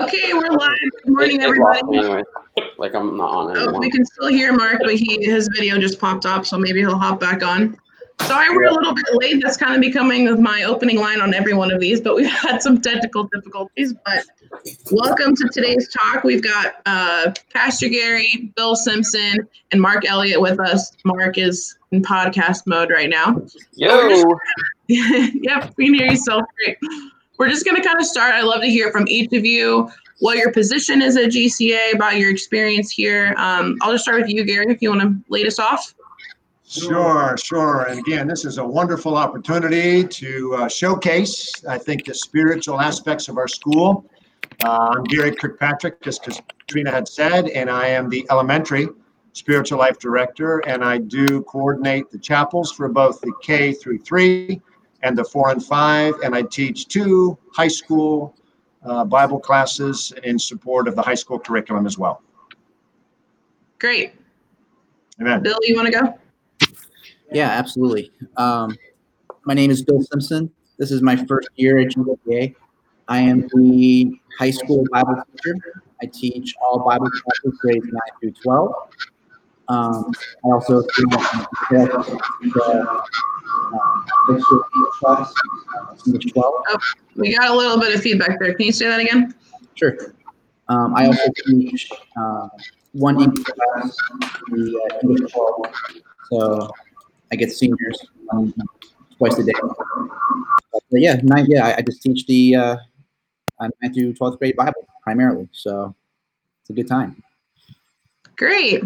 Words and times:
Okay, 0.00 0.32
we're 0.32 0.48
live. 0.50 0.76
Good 1.04 1.12
morning, 1.12 1.40
It- 1.42 1.44
it 1.50 1.58
lost 1.58 1.82
everybody. 1.82 1.98
anyway. 1.98 2.22
Like 2.78 2.94
I'm 2.94 3.16
not 3.16 3.30
on 3.30 3.56
it 3.56 3.60
Oh, 3.60 3.78
we 3.78 3.90
can 3.90 4.04
still 4.04 4.28
hear 4.28 4.52
Mark, 4.52 4.78
but 4.80 4.94
he 4.94 5.18
his 5.24 5.48
video 5.54 5.78
just 5.78 5.98
popped 6.00 6.24
up, 6.26 6.46
so 6.46 6.58
maybe 6.58 6.80
he'll 6.80 6.98
hop 6.98 7.20
back 7.20 7.42
on. 7.42 7.76
Sorry, 8.22 8.50
we're 8.54 8.64
a 8.66 8.72
little 8.74 8.94
bit 8.94 9.04
late. 9.12 9.42
That's 9.42 9.56
kind 9.56 9.74
of 9.74 9.80
becoming 9.80 10.42
my 10.42 10.64
opening 10.64 10.98
line 10.98 11.20
on 11.22 11.32
every 11.32 11.54
one 11.54 11.70
of 11.70 11.80
these, 11.80 12.00
but 12.00 12.16
we've 12.16 12.26
had 12.30 12.62
some 12.62 12.80
technical 12.80 13.24
difficulties. 13.32 13.94
But 14.04 14.24
welcome 14.90 15.34
to 15.36 15.48
today's 15.52 15.88
talk. 15.90 16.22
We've 16.24 16.42
got 16.42 16.74
uh, 16.86 17.32
Pastor 17.52 17.88
Gary, 17.88 18.52
Bill 18.56 18.76
Simpson, 18.76 19.38
and 19.72 19.80
Mark 19.80 20.04
Elliott 20.06 20.40
with 20.40 20.60
us. 20.60 20.92
Mark 21.04 21.38
is 21.38 21.76
in 21.92 22.02
podcast 22.02 22.66
mode 22.66 22.90
right 22.90 23.08
now. 23.08 23.40
Yo, 23.74 24.34
yep, 24.88 25.72
we 25.76 25.86
can 25.86 25.94
hear 25.94 26.10
you 26.10 26.16
so 26.16 26.40
great. 26.64 26.76
We're 27.40 27.48
just 27.48 27.64
going 27.64 27.80
to 27.80 27.82
kind 27.82 27.98
of 27.98 28.04
start. 28.04 28.34
I'd 28.34 28.44
love 28.44 28.60
to 28.60 28.68
hear 28.68 28.92
from 28.92 29.08
each 29.08 29.32
of 29.32 29.46
you 29.46 29.90
what 30.18 30.36
your 30.36 30.52
position 30.52 31.00
is 31.00 31.16
at 31.16 31.30
GCA, 31.30 31.94
about 31.94 32.18
your 32.18 32.28
experience 32.28 32.90
here. 32.90 33.34
Um, 33.38 33.78
I'll 33.80 33.92
just 33.92 34.04
start 34.04 34.20
with 34.20 34.28
you, 34.28 34.44
Gary, 34.44 34.66
if 34.68 34.82
you 34.82 34.90
want 34.90 35.00
to 35.00 35.16
lead 35.30 35.46
us 35.46 35.58
off. 35.58 35.94
Sure, 36.68 37.34
sure. 37.42 37.86
And 37.88 37.98
again, 37.98 38.28
this 38.28 38.44
is 38.44 38.58
a 38.58 38.64
wonderful 38.64 39.16
opportunity 39.16 40.04
to 40.04 40.54
uh, 40.54 40.68
showcase, 40.68 41.64
I 41.66 41.78
think, 41.78 42.04
the 42.04 42.12
spiritual 42.12 42.78
aspects 42.78 43.28
of 43.28 43.38
our 43.38 43.48
school. 43.48 44.04
Uh, 44.62 44.96
I'm 44.98 45.04
Gary 45.04 45.34
Kirkpatrick, 45.34 46.02
just 46.02 46.28
as 46.28 46.42
Katrina 46.58 46.90
had 46.90 47.08
said, 47.08 47.48
and 47.48 47.70
I 47.70 47.86
am 47.86 48.10
the 48.10 48.26
elementary 48.30 48.86
spiritual 49.32 49.78
life 49.78 49.98
director, 49.98 50.58
and 50.66 50.84
I 50.84 50.98
do 50.98 51.40
coordinate 51.44 52.10
the 52.10 52.18
chapels 52.18 52.70
for 52.70 52.90
both 52.90 53.18
the 53.22 53.32
K 53.42 53.72
through 53.72 54.00
three 54.00 54.60
and 55.02 55.16
the 55.16 55.24
four 55.24 55.50
and 55.50 55.64
five, 55.64 56.14
and 56.22 56.34
I 56.34 56.42
teach 56.42 56.88
two 56.88 57.38
high 57.52 57.68
school 57.68 58.34
uh, 58.84 59.04
Bible 59.04 59.38
classes 59.38 60.12
in 60.24 60.38
support 60.38 60.88
of 60.88 60.96
the 60.96 61.02
high 61.02 61.14
school 61.14 61.38
curriculum 61.38 61.86
as 61.86 61.98
well. 61.98 62.22
Great. 63.78 64.14
Amen. 65.20 65.42
Bill, 65.42 65.58
you 65.62 65.74
want 65.74 65.92
to 65.92 65.92
go? 65.92 66.18
Yeah, 67.32 67.48
absolutely. 67.48 68.12
Um, 68.36 68.76
my 69.44 69.54
name 69.54 69.70
is 69.70 69.82
Bill 69.82 70.02
Simpson. 70.02 70.50
This 70.78 70.90
is 70.90 71.02
my 71.02 71.16
first 71.16 71.48
year 71.56 71.78
at 71.78 71.94
GWA. 71.94 72.48
I 73.08 73.18
am 73.20 73.48
the 73.54 74.18
high 74.38 74.50
school 74.50 74.84
Bible 74.92 75.22
teacher. 75.32 75.56
I 76.02 76.06
teach 76.06 76.54
all 76.62 76.78
Bible 76.78 77.10
classes 77.10 77.58
grades 77.60 77.84
9 77.84 77.92
through 78.20 78.32
12. 78.42 78.72
Um, 79.68 80.12
I 80.44 80.48
also 80.48 80.82
teach 80.82 81.18
the 81.70 83.02
uh, 84.28 85.96
English 86.06 86.32
12. 86.32 86.54
We 87.16 87.36
got 87.36 87.50
a 87.50 87.54
little 87.54 87.78
bit 87.78 87.94
of 87.94 88.00
feedback 88.00 88.38
there. 88.38 88.54
Can 88.54 88.66
you 88.66 88.72
say 88.72 88.86
that 88.86 89.00
again? 89.00 89.34
Sure. 89.74 89.96
Um, 90.68 90.94
I 90.94 91.06
also 91.06 91.30
teach 91.46 91.90
uh, 92.16 92.48
one 92.92 93.20
English 93.20 93.44
class, 93.44 93.96
the 94.48 94.90
uh, 94.92 94.98
English 95.02 95.32
12. 95.32 95.66
So 96.30 96.70
I 97.32 97.36
get 97.36 97.52
seniors 97.52 98.06
um, 98.32 98.54
twice 99.18 99.38
a 99.38 99.44
day. 99.44 99.52
But, 100.72 101.00
yeah, 101.00 101.20
nine, 101.22 101.46
yeah, 101.48 101.66
I, 101.66 101.76
I 101.78 101.82
just 101.82 102.02
teach 102.02 102.26
the 102.26 102.56
uh, 102.56 102.76
uh, 103.58 103.68
9th 103.84 103.94
through 103.94 104.14
12th 104.14 104.38
grade 104.38 104.56
Bible 104.56 104.86
primarily. 105.02 105.48
So 105.52 105.94
it's 106.62 106.70
a 106.70 106.72
good 106.72 106.88
time. 106.88 107.22
Great. 108.36 108.82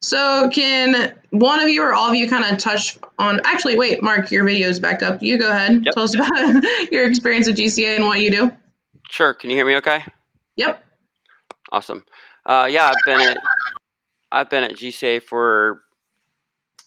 So, 0.00 0.48
can 0.50 1.18
one 1.30 1.60
of 1.60 1.68
you 1.68 1.82
or 1.82 1.92
all 1.92 2.08
of 2.08 2.14
you 2.14 2.28
kind 2.28 2.44
of 2.44 2.58
touch 2.58 2.98
on? 3.18 3.40
Actually, 3.44 3.76
wait, 3.76 4.02
Mark, 4.02 4.30
your 4.30 4.44
video 4.44 4.68
is 4.68 4.78
back 4.78 5.02
up. 5.02 5.20
You 5.22 5.38
go 5.38 5.50
ahead. 5.50 5.84
Yep. 5.84 5.94
Tell 5.94 6.04
us 6.04 6.14
about 6.14 6.62
your 6.92 7.08
experience 7.08 7.48
at 7.48 7.56
GCA 7.56 7.96
and 7.96 8.06
what 8.06 8.20
you 8.20 8.30
do. 8.30 8.50
sure. 9.10 9.34
Can 9.34 9.50
you 9.50 9.56
hear 9.56 9.66
me? 9.66 9.76
Okay. 9.76 10.04
Yep. 10.56 10.84
Awesome. 11.72 12.04
Uh, 12.46 12.68
yeah, 12.70 12.86
I've 12.90 13.04
been 13.04 13.20
at 13.20 13.38
I've 14.30 14.50
been 14.50 14.64
at 14.64 14.72
GCA 14.72 15.22
for 15.22 15.82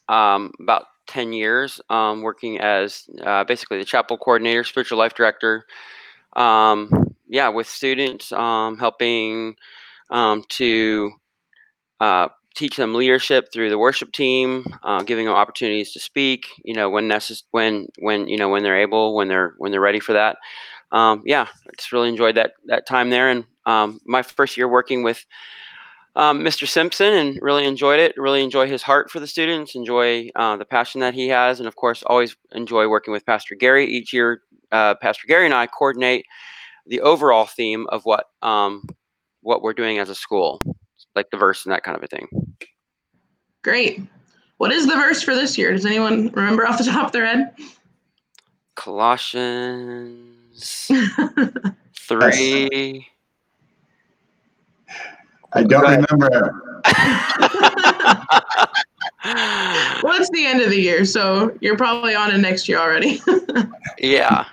um, 0.07 0.51
about 0.61 0.85
ten 1.05 1.33
years, 1.33 1.81
um, 1.89 2.21
working 2.21 2.59
as 2.59 3.09
uh, 3.23 3.44
basically 3.44 3.77
the 3.77 3.85
chapel 3.85 4.17
coordinator, 4.17 4.63
spiritual 4.63 4.97
life 4.97 5.16
director. 5.16 5.66
Um, 6.38 7.13
yeah, 7.27 7.50
with 7.50 7.67
students, 7.67 8.31
um, 8.31 8.77
helping 8.77 9.55
um, 10.09 10.44
to 10.50 11.11
uh, 12.00 12.29
teach 12.56 12.75
them 12.75 12.94
leadership 12.94 13.51
through 13.51 13.69
the 13.69 13.78
worship 13.78 14.12
team, 14.12 14.66
uh, 14.84 15.03
giving 15.03 15.25
them 15.25 15.35
opportunities 15.35 15.91
to 15.94 16.00
speak. 16.00 16.47
You 16.63 16.73
know, 16.73 16.89
when 16.89 17.07
necess- 17.07 17.44
when 17.51 17.88
when 18.00 18.28
you 18.28 18.38
know 18.38 18.50
when 18.50 18.63
they're 18.63 18.79
able, 18.79 19.16
when 19.16 19.28
they're 19.28 19.53
when 19.57 19.72
they're 19.72 19.81
ready 19.81 20.00
for 20.00 20.13
that. 20.13 20.38
Um, 20.91 21.23
yeah, 21.25 21.47
I 21.50 21.72
just 21.78 21.91
really 21.91 22.09
enjoyed 22.09 22.35
that 22.35 22.53
that 22.66 22.85
time 22.85 23.09
there, 23.09 23.29
and 23.29 23.45
um, 23.66 24.00
my 24.06 24.22
first 24.22 24.57
year 24.57 24.67
working 24.67 25.03
with 25.03 25.25
um, 26.16 26.41
Mr. 26.41 26.67
Simpson 26.67 27.13
and 27.13 27.39
really 27.41 27.66
enjoyed 27.66 28.00
it. 28.00 28.13
Really 28.17 28.44
enjoy 28.44 28.68
his 28.68 28.81
heart 28.81 29.09
for 29.09 29.19
the 29.19 29.28
students, 29.28 29.75
enjoy 29.75 30.29
uh, 30.35 30.57
the 30.57 30.66
passion 30.66 31.01
that 31.01 31.13
he 31.13 31.29
has, 31.29 31.59
and 31.59 31.68
of 31.68 31.75
course, 31.75 32.03
always 32.06 32.35
enjoy 32.51 32.88
working 32.88 33.13
with 33.13 33.25
Pastor 33.25 33.56
Gary. 33.56 33.85
Each 33.85 34.12
year, 34.12 34.41
uh, 34.72 34.95
Pastor 34.95 35.28
Gary 35.28 35.45
and 35.45 35.53
I 35.53 35.68
coordinate 35.68 36.25
the 36.88 37.01
overall 37.01 37.45
theme 37.45 37.88
of 37.89 38.03
what 38.03 38.25
um, 38.41 38.85
what 39.41 39.62
we're 39.62 39.73
doing 39.73 40.00
as 40.00 40.09
a 40.09 40.16
school, 40.16 40.62
like 41.16 41.29
the 41.31 41.38
verse 41.38 41.66
and 41.66 41.73
that 41.73 41.83
kind 41.83 41.97
of 41.97 42.03
a 42.03 42.07
thing. 42.07 42.27
Great. 43.63 44.01
What 44.57 44.72
is 44.72 44.88
the 44.88 44.95
verse 44.95 45.22
for 45.22 45.33
this 45.33 45.57
year? 45.57 45.72
Does 45.72 45.85
anyone 45.85 46.29
remember 46.29 46.67
off 46.67 46.77
the 46.77 46.83
top 46.83 47.07
of 47.07 47.11
their 47.11 47.25
head? 47.25 47.53
Colossians 48.75 50.88
three. 51.97 53.07
I 55.53 55.63
don't 55.63 55.69
Go 55.69 55.81
remember. 55.81 56.63
well, 60.03 60.19
it's 60.19 60.29
the 60.31 60.45
end 60.45 60.61
of 60.61 60.69
the 60.69 60.79
year, 60.79 61.05
so 61.05 61.55
you're 61.61 61.77
probably 61.77 62.16
on 62.16 62.31
to 62.31 62.38
next 62.38 62.67
year 62.69 62.79
already. 62.79 63.21
yeah. 64.00 64.45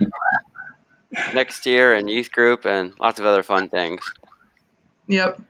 Next 1.34 1.64
year 1.66 1.94
and 1.94 2.10
youth 2.10 2.32
group 2.32 2.66
and 2.66 2.92
lots 2.98 3.20
of 3.20 3.26
other 3.26 3.42
fun 3.42 3.68
things. 3.68 4.00
yep. 5.06 5.40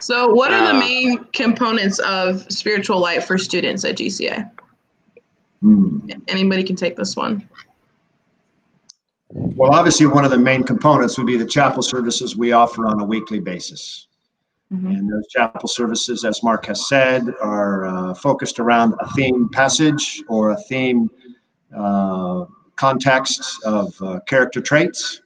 So, 0.00 0.28
what 0.28 0.52
are 0.52 0.66
the 0.66 0.76
Uh, 0.76 0.80
main 0.80 1.24
components 1.32 1.98
of 2.00 2.50
spiritual 2.50 2.98
life 2.98 3.26
for 3.26 3.38
students 3.38 3.84
at 3.84 3.96
GCA? 3.96 4.50
Hmm. 5.60 5.98
Anybody 6.28 6.62
can 6.62 6.76
take 6.76 6.96
this 6.96 7.16
one. 7.16 7.46
Well, 9.32 9.72
obviously, 9.72 10.06
one 10.06 10.24
of 10.24 10.30
the 10.30 10.38
main 10.38 10.64
components 10.64 11.16
would 11.18 11.26
be 11.26 11.36
the 11.36 11.44
chapel 11.44 11.82
services 11.82 12.36
we 12.36 12.52
offer 12.52 12.86
on 12.86 13.00
a 13.00 13.04
weekly 13.04 13.38
basis. 13.38 14.08
Mhm. 14.72 14.98
And 14.98 15.12
those 15.12 15.26
chapel 15.28 15.68
services, 15.68 16.24
as 16.24 16.42
Mark 16.42 16.66
has 16.66 16.88
said, 16.88 17.34
are 17.42 17.86
uh, 17.86 18.14
focused 18.14 18.58
around 18.58 18.94
a 19.00 19.08
theme 19.12 19.48
passage 19.48 20.22
or 20.28 20.50
a 20.50 20.56
theme 20.56 21.10
uh, 21.76 22.46
context 22.76 23.62
of 23.64 23.94
uh, 24.02 24.20
character 24.26 24.60
traits. 24.60 25.20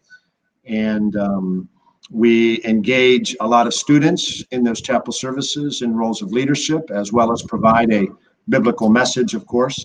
And 0.66 1.16
um, 1.16 1.68
we 2.14 2.64
engage 2.64 3.36
a 3.40 3.46
lot 3.46 3.66
of 3.66 3.74
students 3.74 4.40
in 4.52 4.62
those 4.62 4.80
chapel 4.80 5.12
services 5.12 5.82
in 5.82 5.96
roles 5.96 6.22
of 6.22 6.30
leadership, 6.30 6.88
as 6.92 7.12
well 7.12 7.32
as 7.32 7.42
provide 7.42 7.92
a 7.92 8.06
biblical 8.48 8.88
message, 8.88 9.34
of 9.34 9.44
course. 9.46 9.84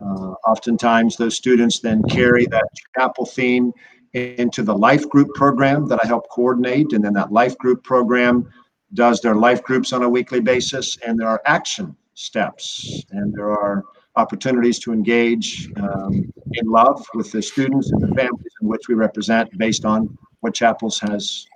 Uh, 0.00 0.34
oftentimes, 0.44 1.16
those 1.16 1.36
students 1.36 1.78
then 1.78 2.02
carry 2.10 2.46
that 2.46 2.66
chapel 2.96 3.24
theme 3.24 3.72
into 4.12 4.64
the 4.64 4.76
life 4.76 5.08
group 5.08 5.28
program 5.34 5.86
that 5.86 6.00
I 6.02 6.06
help 6.08 6.28
coordinate. 6.30 6.94
And 6.94 7.04
then 7.04 7.12
that 7.12 7.30
life 7.30 7.56
group 7.58 7.84
program 7.84 8.50
does 8.94 9.20
their 9.20 9.36
life 9.36 9.62
groups 9.62 9.92
on 9.92 10.02
a 10.02 10.08
weekly 10.08 10.40
basis. 10.40 10.98
And 11.06 11.16
there 11.16 11.28
are 11.28 11.40
action 11.46 11.94
steps 12.14 13.04
and 13.12 13.32
there 13.32 13.52
are 13.52 13.84
opportunities 14.16 14.80
to 14.80 14.92
engage 14.92 15.70
um, 15.76 16.32
in 16.54 16.66
love 16.66 17.06
with 17.14 17.30
the 17.30 17.40
students 17.40 17.92
and 17.92 18.02
the 18.02 18.14
families 18.16 18.52
in 18.60 18.68
which 18.68 18.88
we 18.88 18.94
represent 18.94 19.56
based 19.56 19.84
on 19.84 20.18
what 20.40 20.54
Chapels 20.54 20.98
has 20.98 21.46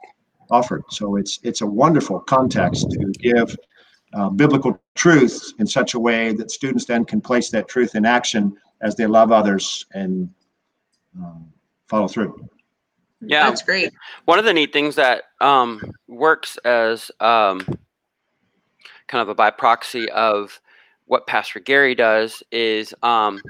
offered. 0.51 0.85
So 0.91 1.17
it's 1.17 1.39
it's 1.43 1.61
a 1.61 1.67
wonderful 1.67 2.21
context 2.21 2.91
to 2.91 3.13
give 3.19 3.57
uh, 4.15 4.31
biblical 4.31 4.81
truth 4.95 5.53
in 5.59 5.67
such 5.67 5.95
a 5.95 6.01
way 6.01 6.33
that 6.33 6.51
students 6.51 6.85
then 6.85 7.05
can 7.05 7.21
place 7.21 7.51
that 7.51 7.69
truth 7.69 7.95
in 7.95 8.05
action 8.05 8.57
as 8.81 8.95
they 8.95 9.07
love 9.07 9.33
others 9.33 9.87
and 9.93 10.31
um, 11.19 11.53
follow 11.89 12.09
through. 12.09 12.49
Yeah. 13.21 13.49
That's 13.49 13.63
great. 13.63 13.93
One 14.27 14.39
of 14.39 14.45
the 14.45 14.53
neat 14.53 14.73
things 14.73 14.95
that 14.97 15.25
um, 15.41 15.81
works 16.07 16.59
as 16.65 17.11
um, 17.21 17.61
kind 19.09 19.23
of 19.23 19.29
a 19.29 19.35
by 19.35 19.51
proxy 19.51 20.09
of 20.11 20.61
what 21.07 21.27
Pastor 21.27 21.61
Gary 21.61 21.95
does 21.95 22.43
is 22.51 22.93
um, 23.03 23.41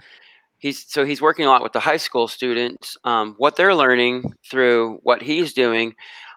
he's 0.58 0.86
so 0.86 1.04
he's 1.04 1.22
working 1.22 1.46
a 1.46 1.48
lot 1.48 1.62
with 1.62 1.72
the 1.72 1.80
high 1.80 1.96
school 1.96 2.28
students. 2.28 2.96
Um, 3.04 3.34
what 3.38 3.56
they're 3.56 3.74
learning 3.74 4.32
through 4.48 5.00
what 5.02 5.22
he's 5.22 5.52
doing 5.52 5.94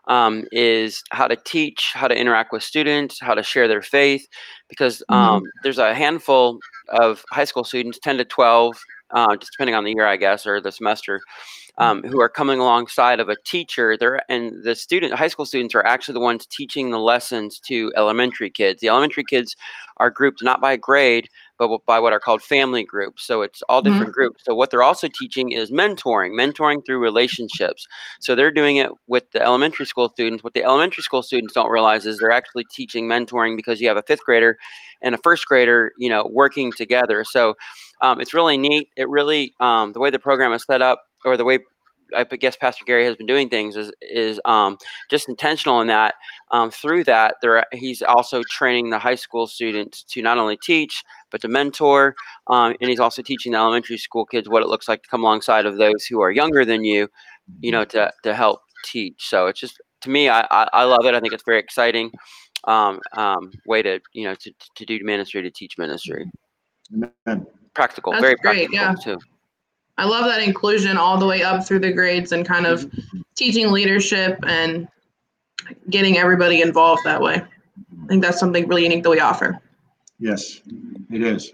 um, 0.09 0.45
is 0.51 1.03
how 1.11 1.27
to 1.27 1.37
teach, 1.37 1.91
how 1.93 2.07
to 2.07 2.17
interact 2.17 2.51
with 2.51 2.63
students, 2.63 3.19
how 3.19 3.33
to 3.35 3.43
share 3.43 3.67
their 3.67 3.81
faith, 3.83 4.27
because 4.67 5.01
Mhm. 5.09 5.15
um, 5.15 5.43
there's 5.63 5.77
a 5.79 5.93
handful 5.93 6.59
of 6.89 7.23
high 7.31 7.45
school 7.45 7.63
students, 7.63 7.99
10 7.99 8.17
to 8.17 8.25
12, 8.25 8.75
uh, 9.11 9.35
just 9.37 9.51
depending 9.53 9.75
on 9.75 9.83
the 9.85 9.93
year, 9.93 10.07
I 10.07 10.17
guess, 10.17 10.45
or 10.45 10.59
the 10.61 10.71
semester, 10.71 11.21
um, 11.77 12.03
who 12.03 12.19
are 12.21 12.29
coming 12.29 12.59
alongside 12.59 13.19
of 13.19 13.29
a 13.29 13.37
teacher. 13.45 13.95
They're 13.97 14.21
and 14.29 14.63
the 14.63 14.75
student, 14.75 15.13
high 15.13 15.29
school 15.29 15.45
students, 15.45 15.75
are 15.75 15.85
actually 15.85 16.13
the 16.15 16.19
ones 16.19 16.45
teaching 16.47 16.91
the 16.91 16.99
lessons 16.99 17.59
to 17.67 17.91
elementary 17.95 18.49
kids. 18.49 18.81
The 18.81 18.89
elementary 18.89 19.23
kids 19.23 19.55
are 19.97 20.09
grouped 20.11 20.43
not 20.43 20.59
by 20.61 20.75
grade, 20.77 21.29
but 21.59 21.85
by 21.85 21.99
what 21.99 22.13
are 22.13 22.19
called 22.19 22.41
family 22.41 22.83
groups. 22.83 23.25
So 23.27 23.43
it's 23.43 23.61
all 23.69 23.83
Mhm. 23.85 23.85
different 23.85 24.13
groups. 24.13 24.43
So 24.45 24.55
what 24.55 24.71
they're 24.71 24.83
also 24.83 25.07
teaching 25.19 25.51
is 25.51 25.71
mentoring, 25.71 26.31
mentoring 26.31 26.85
through 26.85 26.99
relationships. 26.99 27.87
So 28.19 28.35
they're 28.35 28.51
doing 28.51 28.77
it 28.77 28.89
with 29.07 29.31
the 29.33 29.41
elementary 29.43 29.85
school 29.85 30.09
students. 30.09 30.43
What 30.43 30.53
the 30.55 30.63
elementary 30.63 31.03
school 31.03 31.21
students 31.23 31.53
don't 31.53 31.69
realize 31.69 32.05
is 32.07 32.19
they're 32.19 32.31
actually 32.31 32.65
teaching 32.71 33.07
mentoring 33.07 33.55
because 33.57 33.81
you 33.81 33.87
have 33.89 33.97
a 33.97 34.03
fifth 34.03 34.25
grader 34.25 34.57
and 35.01 35.15
a 35.15 35.19
first 35.19 35.45
grader, 35.47 35.91
you 35.97 36.09
know, 36.09 36.27
working 36.31 36.71
together. 36.71 37.23
So 37.23 37.55
um, 38.01 38.21
it's 38.21 38.33
really 38.33 38.57
neat. 38.57 38.89
It 38.97 39.09
really 39.09 39.53
um, 39.59 39.93
the 39.93 39.99
way 39.99 40.09
the 40.09 40.19
program 40.19 40.53
is 40.53 40.63
set 40.63 40.81
up, 40.81 41.01
or 41.25 41.37
the 41.37 41.45
way 41.45 41.59
I 42.15 42.23
guess 42.23 42.55
Pastor 42.55 42.85
Gary 42.85 43.05
has 43.05 43.15
been 43.15 43.25
doing 43.25 43.49
things 43.49 43.75
is 43.75 43.91
is 44.01 44.39
um, 44.45 44.77
just 45.09 45.29
intentional 45.29 45.81
in 45.81 45.87
that. 45.87 46.15
Um, 46.51 46.71
through 46.71 47.03
that, 47.05 47.35
there 47.41 47.65
he's 47.71 48.01
also 48.01 48.41
training 48.49 48.89
the 48.89 48.99
high 48.99 49.15
school 49.15 49.47
students 49.47 50.03
to 50.03 50.21
not 50.21 50.37
only 50.37 50.57
teach 50.57 51.03
but 51.31 51.41
to 51.41 51.47
mentor, 51.47 52.15
um, 52.47 52.75
and 52.81 52.89
he's 52.89 52.99
also 52.99 53.21
teaching 53.21 53.51
the 53.51 53.57
elementary 53.57 53.97
school 53.97 54.25
kids 54.25 54.49
what 54.49 54.63
it 54.63 54.67
looks 54.67 54.87
like 54.87 55.03
to 55.03 55.09
come 55.09 55.21
alongside 55.21 55.65
of 55.65 55.77
those 55.77 56.05
who 56.05 56.21
are 56.21 56.31
younger 56.31 56.65
than 56.65 56.83
you, 56.83 57.07
you 57.59 57.71
know, 57.71 57.85
to 57.85 58.11
to 58.23 58.33
help 58.33 58.61
teach. 58.85 59.29
So 59.29 59.47
it's 59.47 59.59
just 59.59 59.79
to 60.01 60.09
me, 60.09 60.29
I 60.29 60.41
I, 60.49 60.69
I 60.73 60.83
love 60.83 61.05
it. 61.05 61.13
I 61.13 61.19
think 61.19 61.33
it's 61.33 61.43
very 61.43 61.59
exciting 61.59 62.11
um, 62.65 62.99
um, 63.15 63.51
way 63.65 63.81
to 63.81 63.99
you 64.13 64.25
know 64.25 64.35
to 64.35 64.51
to 64.75 64.85
do 64.85 64.99
ministry 65.03 65.41
to 65.41 65.51
teach 65.51 65.77
ministry. 65.77 66.29
Amen. 66.93 67.45
Practical, 67.75 68.11
That's 68.11 68.21
very 68.21 68.35
great, 68.35 68.69
practical 68.69 68.75
yeah. 68.75 69.15
too. 69.15 69.19
I 69.99 70.05
love 70.05 70.23
that 70.25 70.41
inclusion 70.41 70.95
all 70.95 71.17
the 71.17 71.25
way 71.25 71.43
up 71.43 71.67
through 71.67 71.79
the 71.79 71.91
grades 71.91 72.31
and 72.31 72.47
kind 72.47 72.65
of 72.65 72.89
teaching 73.35 73.69
leadership 73.69 74.39
and 74.47 74.87
getting 75.89 76.17
everybody 76.17 76.61
involved 76.61 77.01
that 77.03 77.21
way. 77.21 77.35
I 77.35 78.07
think 78.07 78.23
that's 78.23 78.39
something 78.39 78.65
really 78.69 78.83
unique 78.83 79.03
that 79.03 79.09
we 79.09 79.19
offer. 79.19 79.59
Yes, 80.17 80.61
it 81.11 81.21
is. 81.21 81.51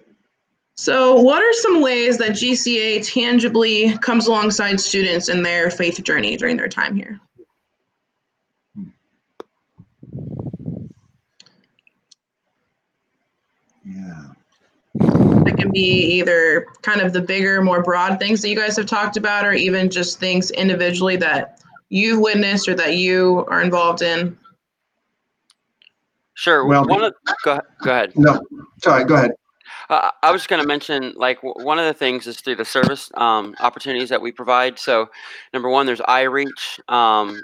So, 0.76 1.20
what 1.20 1.42
are 1.42 1.54
some 1.54 1.82
ways 1.82 2.20
that 2.20 2.32
GCA 2.32 3.12
tangibly 3.12 3.98
comes 3.98 4.28
alongside 4.28 4.80
students 4.80 5.28
in 5.28 5.42
their 5.42 5.72
faith 5.72 6.04
journey 6.04 6.38
during 6.38 6.58
their 6.58 6.68
time 6.68 6.96
here? 6.96 7.20
That 15.46 15.58
can 15.58 15.72
be 15.72 15.80
either 16.18 16.66
kind 16.82 17.02
of 17.02 17.14
the 17.14 17.22
bigger, 17.22 17.62
more 17.62 17.82
broad 17.84 18.20
things 18.20 18.42
that 18.42 18.50
you 18.50 18.56
guys 18.56 18.76
have 18.78 18.88
talked 18.88 19.16
about, 19.16 19.46
or 19.46 19.54
even 19.54 19.90
just 19.90 20.20
things 20.20 20.52
individually 20.52 21.16
that 21.18 21.62
you've 21.90 22.20
witnessed 22.20 22.68
or 22.68 22.74
that 22.76 22.98
you 22.98 23.46
are 23.48 23.62
involved 23.62 24.02
in. 24.02 24.38
Sure. 26.34 26.66
Well- 26.66 26.86
one 26.86 27.04
of, 27.04 27.14
go, 27.44 27.62
go 27.82 27.92
ahead. 27.92 28.12
No, 28.16 28.42
sorry, 28.84 29.06
go 29.06 29.16
ahead. 29.16 29.32
Uh, 29.90 30.10
I 30.24 30.32
was 30.32 30.48
going 30.48 30.62
to 30.62 30.68
mention, 30.68 31.14
like, 31.16 31.42
w- 31.42 31.64
one 31.64 31.78
of 31.78 31.86
the 31.86 31.94
things 31.94 32.26
is 32.26 32.42
through 32.42 32.56
the 32.56 32.66
service 32.66 33.12
um, 33.14 33.56
opportunities 33.60 34.10
that 34.10 34.20
we 34.22 34.32
provide. 34.32 34.80
So, 34.80 35.10
number 35.54 35.70
one, 35.70 35.86
there's 35.86 36.02
iReach 36.02 36.80
um, 36.92 37.40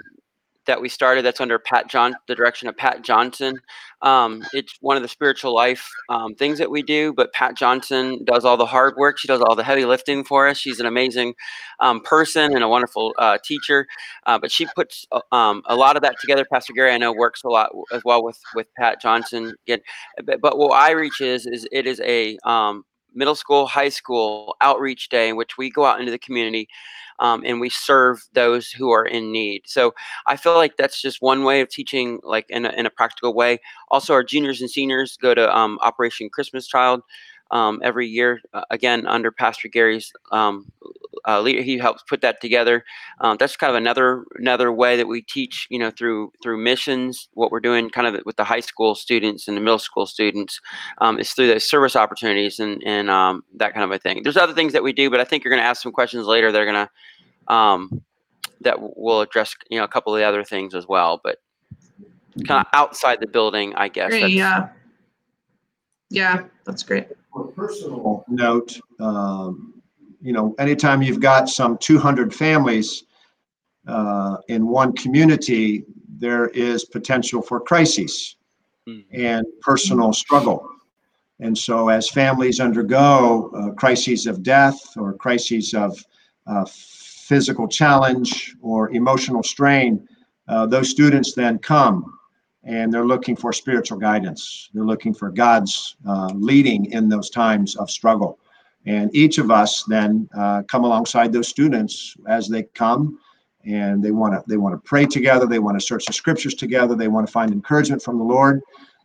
that 0.66 0.80
we 0.80 0.88
started. 0.88 1.24
That's 1.24 1.40
under 1.40 1.58
Pat 1.58 1.88
John, 1.88 2.14
the 2.28 2.34
direction 2.34 2.68
of 2.68 2.76
Pat 2.76 3.02
Johnson. 3.02 3.60
Um, 4.02 4.42
it's 4.52 4.76
one 4.80 4.96
of 4.96 5.02
the 5.02 5.08
spiritual 5.08 5.54
life 5.54 5.88
um, 6.08 6.34
things 6.34 6.58
that 6.58 6.70
we 6.70 6.82
do, 6.82 7.12
but 7.12 7.32
Pat 7.32 7.56
Johnson 7.56 8.24
does 8.24 8.44
all 8.44 8.56
the 8.56 8.66
hard 8.66 8.96
work. 8.96 9.18
She 9.18 9.28
does 9.28 9.40
all 9.40 9.54
the 9.54 9.62
heavy 9.62 9.84
lifting 9.84 10.24
for 10.24 10.48
us. 10.48 10.58
She's 10.58 10.80
an 10.80 10.86
amazing 10.86 11.34
um, 11.80 12.00
person 12.00 12.54
and 12.54 12.64
a 12.64 12.68
wonderful 12.68 13.14
uh, 13.18 13.38
teacher. 13.44 13.86
Uh, 14.26 14.38
but 14.38 14.50
she 14.50 14.66
puts 14.74 15.06
uh, 15.12 15.20
um, 15.30 15.62
a 15.66 15.76
lot 15.76 15.96
of 15.96 16.02
that 16.02 16.16
together. 16.20 16.44
Pastor 16.52 16.72
Gary, 16.72 16.92
I 16.92 16.98
know, 16.98 17.12
works 17.12 17.44
a 17.44 17.48
lot 17.48 17.70
as 17.92 18.02
well 18.04 18.24
with 18.24 18.38
with 18.54 18.68
Pat 18.76 19.00
Johnson. 19.00 19.54
Get, 19.66 19.82
but, 20.24 20.40
but 20.40 20.58
what 20.58 20.92
reach 20.94 21.20
is 21.20 21.46
is 21.46 21.66
it 21.70 21.86
is 21.86 22.00
a 22.00 22.38
um, 22.44 22.84
middle 23.14 23.34
school, 23.34 23.66
high 23.66 23.88
school 23.88 24.56
outreach 24.60 25.08
day 25.08 25.28
in 25.28 25.36
which 25.36 25.58
we 25.58 25.70
go 25.70 25.84
out 25.84 26.00
into 26.00 26.12
the 26.12 26.18
community 26.18 26.68
um, 27.18 27.42
and 27.46 27.60
we 27.60 27.70
serve 27.70 28.22
those 28.32 28.70
who 28.70 28.90
are 28.90 29.04
in 29.04 29.30
need. 29.30 29.62
So 29.66 29.94
I 30.26 30.36
feel 30.36 30.54
like 30.54 30.76
that's 30.76 31.00
just 31.00 31.22
one 31.22 31.44
way 31.44 31.60
of 31.60 31.68
teaching, 31.68 32.20
like 32.22 32.46
in 32.48 32.66
a, 32.66 32.70
in 32.70 32.84
a 32.86 32.90
practical 32.90 33.32
way. 33.34 33.60
Also, 33.88 34.12
our 34.12 34.24
juniors 34.24 34.60
and 34.60 34.70
seniors 34.70 35.16
go 35.16 35.34
to 35.34 35.56
um, 35.56 35.78
Operation 35.82 36.28
Christmas 36.28 36.66
Child 36.66 37.02
um, 37.52 37.80
every 37.84 38.08
year. 38.08 38.40
Uh, 38.52 38.62
again, 38.70 39.06
under 39.06 39.30
Pastor 39.30 39.68
Gary's 39.68 40.12
um, 40.32 40.66
uh, 41.28 41.40
leader, 41.40 41.62
he 41.62 41.78
helps 41.78 42.02
put 42.08 42.20
that 42.22 42.40
together. 42.40 42.84
Um, 43.20 43.36
that's 43.38 43.56
kind 43.56 43.70
of 43.70 43.76
another 43.76 44.24
another 44.36 44.72
way 44.72 44.96
that 44.96 45.06
we 45.06 45.22
teach, 45.22 45.68
you 45.70 45.78
know, 45.78 45.90
through 45.90 46.32
through 46.42 46.58
missions. 46.58 47.28
What 47.34 47.52
we're 47.52 47.60
doing, 47.60 47.90
kind 47.90 48.08
of 48.08 48.20
with 48.24 48.36
the 48.36 48.44
high 48.44 48.60
school 48.60 48.94
students 48.94 49.46
and 49.46 49.56
the 49.56 49.60
middle 49.60 49.78
school 49.78 50.06
students, 50.06 50.60
um, 50.98 51.20
is 51.20 51.30
through 51.32 51.48
those 51.48 51.68
service 51.68 51.94
opportunities 51.94 52.58
and 52.58 52.82
and 52.84 53.08
um, 53.10 53.44
that 53.56 53.74
kind 53.74 53.84
of 53.84 53.92
a 53.92 53.98
thing. 53.98 54.22
There's 54.22 54.36
other 54.36 54.54
things 54.54 54.72
that 54.72 54.82
we 54.82 54.92
do, 54.92 55.10
but 55.10 55.20
I 55.20 55.24
think 55.24 55.44
you're 55.44 55.52
going 55.52 55.62
to 55.62 55.68
ask 55.68 55.82
some 55.82 55.92
questions 55.92 56.26
later. 56.26 56.50
They're 56.50 56.70
going 56.70 56.86
to 56.86 57.54
um, 57.54 58.02
that 58.62 58.78
will 58.80 59.20
address, 59.20 59.54
you 59.70 59.78
know, 59.78 59.84
a 59.84 59.88
couple 59.88 60.14
of 60.14 60.18
the 60.18 60.24
other 60.24 60.44
things 60.44 60.74
as 60.74 60.86
well. 60.86 61.20
But 61.22 61.38
kind 62.46 62.64
of 62.64 62.66
outside 62.72 63.20
the 63.20 63.26
building, 63.26 63.74
I 63.74 63.88
guess. 63.88 64.10
Great, 64.10 64.30
yeah. 64.30 64.70
Yeah, 66.12 66.44
that's 66.64 66.82
great. 66.82 67.08
For 67.32 67.44
a 67.46 67.48
personal 67.52 68.24
note, 68.28 68.78
um, 69.00 69.82
you 70.20 70.32
know, 70.34 70.54
anytime 70.58 71.02
you've 71.02 71.20
got 71.20 71.48
some 71.48 71.78
200 71.78 72.34
families 72.34 73.04
uh, 73.88 74.36
in 74.48 74.66
one 74.66 74.92
community, 74.92 75.84
there 76.18 76.48
is 76.48 76.84
potential 76.84 77.40
for 77.42 77.58
crises 77.60 78.36
Mhm. 78.86 79.04
and 79.12 79.46
personal 79.62 80.12
struggle. 80.12 80.68
And 81.40 81.56
so, 81.56 81.88
as 81.88 82.10
families 82.10 82.60
undergo 82.60 83.50
uh, 83.56 83.70
crises 83.70 84.26
of 84.26 84.42
death 84.42 84.78
or 84.96 85.14
crises 85.14 85.72
of 85.74 86.04
uh, 86.46 86.66
physical 86.68 87.66
challenge 87.66 88.54
or 88.60 88.90
emotional 88.90 89.42
strain, 89.42 90.06
uh, 90.48 90.66
those 90.66 90.90
students 90.90 91.32
then 91.34 91.58
come 91.58 92.18
and 92.64 92.92
they're 92.92 93.06
looking 93.06 93.34
for 93.34 93.52
spiritual 93.52 93.98
guidance. 93.98 94.70
They're 94.72 94.84
looking 94.84 95.14
for 95.14 95.30
God's 95.30 95.96
uh, 96.06 96.30
leading 96.34 96.86
in 96.92 97.08
those 97.08 97.30
times 97.30 97.76
of 97.76 97.90
struggle. 97.90 98.38
And 98.86 99.14
each 99.14 99.38
of 99.38 99.50
us 99.50 99.84
then 99.84 100.28
uh, 100.36 100.62
come 100.64 100.84
alongside 100.84 101.32
those 101.32 101.48
students 101.48 102.16
as 102.28 102.48
they 102.48 102.64
come. 102.74 103.18
And 103.64 104.02
they 104.02 104.10
want 104.10 104.34
to 104.34 104.42
they 104.48 104.56
want 104.56 104.74
to 104.74 104.88
pray 104.88 105.06
together. 105.06 105.46
They 105.46 105.60
want 105.60 105.78
to 105.78 105.86
search 105.86 106.06
the 106.06 106.12
scriptures 106.12 106.54
together. 106.54 106.96
They 106.96 107.06
want 107.06 107.26
to 107.26 107.32
find 107.32 107.52
encouragement 107.52 108.02
from 108.02 108.18
the 108.18 108.24
lord. 108.24 108.60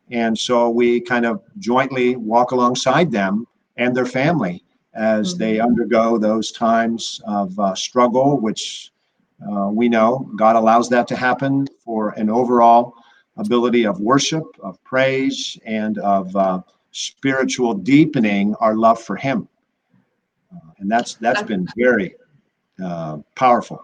And 0.09 0.37
so 0.37 0.69
we 0.69 0.99
kind 1.01 1.25
of 1.27 1.41
jointly 1.59 2.15
walk 2.15 2.51
alongside 2.51 3.11
them 3.11 3.45
and 3.77 3.95
their 3.95 4.05
family 4.05 4.63
as 4.97 5.37
they 5.37 5.59
undergo 5.59 6.17
those 6.17 6.51
times 6.51 7.21
of 7.25 7.57
uh, 7.59 7.75
struggle 7.75 8.39
which 8.39 8.91
uh, 9.47 9.69
we 9.71 9.87
know 9.87 10.29
god 10.35 10.55
allows 10.55 10.89
that 10.89 11.07
to 11.07 11.15
happen 11.15 11.67
for 11.85 12.09
an 12.11 12.29
overall 12.29 12.95
ability 13.37 13.85
of 13.85 13.99
worship 13.99 14.43
of 14.61 14.83
praise 14.83 15.57
and 15.65 15.97
of 15.99 16.35
uh, 16.35 16.61
spiritual 16.91 17.73
deepening 17.73 18.55
our 18.55 18.75
love 18.75 19.01
for 19.01 19.15
him 19.15 19.47
Uh, 20.53 20.71
and 20.79 20.89
that's 20.89 21.15
that's 21.15 21.43
been 21.43 21.67
very 21.77 22.15
uh, 22.83 23.17
powerful 23.35 23.79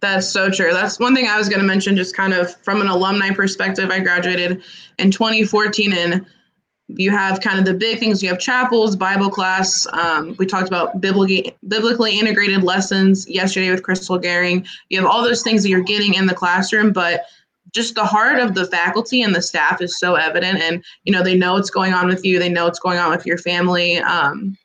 That's 0.00 0.28
so 0.28 0.48
true. 0.48 0.72
That's 0.72 0.98
one 0.98 1.14
thing 1.14 1.26
I 1.28 1.36
was 1.36 1.48
going 1.48 1.60
to 1.60 1.66
mention, 1.66 1.94
just 1.94 2.16
kind 2.16 2.32
of 2.32 2.56
from 2.62 2.80
an 2.80 2.88
alumni 2.88 3.30
perspective. 3.30 3.90
I 3.90 4.00
graduated 4.00 4.62
in 4.98 5.10
2014, 5.10 5.92
and 5.92 6.26
you 6.96 7.10
have 7.10 7.40
kind 7.40 7.58
of 7.58 7.64
the 7.64 7.74
big 7.74 7.98
things. 7.98 8.22
You 8.22 8.30
have 8.30 8.38
chapels, 8.38 8.96
Bible 8.96 9.30
class. 9.30 9.86
Um, 9.92 10.34
we 10.38 10.46
talked 10.46 10.68
about 10.68 11.00
biblically 11.00 11.54
biblically 11.68 12.18
integrated 12.18 12.62
lessons 12.64 13.28
yesterday 13.28 13.70
with 13.70 13.82
Crystal 13.82 14.18
Gehring. 14.18 14.66
You 14.88 14.98
have 15.00 15.10
all 15.10 15.22
those 15.22 15.42
things 15.42 15.62
that 15.62 15.68
you're 15.68 15.82
getting 15.82 16.14
in 16.14 16.26
the 16.26 16.34
classroom, 16.34 16.92
but 16.92 17.26
just 17.72 17.94
the 17.94 18.04
heart 18.04 18.38
of 18.38 18.54
the 18.54 18.66
faculty 18.66 19.22
and 19.22 19.34
the 19.34 19.42
staff 19.42 19.80
is 19.80 19.98
so 19.98 20.14
evident, 20.14 20.60
and 20.60 20.84
you 21.04 21.12
know 21.12 21.22
they 21.22 21.36
know 21.36 21.54
what's 21.54 21.70
going 21.70 21.92
on 21.92 22.08
with 22.08 22.24
you. 22.24 22.38
They 22.38 22.48
know 22.48 22.64
what's 22.64 22.80
going 22.80 22.98
on 22.98 23.10
with 23.10 23.26
your 23.26 23.38
family. 23.38 23.98
Um, 23.98 24.56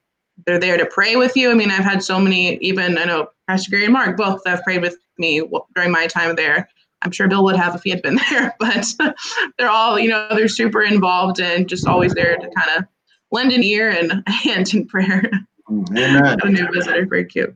they're 0.46 0.60
there 0.60 0.78
to 0.78 0.86
pray 0.86 1.16
with 1.16 1.36
you. 1.36 1.50
I 1.50 1.54
mean, 1.54 1.72
I've 1.72 1.84
had 1.84 2.04
so 2.04 2.20
many, 2.20 2.58
even 2.58 2.98
I 2.98 3.06
know 3.06 3.28
Pastor 3.48 3.72
Gary 3.72 3.86
and 3.86 3.94
Mark 3.94 4.18
both 4.18 4.42
have 4.46 4.64
prayed 4.64 4.82
with 4.82 4.98
me 5.18 5.48
during 5.74 5.92
my 5.92 6.08
time 6.08 6.36
there. 6.36 6.68
I'm 7.02 7.12
sure 7.12 7.28
Bill 7.28 7.44
would 7.44 7.56
have 7.56 7.76
if 7.76 7.84
he 7.84 7.90
had 7.90 8.02
been 8.02 8.20
there, 8.30 8.56
but 8.60 8.86
they're 9.58 9.70
all, 9.70 10.00
you 10.00 10.10
know, 10.10 10.28
they're 10.32 10.48
super 10.48 10.84
involved 10.84 11.40
and 11.40 11.70
just 11.70 11.88
always 11.88 12.14
there 12.14 12.36
to 12.36 12.50
kind 12.50 12.78
of 12.78 12.86
lend 13.32 13.52
an 13.52 13.64
ear 13.64 13.90
and 13.90 14.24
a 14.28 14.32
hand 14.32 14.74
in 14.74 14.88
prayer. 14.88 15.24
amen 15.70 16.38
a 16.44 16.50
new 16.50 16.68
visitor, 16.72 17.06
very 17.06 17.26
cute. 17.26 17.56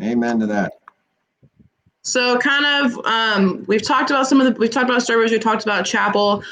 amen 0.00 0.40
to 0.40 0.46
that 0.46 0.72
So 2.04 2.38
kind 2.38 2.86
of, 2.86 3.06
um, 3.06 3.64
we've 3.66 3.82
talked 3.82 4.10
about 4.10 4.26
some 4.26 4.40
of 4.40 4.46
the, 4.46 4.60
we've 4.60 4.70
talked 4.70 4.88
about 4.88 5.02
service, 5.02 5.30
we 5.30 5.38
talked 5.38 5.62
about 5.62 5.84
chapel. 5.84 6.42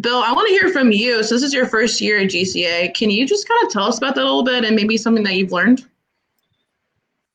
Bill, 0.00 0.18
I 0.18 0.32
want 0.32 0.48
to 0.48 0.54
hear 0.54 0.72
from 0.72 0.92
you. 0.92 1.22
So 1.22 1.34
this 1.34 1.42
is 1.42 1.54
your 1.54 1.66
first 1.66 2.00
year 2.00 2.18
at 2.18 2.28
GCA. 2.28 2.94
Can 2.94 3.10
you 3.10 3.26
just 3.26 3.46
kind 3.46 3.64
of 3.64 3.70
tell 3.70 3.84
us 3.84 3.98
about 3.98 4.14
that 4.14 4.22
a 4.22 4.24
little 4.24 4.44
bit 4.44 4.64
and 4.64 4.74
maybe 4.74 4.96
something 4.96 5.24
that 5.24 5.34
you've 5.34 5.52
learned? 5.52 5.86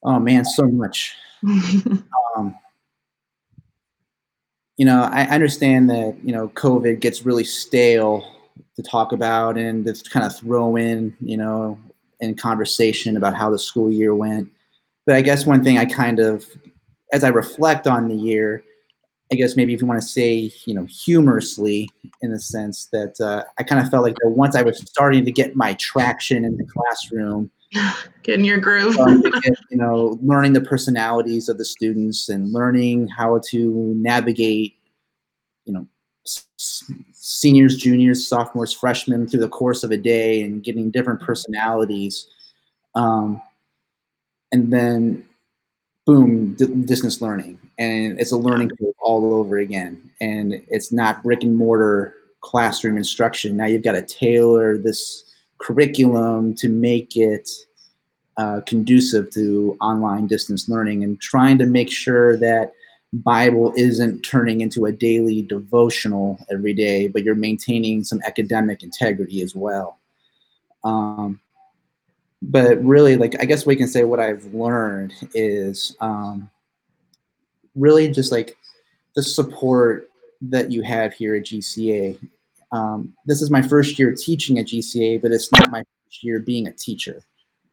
Oh 0.03 0.19
man, 0.19 0.45
so 0.45 0.67
much. 0.67 1.15
um, 1.43 2.55
you 4.77 4.85
know, 4.85 5.03
I 5.11 5.23
understand 5.27 5.89
that 5.89 6.17
you 6.23 6.31
know 6.31 6.49
COVID 6.49 6.99
gets 6.99 7.25
really 7.25 7.43
stale 7.43 8.33
to 8.75 8.83
talk 8.83 9.11
about 9.11 9.57
and 9.57 9.85
to 9.85 10.09
kind 10.09 10.25
of 10.25 10.35
throw 10.35 10.75
in, 10.75 11.15
you 11.21 11.37
know, 11.37 11.77
in 12.19 12.35
conversation 12.35 13.17
about 13.17 13.35
how 13.35 13.49
the 13.49 13.59
school 13.59 13.91
year 13.91 14.15
went. 14.15 14.49
But 15.05 15.15
I 15.15 15.21
guess 15.21 15.45
one 15.45 15.63
thing 15.63 15.77
I 15.77 15.85
kind 15.85 16.19
of, 16.19 16.45
as 17.13 17.23
I 17.23 17.29
reflect 17.29 17.87
on 17.87 18.09
the 18.09 18.15
year, 18.15 18.63
I 19.31 19.35
guess 19.35 19.55
maybe 19.55 19.73
if 19.73 19.81
you 19.81 19.87
want 19.87 20.01
to 20.01 20.07
say, 20.07 20.51
you 20.65 20.73
know, 20.73 20.85
humorously, 20.85 21.89
in 22.21 22.31
the 22.31 22.39
sense 22.39 22.87
that 22.87 23.21
uh, 23.21 23.43
I 23.57 23.63
kind 23.63 23.81
of 23.81 23.89
felt 23.89 24.03
like 24.03 24.15
that 24.15 24.29
once 24.29 24.55
I 24.55 24.63
was 24.63 24.79
starting 24.79 25.23
to 25.23 25.31
get 25.31 25.55
my 25.55 25.75
traction 25.75 26.43
in 26.43 26.57
the 26.57 26.65
classroom, 26.65 27.49
get 28.23 28.39
in 28.39 28.45
your 28.45 28.57
groove, 28.57 28.95
get, 28.95 29.57
you 29.69 29.77
know, 29.77 30.19
learning 30.21 30.53
the 30.53 30.61
personalities 30.61 31.49
of 31.49 31.57
the 31.57 31.65
students 31.65 32.29
and 32.29 32.51
learning 32.51 33.07
how 33.07 33.39
to 33.49 33.93
navigate, 33.95 34.75
you 35.65 35.73
know, 35.73 35.87
seniors, 36.25 37.77
juniors, 37.77 38.27
sophomores, 38.27 38.73
freshmen 38.73 39.27
through 39.27 39.39
the 39.39 39.49
course 39.49 39.83
of 39.83 39.91
a 39.91 39.97
day 39.97 40.41
and 40.41 40.63
getting 40.63 40.89
different 40.89 41.21
personalities. 41.21 42.27
Um, 42.95 43.41
and 44.51 44.71
then 44.71 45.25
boom, 46.05 46.53
distance 46.55 47.21
learning. 47.21 47.59
And 47.77 48.19
it's 48.19 48.31
a 48.31 48.37
learning 48.37 48.69
curve 48.69 48.93
all 49.01 49.33
over 49.33 49.57
again. 49.57 50.11
And 50.21 50.61
it's 50.67 50.91
not 50.91 51.23
brick 51.23 51.43
and 51.43 51.55
mortar 51.55 52.15
classroom 52.41 52.97
instruction. 52.97 53.55
Now 53.55 53.65
you've 53.65 53.83
got 53.83 53.93
to 53.93 54.01
tailor 54.01 54.77
this 54.77 55.23
curriculum 55.59 56.53
to 56.55 56.67
make 56.67 57.15
it 57.15 57.49
uh, 58.37 58.61
conducive 58.65 59.29
to 59.31 59.77
online 59.79 60.27
distance 60.27 60.67
learning 60.67 61.03
and 61.03 61.21
trying 61.21 61.57
to 61.59 61.65
make 61.65 61.91
sure 61.91 62.35
that 62.37 62.73
Bible 63.13 63.71
isn't 63.77 64.23
turning 64.23 64.61
into 64.61 64.85
a 64.85 64.91
daily 64.91 65.43
devotional 65.43 66.43
every 66.51 66.73
day, 66.73 67.07
but 67.07 67.23
you're 67.23 67.35
maintaining 67.35 68.03
some 68.03 68.19
academic 68.25 68.81
integrity 68.81 69.41
as 69.41 69.55
well. 69.55 69.99
Um, 70.83 71.39
but 72.43 72.83
really, 72.83 73.15
like 73.15 73.41
I 73.41 73.45
guess 73.45 73.65
we 73.65 73.75
can 73.75 73.87
say 73.87 74.03
what 74.03 74.19
I've 74.19 74.45
learned 74.53 75.13
is 75.33 75.95
um, 76.01 76.49
really 77.73 78.09
just 78.11 78.31
like 78.31 78.57
the 79.15 79.23
support 79.23 80.09
that 80.41 80.69
you 80.69 80.81
have 80.81 81.13
here 81.13 81.35
at 81.35 81.43
GCA. 81.43 82.19
Um, 82.73 83.13
this 83.25 83.41
is 83.41 83.49
my 83.49 83.61
first 83.61 83.97
year 83.97 84.13
teaching 84.13 84.59
at 84.59 84.65
GCA, 84.65 85.21
but 85.21 85.31
it's 85.31 85.51
not 85.53 85.71
my 85.71 85.83
first 86.05 86.23
year 86.23 86.39
being 86.39 86.67
a 86.67 86.73
teacher. 86.73 87.23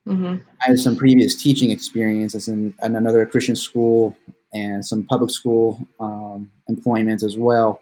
Mm-hmm. 0.06 0.36
I 0.62 0.68
had 0.68 0.78
some 0.78 0.96
previous 0.96 1.42
teaching 1.42 1.70
experiences 1.70 2.46
in, 2.46 2.72
in 2.82 2.96
another 2.96 3.26
Christian 3.26 3.56
school 3.56 4.16
and 4.54 4.86
some 4.86 5.04
public 5.04 5.30
school 5.30 5.84
um, 5.98 6.50
employment 6.68 7.24
as 7.24 7.36
well. 7.36 7.80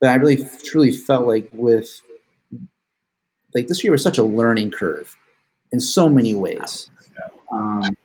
But 0.00 0.10
I 0.10 0.14
really 0.14 0.48
truly 0.64 0.92
felt 0.92 1.26
like 1.26 1.48
with 1.52 2.00
like 3.54 3.68
this 3.68 3.84
year 3.84 3.92
was 3.92 4.02
such 4.02 4.18
a 4.18 4.22
learning 4.22 4.70
curve 4.70 5.14
in 5.72 5.80
so 5.80 6.08
many 6.08 6.34
ways. 6.34 6.90
Um, 7.52 7.96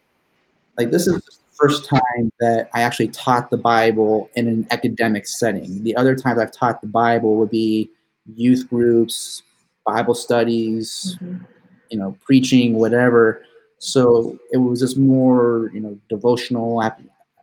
like 0.77 0.91
this 0.91 1.07
is 1.07 1.15
the 1.15 1.31
first 1.53 1.85
time 1.85 2.31
that 2.39 2.69
I 2.73 2.81
actually 2.81 3.09
taught 3.09 3.49
the 3.49 3.57
Bible 3.57 4.29
in 4.35 4.47
an 4.47 4.67
academic 4.71 5.27
setting. 5.27 5.83
The 5.83 5.95
other 5.95 6.15
times 6.15 6.39
I've 6.39 6.51
taught 6.51 6.81
the 6.81 6.87
Bible 6.87 7.35
would 7.35 7.51
be 7.51 7.89
youth 8.35 8.67
groups, 8.69 9.43
Bible 9.85 10.13
studies, 10.13 11.17
mm-hmm. 11.21 11.43
you 11.89 11.97
know, 11.97 12.17
preaching, 12.23 12.75
whatever. 12.75 13.43
So 13.79 14.39
it 14.51 14.57
was 14.57 14.79
just 14.79 14.97
more, 14.97 15.71
you 15.73 15.79
know, 15.79 15.97
devotional 16.09 16.81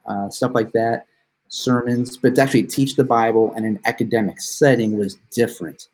uh, 0.06 0.30
stuff 0.30 0.52
like 0.54 0.72
that, 0.72 1.06
sermons, 1.48 2.16
but 2.16 2.34
to 2.36 2.42
actually 2.42 2.62
teach 2.64 2.96
the 2.96 3.04
Bible 3.04 3.52
in 3.54 3.64
an 3.64 3.80
academic 3.84 4.40
setting 4.40 4.96
was 4.96 5.16
different. 5.32 5.88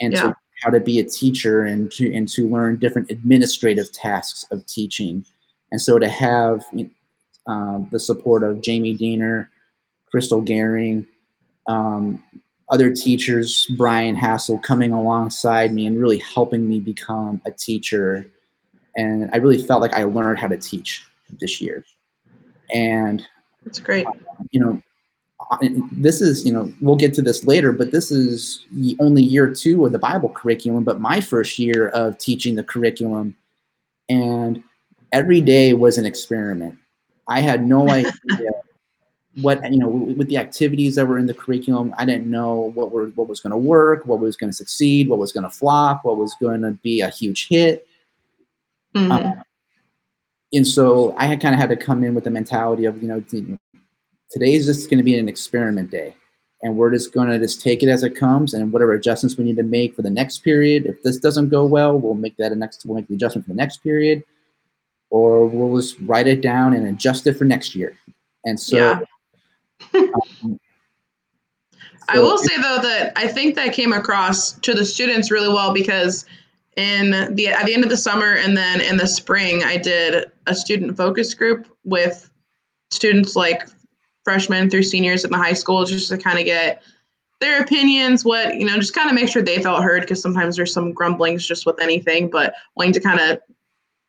And 0.00 0.12
yeah. 0.12 0.22
to 0.22 0.36
how 0.62 0.70
to 0.70 0.80
be 0.80 0.98
a 0.98 1.04
teacher 1.04 1.64
and 1.64 1.90
to 1.92 2.12
and 2.14 2.28
to 2.28 2.48
learn 2.48 2.76
different 2.76 3.10
administrative 3.10 3.92
tasks 3.92 4.44
of 4.50 4.64
teaching. 4.66 5.24
And 5.70 5.80
so 5.80 5.98
to 5.98 6.08
have 6.08 6.64
um, 7.46 7.88
the 7.90 8.00
support 8.00 8.42
of 8.42 8.60
Jamie 8.60 8.94
Diener, 8.94 9.50
Crystal 10.10 10.42
Gehring, 10.42 11.06
um, 11.66 12.22
other 12.70 12.92
teachers, 12.92 13.66
Brian 13.76 14.14
Hassel, 14.14 14.58
coming 14.58 14.92
alongside 14.92 15.72
me 15.72 15.86
and 15.86 16.00
really 16.00 16.18
helping 16.18 16.68
me 16.68 16.80
become 16.80 17.40
a 17.46 17.50
teacher. 17.50 18.30
And 18.96 19.30
I 19.32 19.36
really 19.36 19.62
felt 19.62 19.80
like 19.80 19.94
I 19.94 20.04
learned 20.04 20.38
how 20.38 20.48
to 20.48 20.56
teach 20.56 21.04
this 21.40 21.60
year. 21.60 21.84
And 22.74 23.26
that's 23.64 23.80
great. 23.80 24.06
You 24.50 24.60
know, 24.60 24.82
this 25.92 26.20
is, 26.20 26.44
you 26.44 26.52
know, 26.52 26.72
we'll 26.80 26.96
get 26.96 27.14
to 27.14 27.22
this 27.22 27.44
later, 27.44 27.72
but 27.72 27.90
this 27.90 28.10
is 28.10 28.66
the 28.72 28.96
only 29.00 29.22
year 29.22 29.52
two 29.52 29.86
of 29.86 29.92
the 29.92 29.98
Bible 29.98 30.28
curriculum, 30.28 30.84
but 30.84 31.00
my 31.00 31.20
first 31.20 31.58
year 31.58 31.88
of 31.88 32.18
teaching 32.18 32.54
the 32.54 32.64
curriculum. 32.64 33.36
And 34.08 34.62
every 35.12 35.40
day 35.40 35.74
was 35.74 35.98
an 35.98 36.06
experiment. 36.06 36.76
I 37.28 37.40
had 37.40 37.66
no 37.66 37.88
idea 37.90 38.50
what, 39.40 39.72
you 39.72 39.78
know, 39.78 39.88
with 39.88 40.28
the 40.28 40.36
activities 40.36 40.96
that 40.96 41.06
were 41.06 41.18
in 41.18 41.26
the 41.26 41.34
curriculum, 41.34 41.94
I 41.96 42.04
didn't 42.04 42.26
know 42.26 42.72
what 42.74 42.90
were 42.90 43.06
what 43.10 43.28
was 43.28 43.40
going 43.40 43.52
to 43.52 43.56
work, 43.56 44.06
what 44.06 44.18
was 44.18 44.36
going 44.36 44.50
to 44.50 44.56
succeed, 44.56 45.08
what 45.08 45.18
was 45.18 45.32
going 45.32 45.44
to 45.44 45.50
flop, 45.50 46.04
what 46.04 46.16
was 46.16 46.34
going 46.40 46.62
to 46.62 46.72
be 46.72 47.00
a 47.00 47.10
huge 47.10 47.48
hit. 47.48 47.86
Mm-hmm. 48.94 49.12
Um, 49.12 49.42
and 50.52 50.66
so 50.66 51.14
I 51.16 51.26
had 51.26 51.40
kind 51.40 51.54
of 51.54 51.60
had 51.60 51.68
to 51.70 51.76
come 51.76 52.02
in 52.02 52.14
with 52.14 52.24
the 52.24 52.30
mentality 52.30 52.86
of, 52.86 53.00
you 53.02 53.08
know, 53.08 53.22
today 54.30 54.54
is 54.54 54.66
just 54.66 54.90
going 54.90 54.98
to 54.98 55.04
be 55.04 55.18
an 55.18 55.28
experiment 55.28 55.90
day. 55.90 56.14
And 56.62 56.76
we're 56.76 56.90
just 56.90 57.12
going 57.12 57.28
to 57.28 57.38
just 57.38 57.60
take 57.60 57.82
it 57.82 57.88
as 57.88 58.02
it 58.02 58.16
comes 58.16 58.52
and 58.52 58.72
whatever 58.72 58.92
adjustments 58.92 59.36
we 59.36 59.44
need 59.44 59.56
to 59.56 59.62
make 59.62 59.94
for 59.94 60.02
the 60.02 60.10
next 60.10 60.38
period. 60.38 60.86
If 60.86 61.02
this 61.02 61.18
doesn't 61.18 61.50
go 61.50 61.64
well, 61.64 61.98
we'll 61.98 62.14
make 62.14 62.36
that 62.38 62.50
a 62.50 62.56
next, 62.56 62.84
we'll 62.84 62.96
make 62.96 63.06
the 63.06 63.14
adjustment 63.14 63.46
for 63.46 63.52
the 63.52 63.56
next 63.56 63.78
period. 63.78 64.24
Or 65.10 65.46
we'll 65.46 65.80
just 65.80 65.96
write 66.00 66.26
it 66.26 66.40
down 66.40 66.74
and 66.74 66.86
adjust 66.88 67.26
it 67.28 67.34
for 67.34 67.44
next 67.44 67.74
year. 67.74 67.96
And 68.44 68.58
so, 68.58 68.76
yeah. 68.76 69.00
um, 70.42 70.58
I 72.08 72.18
will 72.18 72.38
say 72.38 72.56
though 72.56 72.78
that 72.80 73.12
I 73.16 73.28
think 73.28 73.54
that 73.56 73.74
came 73.74 73.92
across 73.92 74.52
to 74.52 74.72
the 74.72 74.84
students 74.84 75.30
really 75.30 75.48
well 75.48 75.74
because 75.74 76.24
in 76.76 77.10
the 77.34 77.48
at 77.48 77.66
the 77.66 77.74
end 77.74 77.84
of 77.84 77.90
the 77.90 77.96
summer 77.96 78.34
and 78.34 78.56
then 78.56 78.80
in 78.80 78.96
the 78.96 79.06
spring 79.06 79.62
I 79.62 79.76
did 79.76 80.24
a 80.46 80.54
student 80.54 80.96
focus 80.96 81.34
group 81.34 81.68
with 81.84 82.30
students 82.90 83.36
like 83.36 83.68
freshmen 84.28 84.68
through 84.68 84.82
seniors 84.82 85.24
in 85.24 85.30
the 85.30 85.38
high 85.38 85.54
school 85.54 85.86
just 85.86 86.10
to 86.10 86.18
kind 86.18 86.38
of 86.38 86.44
get 86.44 86.82
their 87.40 87.62
opinions, 87.62 88.26
what, 88.26 88.56
you 88.56 88.66
know, 88.66 88.76
just 88.76 88.92
kind 88.92 89.08
of 89.08 89.14
make 89.14 89.26
sure 89.26 89.40
they 89.40 89.62
felt 89.62 89.82
heard 89.82 90.02
because 90.02 90.20
sometimes 90.20 90.54
there's 90.54 90.70
some 90.70 90.92
grumblings 90.92 91.46
just 91.46 91.64
with 91.64 91.80
anything, 91.80 92.28
but 92.28 92.52
wanting 92.76 92.92
to 92.92 93.00
kind 93.00 93.20
of 93.20 93.38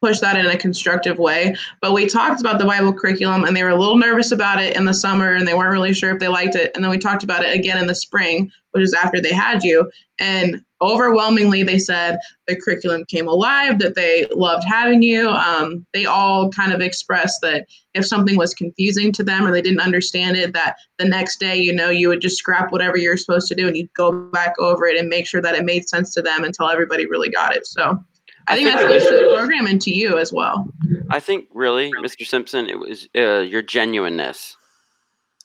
push 0.02 0.20
that 0.20 0.38
in 0.38 0.46
a 0.46 0.58
constructive 0.58 1.18
way. 1.18 1.56
But 1.82 1.94
we 1.94 2.08
talked 2.08 2.40
about 2.40 2.60
the 2.60 2.66
Bible 2.66 2.94
curriculum 2.94 3.44
and 3.44 3.56
they 3.56 3.64
were 3.64 3.70
a 3.70 3.76
little 3.76 3.98
nervous 3.98 4.32
about 4.32 4.62
it 4.62 4.76
in 4.76 4.86
the 4.86 4.94
summer 4.94 5.34
and 5.34 5.48
they 5.48 5.54
weren't 5.54 5.72
really 5.72 5.94
sure 5.94 6.12
if 6.12 6.20
they 6.20 6.28
liked 6.28 6.56
it. 6.56 6.72
And 6.76 6.84
then 6.84 6.92
we 6.92 6.98
talked 6.98 7.24
about 7.24 7.44
it 7.44 7.54
again 7.54 7.78
in 7.78 7.88
the 7.88 7.96
spring, 7.96 8.52
which 8.72 8.84
is 8.84 8.94
after 8.94 9.20
they 9.20 9.34
had 9.34 9.64
you. 9.64 9.90
And 10.18 10.62
overwhelmingly, 10.82 11.64
they 11.64 11.80
said 11.80 12.20
the 12.48 12.56
curriculum 12.56 13.06
came 13.06 13.28
alive, 13.28 13.80
that 13.80 13.96
they 13.96 14.26
loved 14.32 14.66
having 14.66 15.02
you. 15.02 15.30
Um, 15.30 15.86
they 15.94 16.06
all 16.06 16.50
kind 16.50 16.72
of 16.72 16.82
expressed 16.82 17.42
that 17.42 17.68
if 17.94 18.06
something 18.06 18.38
was 18.38 18.54
confusing 18.54 19.12
to 19.14 19.24
them 19.24 19.46
or 19.46 19.52
they 19.52 19.62
didn't 19.62 19.82
understand 19.82 20.38
it, 20.38 20.54
that 20.54 20.78
the 20.98 21.06
next 21.06 21.40
day, 21.40 21.58
you 21.58 21.74
know, 21.74 21.90
you 21.90 22.08
would 22.08 22.22
just 22.22 22.38
scrap 22.38 22.72
whatever 22.72 22.98
you're 22.98 23.18
supposed 23.18 23.48
to 23.50 23.56
do 23.56 23.68
and 23.68 23.76
you'd 23.76 23.94
go 23.94 24.12
back 24.12 24.54
over 24.60 24.86
it 24.86 24.98
and 24.98 25.10
make 25.10 25.28
sure 25.28 25.42
that 25.42 25.56
it 25.56 25.66
made 25.66 25.90
sense 25.90 26.14
to 26.14 26.22
them 26.22 26.44
until 26.44 26.70
everybody 26.70 27.06
really 27.06 27.30
got 27.30 27.56
it. 27.56 27.66
So 27.66 28.02
I 28.50 28.56
think 28.56 28.70
that's 28.70 28.84
good 28.84 29.04
for 29.04 29.24
the 29.24 29.36
program 29.36 29.68
and 29.68 29.82
to 29.82 29.92
you 29.92 30.18
as 30.18 30.34
well. 30.34 30.68
I 31.10 31.20
think 31.20 31.46
really, 31.54 31.92
Mr. 31.92 32.26
Simpson, 32.26 32.70
it 32.70 32.80
was 32.80 33.08
uh, 33.16 33.40
your 33.40 33.62
genuineness. 33.62 34.58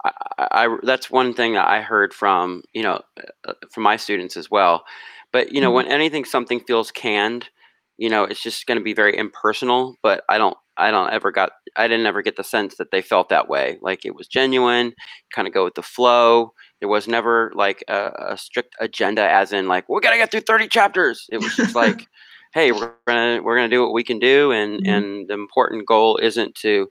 I, 0.04 0.12
I, 0.38 0.76
that's 0.82 1.10
one 1.10 1.32
thing 1.32 1.54
that 1.54 1.68
I 1.68 1.80
heard 1.80 2.12
from 2.12 2.62
you 2.72 2.82
know 2.82 3.00
uh, 3.46 3.52
from 3.70 3.82
my 3.82 3.96
students 3.96 4.36
as 4.36 4.50
well. 4.50 4.84
But 5.32 5.52
you 5.52 5.60
know, 5.60 5.68
mm-hmm. 5.68 5.76
when 5.76 5.88
anything 5.88 6.24
something 6.24 6.60
feels 6.60 6.90
canned, 6.90 7.50
you 7.96 8.08
know, 8.08 8.24
it's 8.24 8.42
just 8.42 8.66
going 8.66 8.78
to 8.78 8.84
be 8.84 8.94
very 8.94 9.16
impersonal. 9.16 9.96
But 10.02 10.22
I 10.28 10.38
don't, 10.38 10.56
I 10.76 10.90
don't 10.90 11.12
ever 11.12 11.30
got, 11.30 11.52
I 11.76 11.88
didn't 11.88 12.06
ever 12.06 12.22
get 12.22 12.36
the 12.36 12.44
sense 12.44 12.76
that 12.76 12.90
they 12.90 13.02
felt 13.02 13.28
that 13.28 13.48
way. 13.48 13.78
Like 13.80 14.04
it 14.04 14.14
was 14.14 14.26
genuine, 14.26 14.94
kind 15.34 15.46
of 15.46 15.54
go 15.54 15.64
with 15.64 15.74
the 15.74 15.82
flow. 15.82 16.52
There 16.80 16.88
was 16.88 17.08
never 17.08 17.52
like 17.54 17.84
a, 17.88 18.12
a 18.30 18.38
strict 18.38 18.74
agenda, 18.80 19.28
as 19.28 19.52
in 19.52 19.68
like 19.68 19.88
we're 19.88 20.00
gonna 20.00 20.16
get 20.16 20.30
through 20.30 20.42
thirty 20.42 20.68
chapters. 20.68 21.26
It 21.30 21.38
was 21.38 21.54
just 21.56 21.74
like 21.74 22.06
hey, 22.54 22.70
we're 22.72 22.92
gonna 23.06 23.42
we're 23.42 23.56
gonna 23.56 23.68
do 23.68 23.82
what 23.82 23.92
we 23.92 24.04
can 24.04 24.18
do, 24.18 24.52
and 24.52 24.80
mm-hmm. 24.80 24.88
and 24.88 25.28
the 25.28 25.34
important 25.34 25.86
goal 25.86 26.16
isn't 26.18 26.54
to 26.56 26.88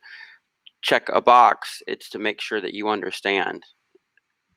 check 0.82 1.10
a 1.10 1.22
box; 1.22 1.82
it's 1.88 2.10
to 2.10 2.20
make 2.20 2.42
sure 2.42 2.62
that 2.62 2.74
you 2.74 2.90
understand. 2.90 3.64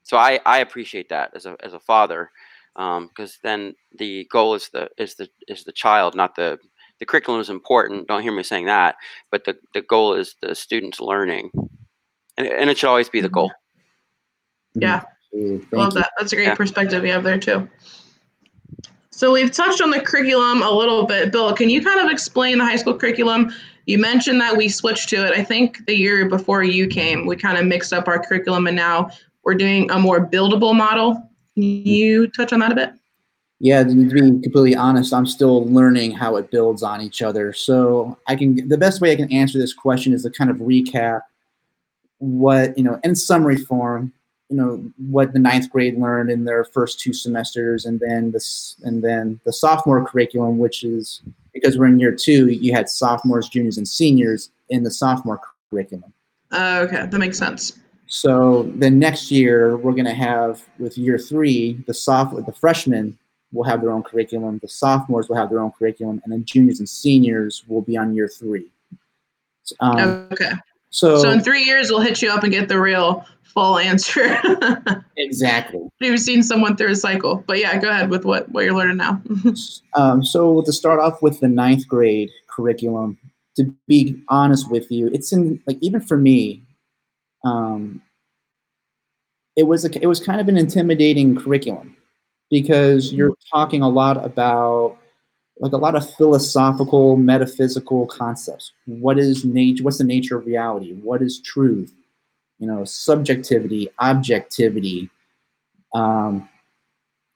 So 0.03 0.17
I 0.17 0.41
I 0.45 0.59
appreciate 0.59 1.09
that 1.09 1.31
as 1.35 1.47
a 1.47 1.57
as 1.61 1.73
a 1.73 1.81
father. 1.81 2.31
because 2.75 3.39
then 3.43 3.75
the 3.99 4.27
goal 4.31 4.55
is 4.55 4.69
the 4.73 4.89
is 4.99 5.15
the 5.15 5.29
is 5.49 5.65
the 5.65 5.73
child, 5.73 6.15
not 6.15 6.35
the 6.35 6.59
the 6.99 7.07
curriculum 7.07 7.41
is 7.41 7.51
important. 7.51 8.09
Don't 8.09 8.23
hear 8.23 8.33
me 8.33 8.43
saying 8.43 8.67
that, 8.67 8.97
but 9.31 9.45
the 9.45 9.57
the 9.75 9.83
goal 9.83 10.15
is 10.15 10.35
the 10.43 10.55
students 10.55 11.01
learning, 11.01 11.51
and 12.37 12.47
and 12.47 12.69
it 12.71 12.79
should 12.79 12.89
always 12.89 13.09
be 13.09 13.21
the 13.21 13.29
goal. 13.29 13.53
Yeah. 14.75 15.03
Absolutely. 15.33 15.59
Thank 15.59 15.73
Love 15.73 15.95
you. 15.95 16.01
that. 16.01 16.13
That's 16.19 16.33
a 16.33 16.37
great 16.37 16.47
Yeah. 16.49 16.55
perspective 16.55 17.05
you 17.05 17.13
have 17.13 17.25
there 17.25 17.39
too. 17.39 17.69
So 19.17 19.33
we've 19.33 19.51
touched 19.51 19.81
on 19.81 19.89
the 19.89 19.99
curriculum 19.99 20.61
a 20.61 20.71
little 20.71 21.07
bit. 21.07 21.33
Bill, 21.33 21.55
can 21.55 21.71
you 21.71 21.83
kind 21.83 22.05
of 22.05 22.13
explain 22.13 22.59
the 22.59 22.67
high 22.67 22.77
school 22.77 22.93
curriculum? 22.93 23.51
You 23.87 23.97
mentioned 23.97 24.39
that 24.43 24.55
we 24.55 24.69
switched 24.69 25.09
to 25.09 25.27
it. 25.27 25.33
I 25.35 25.43
think 25.43 25.87
the 25.87 25.97
year 25.97 26.29
before 26.29 26.63
you 26.63 26.87
came, 26.87 27.25
we 27.25 27.35
kind 27.35 27.57
of 27.57 27.65
mixed 27.65 27.95
up 27.95 28.09
our 28.09 28.23
curriculum 28.23 28.67
and 28.67 28.77
now 28.77 29.09
we're 29.43 29.55
doing 29.55 29.91
a 29.91 29.99
more 29.99 30.27
buildable 30.27 30.77
model. 30.77 31.15
Can 31.55 31.63
you 31.63 32.27
touch 32.27 32.53
on 32.53 32.61
that 32.61 32.73
a 32.73 32.75
bit? 32.75 32.93
Yeah, 33.59 33.85
to 33.85 33.95
be 33.95 34.21
completely 34.21 34.77
honest, 34.77 35.15
I'm 35.15 35.25
still 35.25 35.65
learning 35.65 36.11
how 36.11 36.37
it 36.37 36.51
builds 36.51 36.83
on 36.83 37.01
each 37.01 37.23
other. 37.23 37.55
So 37.55 38.19
I 38.27 38.37
can 38.37 38.69
the 38.69 38.77
best 38.77 39.01
way 39.01 39.13
I 39.13 39.17
can 39.17 39.33
answer 39.33 39.59
this 39.59 39.73
question 39.73 40.13
is 40.13 40.25
to 40.25 40.31
kind 40.31 40.51
of 40.51 40.59
recap 40.59 41.23
what 42.19 42.77
you 42.77 42.85
know 42.85 43.01
in 43.03 43.17
summary 43.17 43.57
form. 43.57 44.13
You 44.49 44.57
know 44.57 44.93
what 45.09 45.33
the 45.33 45.39
ninth 45.39 45.71
grade 45.71 45.99
learned 45.99 46.31
in 46.31 46.45
their 46.45 46.65
first 46.65 47.01
two 47.01 47.13
semesters, 47.13 47.85
and 47.87 47.99
then 47.99 48.31
this 48.31 48.77
and 48.85 49.03
then 49.03 49.41
the 49.45 49.53
sophomore 49.53 50.05
curriculum, 50.07 50.59
which 50.59 50.85
is 50.85 51.23
because 51.53 51.79
we're 51.79 51.87
in 51.87 51.99
year 51.99 52.15
two, 52.15 52.49
you 52.49 52.73
had 52.73 52.89
sophomores, 52.89 53.49
juniors, 53.49 53.79
and 53.79 53.89
seniors 53.89 54.51
in 54.69 54.83
the 54.83 54.91
sophomore 54.91 55.41
curriculum. 55.71 56.13
Uh, 56.53 56.87
okay, 56.87 57.07
that 57.07 57.19
makes 57.19 57.39
sense. 57.39 57.79
So 58.07 58.71
then 58.77 58.99
next 58.99 59.31
year 59.33 59.77
we're 59.77 59.93
going 59.93 60.05
to 60.05 60.15
have 60.15 60.63
with 60.79 60.97
year 60.97 61.19
three 61.19 61.83
the 61.87 61.95
soft 61.95 62.37
the 62.47 62.53
freshmen 62.53 63.19
will 63.53 63.65
have 63.65 63.81
their 63.81 63.91
own 63.91 64.03
curriculum, 64.03 64.59
the 64.61 64.69
sophomores 64.69 65.29
will 65.29 65.37
have 65.37 65.51
their 65.51 65.61
own 65.61 65.73
curriculum, 65.73 66.21
and 66.25 66.33
then 66.33 66.45
juniors 66.45 66.79
and 66.79 66.89
seniors 66.89 67.65
will 67.69 67.83
be 67.83 67.97
on 67.97 68.15
year 68.15 68.29
three. 68.29 68.67
Um, 69.81 70.29
Okay. 70.33 70.53
So, 70.91 71.19
So 71.19 71.31
in 71.31 71.41
three 71.41 71.65
years, 71.65 71.91
we'll 71.91 72.01
hit 72.01 72.23
you 72.23 72.31
up 72.31 72.43
and 72.43 72.53
get 72.53 72.69
the 72.69 72.81
real 72.81 73.25
full 73.57 73.79
answer. 73.79 74.39
exactly. 75.17 75.81
We've 76.01 76.21
seen 76.21 76.43
someone 76.43 76.77
through 76.77 76.91
a 76.91 76.97
cycle, 76.97 77.43
but 77.47 77.59
yeah, 77.59 77.79
go 77.79 77.89
ahead 77.89 78.11
with 78.11 78.25
what 78.25 78.49
what 78.51 78.65
you're 78.65 78.75
learning 78.75 78.99
now. 78.99 79.21
Um, 79.95 80.23
so 80.23 80.61
to 80.61 80.73
start 80.75 81.01
off 81.01 81.23
with 81.23 81.41
the 81.41 81.49
ninth 81.49 81.89
grade 81.89 82.29
curriculum, 82.49 83.17
to 83.57 83.75
be 83.89 84.23
honest 84.29 84.71
with 84.71 84.91
you, 84.91 85.07
it's 85.07 85.33
in 85.33 85.59
like 85.67 85.79
even 85.81 86.03
for 86.03 86.19
me, 86.19 86.63
um, 87.47 88.03
it 89.57 89.63
was 89.63 89.87
a, 89.87 90.03
it 90.03 90.07
was 90.07 90.21
kind 90.21 90.39
of 90.39 90.49
an 90.49 90.59
intimidating 90.59 91.35
curriculum 91.35 91.97
because 92.51 93.11
you're 93.11 93.35
talking 93.51 93.81
a 93.81 93.89
lot 93.89 94.23
about 94.23 94.99
like 95.59 95.73
a 95.73 95.77
lot 95.77 95.95
of 95.95 96.15
philosophical, 96.17 97.17
metaphysical 97.17 98.07
concepts. 98.07 98.73
What 98.87 99.19
is 99.19 99.45
nature? 99.45 99.83
What's 99.83 99.99
the 99.99 100.05
nature 100.05 100.37
of 100.37 100.47
reality? 100.47 100.93
What 100.95 101.23
is 101.23 101.41
truth? 101.41 101.93
You 102.59 102.67
know, 102.67 102.85
subjectivity, 102.85 103.89
objectivity. 103.99 105.11
Um, 105.95 106.49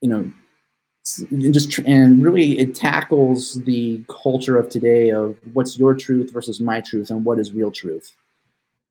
you 0.01 0.09
know, 0.09 0.31
and 1.31 1.53
just 1.53 1.71
tr- 1.71 1.81
and 1.85 2.23
really 2.23 2.59
it 2.59 2.75
tackles 2.75 3.55
the 3.63 4.03
culture 4.07 4.57
of 4.57 4.69
today 4.69 5.09
of 5.09 5.35
what's 5.53 5.77
your 5.77 5.95
truth 5.95 6.31
versus 6.31 6.59
my 6.59 6.79
truth 6.81 7.09
and 7.09 7.25
what 7.25 7.39
is 7.39 7.51
real 7.53 7.71
truth. 7.71 8.11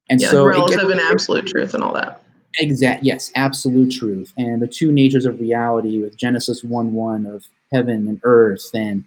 And 0.08 0.20
yeah, 0.20 0.30
so 0.30 0.44
relative 0.44 0.80
gets- 0.80 0.90
and 0.90 1.00
absolute 1.00 1.46
truth 1.46 1.74
and 1.74 1.84
all 1.84 1.94
that. 1.94 2.22
Exact. 2.58 3.04
Yes, 3.04 3.30
absolute 3.36 3.92
truth, 3.92 4.32
and 4.36 4.60
the 4.60 4.66
two 4.66 4.90
natures 4.90 5.24
of 5.24 5.38
reality 5.38 6.02
with 6.02 6.16
Genesis 6.16 6.64
one 6.64 6.92
one 6.92 7.24
of 7.26 7.46
heaven 7.72 8.08
and 8.08 8.20
earth, 8.24 8.68
and 8.74 9.04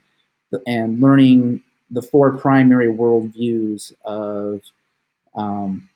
and 0.67 1.01
learning 1.01 1.61
the 1.91 2.01
four 2.01 2.37
primary 2.37 2.87
worldviews 2.87 3.93
of. 4.05 4.61
Um, 5.35 5.89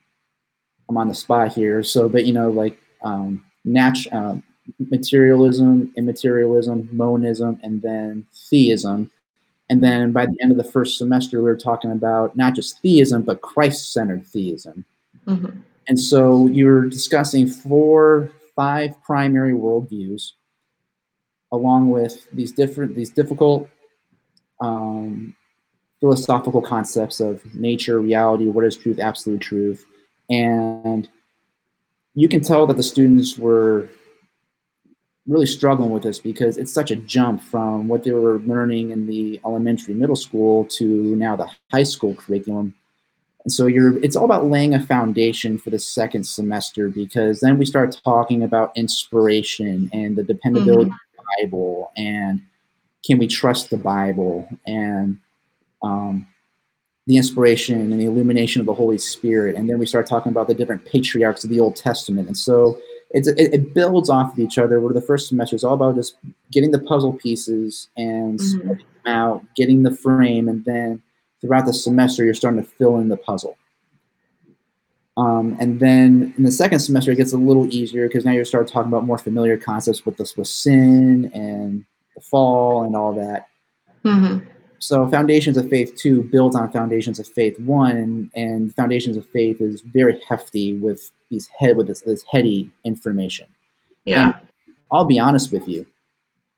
I'm 0.89 0.97
on 0.97 1.09
the 1.09 1.15
spot 1.15 1.53
here, 1.53 1.83
so 1.83 2.07
but 2.07 2.25
you 2.25 2.33
know 2.33 2.49
like 2.49 2.79
um, 3.01 3.43
nat- 3.65 4.07
uh, 4.11 4.35
materialism, 4.79 5.91
immaterialism, 5.97 6.89
monism, 6.91 7.59
and 7.61 7.81
then 7.81 8.25
theism. 8.49 9.11
And 9.69 9.83
then 9.83 10.13
by 10.13 10.25
the 10.27 10.37
end 10.41 10.51
of 10.51 10.57
the 10.57 10.63
first 10.63 10.97
semester, 10.97 11.39
we 11.39 11.43
were 11.43 11.57
talking 11.57 11.91
about 11.91 12.35
not 12.37 12.55
just 12.55 12.81
theism, 12.81 13.21
but 13.23 13.41
Christ-centered 13.41 14.25
theism. 14.25 14.85
Mhm. 15.25 15.57
And 15.89 15.99
so 15.99 16.47
you're 16.47 16.85
discussing 16.85 17.47
four, 17.47 18.31
five 18.55 18.95
primary 19.03 19.53
worldviews, 19.53 20.31
along 21.51 21.89
with 21.89 22.27
these 22.31 22.53
different, 22.53 22.95
these 22.95 23.09
difficult 23.09 23.69
um, 24.59 25.35
philosophical 25.99 26.61
concepts 26.61 27.19
of 27.19 27.43
nature, 27.55 27.99
reality, 27.99 28.45
what 28.45 28.65
is 28.65 28.77
truth, 28.77 28.99
absolute 28.99 29.41
truth, 29.41 29.85
and 30.29 31.09
you 32.13 32.27
can 32.27 32.41
tell 32.41 32.65
that 32.67 32.77
the 32.77 32.83
students 32.83 33.37
were 33.37 33.89
really 35.27 35.45
struggling 35.45 35.91
with 35.91 36.03
this 36.03 36.19
because 36.19 36.57
it's 36.57 36.73
such 36.73 36.89
a 36.89 36.95
jump 36.95 37.43
from 37.43 37.87
what 37.87 38.03
they 38.03 38.11
were 38.11 38.39
learning 38.39 38.91
in 38.91 39.05
the 39.05 39.39
elementary, 39.45 39.93
middle 39.93 40.15
school 40.15 40.65
to 40.65 40.85
now 41.15 41.35
the 41.35 41.47
high 41.71 41.83
school 41.83 42.15
curriculum. 42.15 42.73
And 43.43 43.51
so 43.51 43.67
you're 43.67 44.03
it's 44.03 44.15
all 44.15 44.25
about 44.25 44.47
laying 44.47 44.73
a 44.73 44.79
foundation 44.85 45.57
for 45.57 45.69
the 45.69 45.79
second 45.79 46.25
semester 46.25 46.89
because 46.89 47.39
then 47.39 47.57
we 47.57 47.65
start 47.65 47.99
talking 48.03 48.43
about 48.43 48.75
inspiration 48.75 49.89
and 49.93 50.15
the 50.15 50.23
dependability 50.23 50.89
of 50.89 50.97
the 51.17 51.23
Bible 51.43 51.91
and 51.95 52.41
can 53.05 53.17
we 53.17 53.27
trust 53.27 53.69
the 53.69 53.77
Bible 53.77 54.47
and 54.65 55.19
um, 55.81 56.27
the 57.05 57.17
inspiration 57.17 57.79
and 57.79 57.99
the 57.99 58.05
illumination 58.05 58.59
of 58.59 58.65
the 58.65 58.73
Holy 58.73 58.97
Spirit. 58.97 59.55
And 59.55 59.69
then 59.69 59.79
we 59.79 59.85
start 59.85 60.07
talking 60.07 60.31
about 60.31 60.47
the 60.47 60.53
different 60.53 60.83
patriarchs 60.85 61.43
of 61.43 61.49
the 61.49 61.59
Old 61.59 61.75
Testament. 61.75 62.27
And 62.27 62.37
so 62.37 62.79
it's, 63.11 63.29
it, 63.29 63.53
it 63.53 63.73
builds 63.73 64.09
off 64.09 64.33
of 64.33 64.39
each 64.39 64.57
other. 64.57 64.81
Where 64.81 64.93
the 64.93 65.01
first 65.01 65.29
semester 65.29 65.55
is 65.55 65.63
all 65.63 65.75
about 65.75 65.95
just 65.95 66.17
getting 66.51 66.71
the 66.71 66.79
puzzle 66.79 67.13
pieces 67.13 67.87
and 67.95 68.39
Mhm. 68.39 68.67
them 68.67 68.79
out, 69.05 69.45
getting 69.55 69.83
the 69.83 69.95
frame, 69.95 70.49
and 70.49 70.65
then 70.65 71.01
throughout 71.39 71.65
the 71.65 71.73
semester 71.73 72.25
you're 72.25 72.33
starting 72.33 72.61
to 72.61 72.67
fill 72.67 72.97
in 72.97 73.07
the 73.07 73.15
puzzle. 73.15 73.57
Um, 75.15 75.55
and 75.59 75.79
then 75.79 76.33
in 76.37 76.43
the 76.43 76.51
second 76.51 76.79
semester 76.79 77.11
it 77.11 77.15
gets 77.15 77.33
a 77.33 77.37
little 77.37 77.73
easier 77.73 78.07
because 78.07 78.25
now 78.25 78.33
you 78.33 78.43
start 78.45 78.67
talking 78.67 78.91
about 78.91 79.05
more 79.05 79.17
familiar 79.17 79.57
concepts 79.57 80.05
with 80.05 80.17
this 80.17 80.35
with 80.37 80.47
sin 80.47 81.31
and 81.33 81.85
the 82.17 82.21
fall 82.21 82.83
and 82.83 82.95
all 82.95 83.13
that. 83.13 83.47
Mhm. 84.03 84.45
So 84.79 85.07
Foundations 85.07 85.55
of 85.55 85.69
Faith 85.69 85.95
2 85.95 86.23
builds 86.23 86.55
on 86.55 86.71
Foundations 86.71 87.19
of 87.19 87.27
Faith 87.27 87.59
1 87.59 87.97
and, 87.97 88.31
and 88.35 88.75
Foundations 88.75 89.17
of 89.17 89.25
Faith 89.27 89.61
is 89.61 89.81
very 89.81 90.19
hefty 90.27 90.73
with 90.73 91.11
these 91.29 91.47
head 91.47 91.77
with 91.77 91.87
this, 91.87 92.01
this 92.01 92.23
heady 92.23 92.71
information. 92.83 93.47
Yeah. 94.05 94.39
I'll 94.91 95.05
be 95.05 95.19
honest 95.19 95.51
with 95.51 95.67
you. 95.67 95.85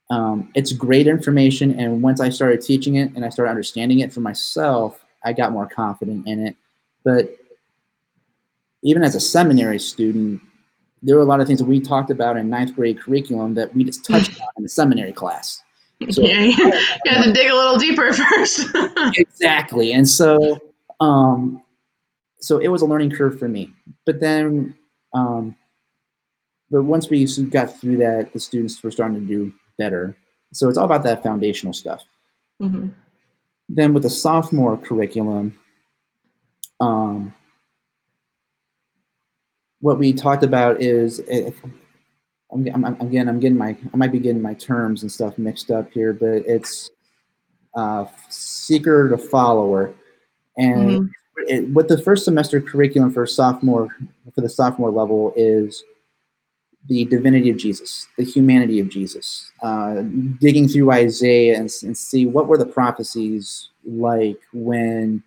Um, 0.10 0.50
it's 0.56 0.72
great 0.72 1.08
information 1.08 1.78
and 1.80 2.02
once 2.02 2.20
I 2.20 2.30
started 2.30 2.62
teaching 2.62 2.96
it 2.96 3.12
and 3.16 3.26
I 3.26 3.30
started 3.30 3.52
understanding 3.52 4.00
it 4.00 4.12
for 4.12 4.22
myself, 4.22 5.04
I 5.24 5.34
got 5.34 5.52
more 5.52 5.68
confident 5.68 6.28
in 6.28 6.48
it. 6.48 6.56
But 7.04 7.36
even 8.82 9.04
as 9.04 9.16
a 9.16 9.20
seminary 9.20 9.80
student, 9.80 10.42
there 11.02 11.16
were 11.16 11.22
a 11.22 11.26
lot 11.26 11.40
of 11.40 11.48
things 11.48 11.60
that 11.60 11.66
we 11.66 11.80
talked 11.80 12.10
about 12.12 12.36
in 12.38 12.50
ninth 12.50 12.76
grade 12.76 13.00
curriculum 13.00 13.54
that 13.56 13.74
we 13.76 13.84
just 13.84 14.06
touched 14.06 14.40
on 14.42 14.48
in 14.58 14.64
the 14.64 14.70
seminary 14.70 15.14
class. 15.14 15.62
So- 16.10 16.22
yeah, 16.22 16.42
you 16.42 16.52
had 17.06 17.24
to 17.24 17.34
dig 17.34 17.50
a 17.52 17.56
little 17.56 17.78
deeper 17.78 18.14
first. 18.22 18.66
exactly 19.18 19.92
and 19.94 20.08
so 20.08 20.58
um 21.02 21.62
so 22.40 22.58
it 22.60 22.70
was 22.70 22.82
a 22.82 22.86
learning 22.86 23.12
curve 23.12 23.38
for 23.38 23.50
me 23.50 23.70
but 24.06 24.20
then 24.22 24.74
um 25.14 25.56
but 26.72 26.84
once 26.84 27.10
we 27.10 27.26
got 27.50 27.78
through 27.80 27.98
that 27.98 28.32
the 28.32 28.40
students 28.40 28.82
were 28.82 28.92
starting 28.92 29.20
to 29.20 29.26
do 29.28 29.52
better 29.78 30.16
so 30.54 30.70
it's 30.70 30.78
all 30.78 30.86
about 30.86 31.04
that 31.04 31.22
foundational 31.24 31.74
stuff 31.74 32.02
Mhm. 32.62 32.94
then 33.68 33.94
with 33.94 34.04
the 34.04 34.10
sophomore 34.10 34.78
curriculum 34.78 35.58
um 36.80 37.34
what 39.82 39.98
we 40.00 40.14
talked 40.14 40.44
about 40.44 40.82
is 40.82 41.22
eh, 41.30 41.52
I'm, 42.52 42.68
I'm, 42.74 42.86
I'm- 42.86 42.98
again 43.02 43.30
i'm 43.30 43.40
getting 43.40 43.58
my 43.58 43.78
i 43.94 43.98
might 43.98 44.12
be 44.12 44.20
getting 44.20 44.42
my 44.42 44.54
terms 44.56 45.02
and 45.04 45.12
stuff 45.12 45.38
mixed 45.38 45.72
up 45.72 45.92
here 45.92 46.14
but 46.14 46.44
it's 46.46 46.90
uh, 47.76 48.06
seeker 48.30 49.10
to 49.10 49.18
follower. 49.18 49.94
And 50.58 51.00
Mhm. 51.00 51.10
it, 51.48 51.70
what 51.70 51.88
the 51.88 52.02
first 52.02 52.26
semester 52.26 52.60
curriculum 52.62 53.12
for 53.12 53.26
sophomore 53.26 53.96
for 54.34 54.42
the 54.42 54.50
sophomore 54.50 54.92
level 54.92 55.34
is 55.36 55.84
the 56.88 57.06
divinity 57.06 57.50
of 57.50 57.58
Jesus, 57.58 58.08
the 58.18 58.24
humanity 58.24 58.80
of 58.80 58.90
Jesus, 58.90 59.52
uh, 59.62 60.02
digging 60.40 60.68
through 60.68 60.92
Isaiah 60.92 61.58
and, 61.60 61.70
and 61.84 61.98
see 61.98 62.26
what 62.26 62.48
were 62.48 62.58
the 62.58 62.66
prophecies 62.66 63.70
like 63.86 64.40
when 64.54 65.24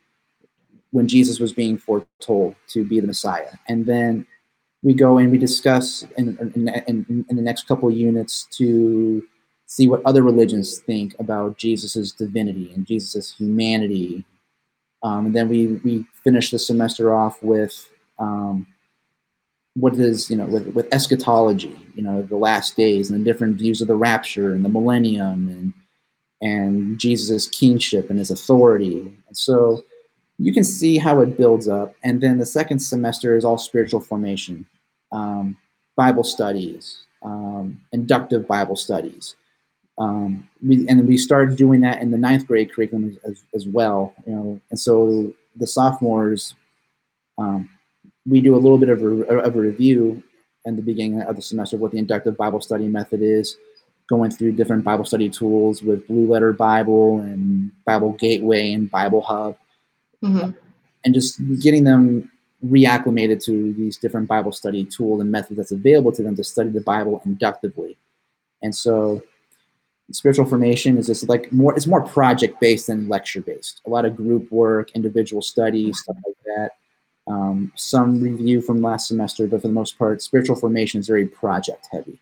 when 0.91 1.09
Jesus 1.09 1.41
was 1.41 1.55
being 1.55 1.79
foretold 1.79 2.55
to 2.69 2.85
be 2.85 3.01
the 3.01 3.07
Messiah, 3.07 3.53
and 3.69 3.87
then 3.87 4.27
we 4.83 4.95
go 4.95 5.18
and 5.18 5.31
we 5.31 5.38
discuss 5.38 6.05
in, 6.18 6.37
in, 6.55 6.68
in, 6.87 7.25
in 7.29 7.37
the 7.37 7.42
next 7.42 7.68
couple 7.68 7.90
units 7.90 8.49
to 8.53 9.23
see 9.66 9.88
what 9.88 10.05
other 10.05 10.23
religions 10.23 10.81
think 10.81 11.14
about 11.18 11.57
Jesus's 11.57 12.12
divinity 12.12 12.73
and 12.75 12.87
Jesus's 12.87 13.33
humanity. 13.33 14.25
Um, 15.03 15.27
and 15.27 15.37
then 15.37 15.49
we 15.49 15.66
we 15.85 16.05
finish 16.23 16.51
the 16.51 16.59
semester 16.59 17.14
off 17.14 17.42
with 17.42 17.88
um, 18.18 18.66
what 19.75 19.95
is 19.95 20.31
you 20.31 20.37
know 20.37 20.47
with, 20.47 20.68
with 20.68 20.92
eschatology, 20.92 21.77
you 21.95 22.03
know, 22.03 22.23
the 22.23 22.37
last 22.37 22.77
days 22.77 23.11
and 23.11 23.21
the 23.21 23.25
different 23.25 23.57
views 23.57 23.81
of 23.81 23.88
the 23.88 23.97
rapture 23.97 24.53
and 24.53 24.64
the 24.64 24.68
millennium 24.68 25.49
and 25.49 25.73
and 26.42 26.99
Jesus's 26.99 27.49
kingship 27.49 28.11
and 28.11 28.18
his 28.18 28.31
authority. 28.31 28.99
And 28.99 29.37
so 29.37 29.85
you 30.38 30.53
can 30.53 30.64
see 30.64 30.99
how 30.99 31.21
it 31.21 31.37
builds 31.37 31.68
up. 31.68 31.95
And 32.03 32.21
then 32.21 32.38
the 32.38 32.47
second 32.47 32.79
semester 32.79 33.37
is 33.37 33.45
all 33.45 33.59
spiritual 33.59 34.01
formation, 34.01 34.66
um, 35.12 35.57
Bible 35.97 36.25
studies, 36.25 37.05
um, 37.23 37.81
inductive 37.92 38.47
Bible 38.47 38.77
studies. 38.77 39.37
Um, 39.99 40.49
we, 40.66 40.88
and 40.88 41.07
we 41.07 41.18
started 41.18 41.57
doing 41.57 41.81
that 41.83 42.01
in 42.01 42.11
the 42.11 42.18
ninth 42.18 42.47
grade 42.47 42.73
curriculum 42.73 43.16
as, 43.25 43.45
as 43.55 43.66
well. 43.66 44.14
You 44.27 44.33
know, 44.33 44.61
and 44.71 44.81
so 44.81 45.33
the 45.57 45.66
sophomores, 45.66 46.55
um, 47.38 47.68
we 48.27 48.40
do 48.40 48.55
a 48.55 48.59
little 48.59 48.79
bit 48.79 48.88
of 48.88 49.03
a, 49.03 49.38
of 49.40 49.55
a 49.55 49.61
review 49.61 50.23
in 50.64 50.77
the 50.77 50.83
beginning 50.83 51.21
of 51.23 51.37
the 51.37 51.42
semester 51.42 51.77
of 51.77 51.83
what 51.83 51.92
the 51.92 51.99
inductive 51.99 52.37
Bible 52.37 52.61
study 52.61 52.87
method 52.87 53.21
is 53.21 53.57
going 54.09 54.31
through 54.31 54.53
different 54.53 54.85
Bible 54.85 55.05
study 55.05 55.29
tools 55.29 55.83
with 55.83 56.07
Blue 56.07 56.27
Letter 56.27 56.53
Bible 56.53 57.21
and 57.21 57.71
Bible 57.85 58.12
Gateway 58.12 58.73
and 58.73 58.90
Bible 58.90 59.23
Hub, 59.23 59.57
Mm-hmm. 60.23 60.51
and 61.05 61.15
just 61.15 61.41
getting 61.61 61.85
them 61.85 62.31
reacclimated 62.65 63.45
to 63.45 63.73
these 63.73 63.97
different 63.97 64.29
Bible 64.29 64.53
study 64.53 64.85
tools 64.85 65.21
and 65.21 65.31
methods 65.31 65.57
that's 65.57 65.73
available 65.73 66.13
to 66.13 66.23
them 66.23 66.37
to 66.37 66.45
study 66.45 66.71
the 66.71 66.81
Bible 66.81 67.21
inductively. 67.25 67.97
And 68.63 68.75
so, 68.75 69.23
spiritual 70.13 70.47
formation 70.47 70.99
is 70.99 71.07
just 71.07 71.29
like 71.29 71.51
more 71.53 71.75
it's 71.75 71.87
more 71.87 72.03
project 72.03 72.61
based 72.61 72.87
than 72.87 73.09
lecture 73.09 73.41
based. 73.41 73.81
A 73.87 73.91
lot 73.91 74.05
of 74.05 74.17
group 74.17 74.51
work, 74.53 74.93
individual 74.93 75.43
studies, 75.43 75.99
stuff 76.01 76.17
like 76.25 76.37
that. 76.45 76.71
Um, 77.27 77.73
some 77.77 78.21
review 78.21 78.61
from 78.61 78.83
last 78.83 79.09
semester, 79.09 79.47
but 79.47 79.63
for 79.63 79.69
the 79.69 79.75
most 79.75 79.99
part, 79.99 80.23
spiritual 80.23 80.57
formation 80.57 81.01
is 81.01 81.07
very 81.07 81.27
project 81.27 81.89
heavy 81.91 82.19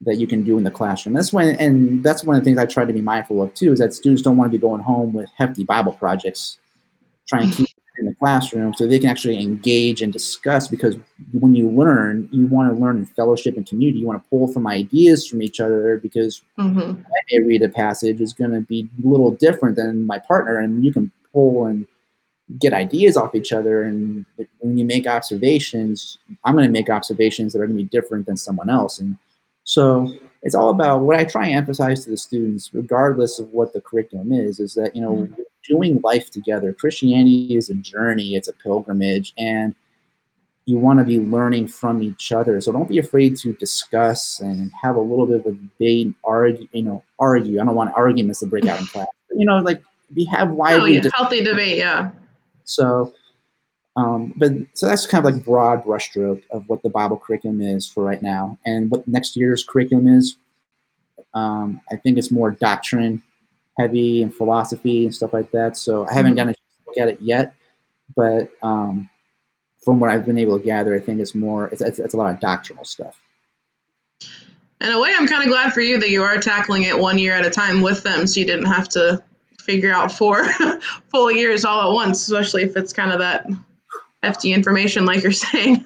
that 0.00 0.16
you 0.16 0.26
can 0.26 0.44
do 0.44 0.58
in 0.58 0.64
the 0.64 0.70
classroom. 0.70 1.14
That's 1.14 1.32
when, 1.32 1.56
and 1.56 2.02
that's 2.02 2.24
one 2.24 2.36
of 2.36 2.42
the 2.42 2.44
things 2.44 2.58
I 2.58 2.66
try 2.66 2.84
to 2.84 2.92
be 2.92 3.00
mindful 3.00 3.42
of 3.42 3.54
too, 3.54 3.72
is 3.72 3.78
that 3.78 3.94
students 3.94 4.22
don't 4.22 4.36
want 4.36 4.50
to 4.52 4.58
be 4.58 4.60
going 4.60 4.82
home 4.82 5.12
with 5.12 5.30
hefty 5.36 5.64
Bible 5.64 5.92
projects, 5.92 6.58
trying 7.26 7.50
to 7.50 7.56
keep 7.56 7.68
in 7.98 8.06
the 8.06 8.14
classroom 8.16 8.74
so 8.74 8.86
they 8.86 8.98
can 8.98 9.08
actually 9.08 9.40
engage 9.40 10.02
and 10.02 10.12
discuss. 10.12 10.66
Because 10.68 10.96
when 11.32 11.54
you 11.54 11.70
learn, 11.70 12.28
you 12.32 12.46
want 12.46 12.74
to 12.74 12.80
learn 12.80 12.98
in 12.98 13.06
fellowship 13.06 13.56
and 13.56 13.66
community. 13.66 14.00
You 14.00 14.06
want 14.06 14.22
to 14.22 14.28
pull 14.28 14.48
from 14.48 14.66
ideas 14.66 15.26
from 15.26 15.42
each 15.42 15.60
other 15.60 15.98
because 15.98 16.42
Mm-hmm. 16.58 17.02
I 17.02 17.20
may 17.30 17.44
read 17.44 17.62
a 17.62 17.68
passage 17.68 18.20
is 18.20 18.32
going 18.32 18.52
to 18.52 18.60
be 18.60 18.88
a 19.02 19.08
little 19.08 19.32
different 19.32 19.76
than 19.76 20.06
my 20.06 20.18
partner, 20.18 20.58
and 20.58 20.84
you 20.84 20.92
can 20.92 21.10
pull 21.32 21.66
and 21.66 21.86
get 22.58 22.72
ideas 22.72 23.16
off 23.16 23.34
each 23.34 23.52
other. 23.52 23.82
And 23.82 24.24
when 24.58 24.78
you 24.78 24.84
make 24.84 25.06
observations, 25.06 26.18
I'm 26.44 26.54
going 26.54 26.66
to 26.66 26.72
make 26.72 26.90
observations 26.90 27.52
that 27.52 27.60
are 27.60 27.66
going 27.66 27.78
to 27.78 27.84
be 27.84 27.88
different 27.88 28.26
than 28.26 28.36
someone 28.36 28.70
else. 28.70 28.98
And 28.98 29.16
so 29.64 30.14
it's 30.44 30.54
all 30.54 30.68
about 30.68 31.00
what 31.00 31.16
I 31.16 31.24
try 31.24 31.46
and 31.46 31.56
emphasize 31.56 32.04
to 32.04 32.10
the 32.10 32.18
students, 32.18 32.70
regardless 32.72 33.38
of 33.38 33.48
what 33.48 33.72
the 33.72 33.80
curriculum 33.80 34.30
is, 34.30 34.60
is 34.60 34.74
that, 34.74 34.94
you 34.94 35.00
know, 35.00 35.14
mm-hmm. 35.14 35.42
doing 35.66 36.00
life 36.02 36.30
together. 36.30 36.74
Christianity 36.74 37.56
is 37.56 37.70
a 37.70 37.74
journey, 37.74 38.36
it's 38.36 38.48
a 38.48 38.52
pilgrimage, 38.52 39.32
and 39.38 39.74
you 40.66 40.78
want 40.78 40.98
to 40.98 41.04
be 41.04 41.18
learning 41.18 41.68
from 41.68 42.02
each 42.02 42.30
other. 42.30 42.60
So 42.60 42.72
don't 42.72 42.88
be 42.88 42.98
afraid 42.98 43.38
to 43.38 43.54
discuss 43.54 44.40
and 44.40 44.70
have 44.80 44.96
a 44.96 45.00
little 45.00 45.26
bit 45.26 45.40
of 45.40 45.46
a 45.46 45.52
debate, 45.52 46.14
argue, 46.24 46.68
you 46.72 46.82
know, 46.82 47.02
argue. 47.18 47.58
I 47.58 47.64
don't 47.64 47.74
want 47.74 47.94
arguments 47.96 48.40
to 48.40 48.46
break 48.46 48.66
out 48.66 48.80
in 48.80 48.86
class. 48.86 49.08
But, 49.28 49.38
you 49.38 49.46
know, 49.46 49.58
like 49.58 49.82
we 50.14 50.26
have 50.26 50.50
Oh, 50.50 50.54
widely 50.54 50.96
yeah. 50.96 51.08
Healthy 51.14 51.42
debate. 51.42 51.78
Yeah. 51.78 52.10
so, 52.64 53.14
um, 53.96 54.34
but 54.36 54.52
so 54.74 54.86
that's 54.86 55.06
kind 55.06 55.24
of 55.24 55.32
like 55.32 55.44
broad 55.44 55.84
brushstroke 55.84 56.42
of 56.50 56.68
what 56.68 56.82
the 56.82 56.90
Bible 56.90 57.16
curriculum 57.16 57.60
is 57.60 57.88
for 57.88 58.02
right 58.02 58.22
now, 58.22 58.58
and 58.66 58.90
what 58.90 59.06
next 59.06 59.36
year's 59.36 59.64
curriculum 59.64 60.08
is. 60.08 60.36
Um, 61.32 61.80
I 61.90 61.96
think 61.96 62.18
it's 62.18 62.30
more 62.30 62.50
doctrine 62.50 63.22
heavy 63.78 64.22
and 64.22 64.34
philosophy 64.34 65.04
and 65.04 65.14
stuff 65.14 65.32
like 65.32 65.50
that. 65.50 65.76
So 65.76 66.06
I 66.06 66.14
haven't 66.14 66.36
gotten 66.36 66.50
a 66.50 66.54
chance 66.54 66.76
to 66.78 66.90
look 66.90 66.98
at 66.98 67.08
it 67.08 67.20
yet, 67.20 67.54
but 68.16 68.50
um, 68.62 69.10
from 69.84 70.00
what 70.00 70.10
I've 70.10 70.24
been 70.24 70.38
able 70.38 70.58
to 70.58 70.64
gather, 70.64 70.94
I 70.94 71.00
think 71.00 71.20
it's 71.20 71.34
more 71.34 71.68
it's, 71.68 71.82
it's, 71.82 71.98
it's 71.98 72.14
a 72.14 72.16
lot 72.16 72.32
of 72.32 72.40
doctrinal 72.40 72.84
stuff. 72.84 73.20
In 74.80 74.90
a 74.90 75.00
way, 75.00 75.12
I'm 75.16 75.26
kind 75.26 75.42
of 75.42 75.48
glad 75.48 75.72
for 75.72 75.80
you 75.80 75.98
that 75.98 76.10
you 76.10 76.22
are 76.22 76.38
tackling 76.38 76.82
it 76.82 76.98
one 76.98 77.18
year 77.18 77.34
at 77.34 77.46
a 77.46 77.50
time 77.50 77.80
with 77.80 78.02
them, 78.02 78.26
so 78.26 78.40
you 78.40 78.46
didn't 78.46 78.66
have 78.66 78.88
to 78.90 79.22
figure 79.60 79.92
out 79.92 80.12
four 80.12 80.46
full 81.10 81.30
years 81.30 81.64
all 81.64 81.90
at 81.90 81.94
once, 81.94 82.20
especially 82.22 82.62
if 82.62 82.76
it's 82.76 82.92
kind 82.92 83.12
of 83.12 83.18
that 83.18 83.46
hefty 84.24 84.52
information, 84.52 85.04
like 85.04 85.22
you're 85.22 85.32
saying. 85.46 85.84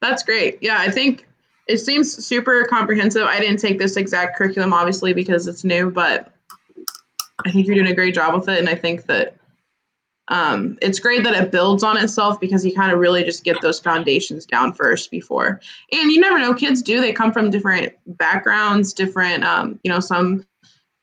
That's 0.00 0.22
great. 0.22 0.58
Yeah, 0.60 0.78
I 0.78 0.90
think 0.90 1.26
it 1.66 1.78
seems 1.78 2.24
super 2.24 2.66
comprehensive. 2.66 3.24
I 3.24 3.40
didn't 3.40 3.58
take 3.58 3.78
this 3.78 3.96
exact 3.96 4.36
curriculum, 4.36 4.72
obviously, 4.72 5.12
because 5.12 5.46
it's 5.46 5.64
new, 5.64 5.90
but 5.90 6.32
I 7.44 7.50
think 7.50 7.66
you're 7.66 7.76
doing 7.76 7.88
a 7.88 7.94
great 7.94 8.14
job 8.14 8.34
with 8.34 8.48
it. 8.48 8.58
And 8.58 8.68
I 8.68 8.74
think 8.74 9.06
that 9.06 9.36
um, 10.28 10.78
it's 10.80 10.98
great 10.98 11.22
that 11.24 11.34
it 11.34 11.50
builds 11.50 11.82
on 11.82 11.98
itself 11.98 12.40
because 12.40 12.64
you 12.64 12.74
kind 12.74 12.92
of 12.92 12.98
really 12.98 13.24
just 13.24 13.44
get 13.44 13.60
those 13.60 13.78
foundations 13.78 14.46
down 14.46 14.72
first 14.72 15.10
before. 15.10 15.60
And 15.92 16.10
you 16.10 16.20
never 16.20 16.38
know, 16.38 16.54
kids 16.54 16.82
do. 16.82 17.00
They 17.00 17.12
come 17.12 17.32
from 17.32 17.50
different 17.50 17.92
backgrounds, 18.06 18.92
different, 18.92 19.44
um, 19.44 19.78
you 19.84 19.90
know, 19.90 20.00
some 20.00 20.46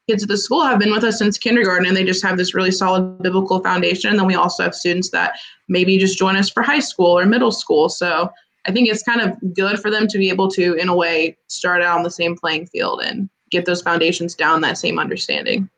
kids 0.09 0.23
at 0.23 0.29
the 0.29 0.37
school 0.37 0.63
have 0.63 0.79
been 0.79 0.91
with 0.91 1.03
us 1.03 1.19
since 1.19 1.37
kindergarten 1.37 1.85
and 1.87 1.95
they 1.95 2.03
just 2.03 2.23
have 2.23 2.37
this 2.37 2.53
really 2.53 2.71
solid 2.71 3.19
biblical 3.19 3.61
foundation. 3.63 4.09
And 4.09 4.19
then 4.19 4.27
we 4.27 4.35
also 4.35 4.63
have 4.63 4.75
students 4.75 5.09
that 5.11 5.39
maybe 5.69 5.97
just 5.97 6.17
join 6.17 6.35
us 6.35 6.49
for 6.49 6.63
high 6.63 6.79
school 6.79 7.17
or 7.17 7.25
middle 7.25 7.51
school. 7.51 7.87
So 7.89 8.29
I 8.65 8.71
think 8.71 8.89
it's 8.89 9.03
kind 9.03 9.21
of 9.21 9.37
good 9.53 9.79
for 9.79 9.89
them 9.89 10.07
to 10.07 10.17
be 10.17 10.29
able 10.29 10.49
to, 10.51 10.73
in 10.73 10.89
a 10.89 10.95
way, 10.95 11.37
start 11.47 11.81
out 11.81 11.97
on 11.97 12.03
the 12.03 12.11
same 12.11 12.35
playing 12.35 12.67
field 12.67 13.01
and 13.01 13.29
get 13.51 13.65
those 13.65 13.81
foundations 13.81 14.35
down, 14.35 14.61
that 14.61 14.77
same 14.77 14.99
understanding. 14.99 15.69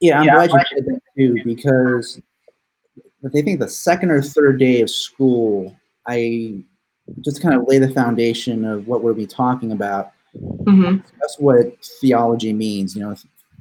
Yeah, 0.00 0.20
I'm 0.20 0.26
glad 0.26 0.50
you 0.50 0.60
said 0.74 0.86
that 0.86 1.00
too 1.16 1.36
because 1.44 2.20
I 3.24 3.28
think 3.28 3.60
the 3.60 3.68
second 3.68 4.10
or 4.10 4.20
third 4.20 4.58
day 4.58 4.80
of 4.82 4.90
school, 4.90 5.74
I 6.06 6.64
just 7.20 7.40
kind 7.40 7.54
of 7.54 7.66
lay 7.66 7.78
the 7.78 7.90
foundation 7.90 8.64
of 8.64 8.86
what 8.86 9.02
we'll 9.02 9.14
be 9.14 9.26
talking 9.26 9.72
about. 9.72 10.12
Mm-hmm. 10.36 10.98
That's 11.20 11.38
what 11.38 11.66
theology 12.00 12.52
means, 12.52 12.94
you 12.94 13.02
know, 13.02 13.14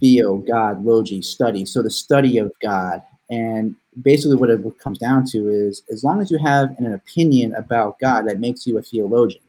theo, 0.04 0.38
God, 0.38 0.84
logi, 0.84 1.22
study. 1.22 1.66
So 1.66 1.82
the 1.82 1.90
study 1.90 2.38
of 2.38 2.52
God. 2.62 3.02
And 3.30 3.76
basically 4.02 4.36
what 4.36 4.50
it 4.50 4.62
comes 4.80 5.00
down 5.00 5.26
to 5.28 5.48
is 5.48 5.82
as 5.90 6.04
long 6.04 6.22
as 6.22 6.30
you 6.30 6.38
have 6.40 6.78
an 6.78 6.94
opinion 6.94 7.56
about 7.56 8.00
God, 8.00 8.28
that 8.28 8.42
makes 8.42 8.68
you 8.68 8.78
a 8.78 8.82
theologian. 8.82 9.42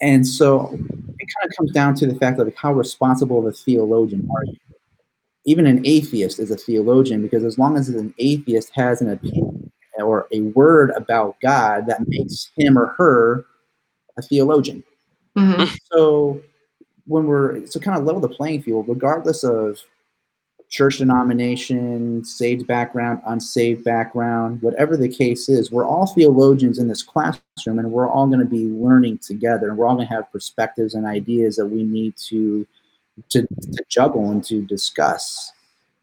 And 0.00 0.26
so 0.26 0.68
it 0.72 1.28
kind 1.34 1.50
of 1.50 1.56
comes 1.56 1.72
down 1.72 1.96
to 1.96 2.06
the 2.06 2.14
fact 2.14 2.38
of 2.38 2.46
like 2.46 2.56
how 2.56 2.72
responsible 2.72 3.40
of 3.40 3.46
a 3.46 3.52
theologian 3.52 4.28
are 4.32 4.44
you? 4.44 4.56
Even 5.46 5.66
an 5.66 5.84
atheist 5.84 6.38
is 6.38 6.52
a 6.52 6.56
theologian 6.56 7.20
because 7.20 7.42
as 7.42 7.58
long 7.58 7.76
as 7.76 7.88
an 7.88 8.14
atheist 8.18 8.70
has 8.74 9.00
an 9.00 9.10
opinion 9.10 9.72
or 9.98 10.28
a 10.32 10.40
word 10.40 10.92
about 10.96 11.40
God, 11.40 11.86
that 11.86 12.06
makes 12.06 12.50
him 12.56 12.78
or 12.78 12.94
her 12.98 13.46
a 14.16 14.22
theologian. 14.22 14.84
Mm-hmm. 15.36 15.74
So 15.92 16.40
when 17.12 17.26
we're 17.26 17.66
so 17.66 17.78
kind 17.78 17.98
of 17.98 18.04
level 18.04 18.20
the 18.20 18.28
playing 18.28 18.62
field, 18.62 18.88
regardless 18.88 19.44
of 19.44 19.78
church 20.70 20.96
denomination, 20.98 22.24
saved 22.24 22.66
background, 22.66 23.20
unsaved 23.26 23.84
background, 23.84 24.62
whatever 24.62 24.96
the 24.96 25.08
case 25.08 25.50
is, 25.50 25.70
we're 25.70 25.86
all 25.86 26.06
theologians 26.06 26.78
in 26.78 26.88
this 26.88 27.02
classroom 27.02 27.78
and 27.78 27.92
we're 27.92 28.08
all 28.08 28.26
going 28.26 28.40
to 28.40 28.46
be 28.46 28.64
learning 28.64 29.18
together 29.18 29.68
and 29.68 29.76
we're 29.76 29.86
all 29.86 29.94
going 29.94 30.08
to 30.08 30.14
have 30.14 30.32
perspectives 30.32 30.94
and 30.94 31.04
ideas 31.04 31.56
that 31.56 31.66
we 31.66 31.82
need 31.82 32.16
to, 32.16 32.66
to, 33.28 33.42
to 33.42 33.84
juggle 33.90 34.30
and 34.30 34.42
to 34.42 34.62
discuss. 34.62 35.52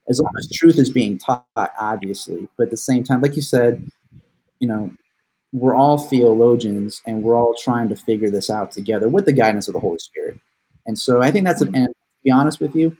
As 0.07 0.21
long 0.21 0.31
as 0.37 0.47
truth 0.51 0.77
is 0.77 0.91
being 0.91 1.17
taught, 1.17 1.45
obviously, 1.57 2.47
but 2.55 2.65
at 2.65 2.71
the 2.71 2.77
same 2.77 3.03
time, 3.03 3.21
like 3.21 3.35
you 3.35 3.41
said, 3.41 3.83
you 4.59 4.67
know, 4.67 4.91
we're 5.51 5.75
all 5.75 5.97
theologians 5.97 7.01
and 7.07 7.23
we're 7.23 7.35
all 7.35 7.55
trying 7.55 7.89
to 7.89 7.95
figure 7.95 8.29
this 8.29 8.51
out 8.51 8.71
together 8.71 9.09
with 9.09 9.25
the 9.25 9.33
guidance 9.33 9.67
of 9.67 9.73
the 9.73 9.79
Holy 9.79 9.97
Spirit. 9.97 10.39
And 10.85 10.97
so 10.97 11.21
I 11.21 11.31
think 11.31 11.45
that's, 11.45 11.61
an, 11.61 11.75
and 11.75 11.87
to 11.87 11.93
be 12.23 12.31
honest 12.31 12.59
with 12.59 12.75
you, 12.75 12.95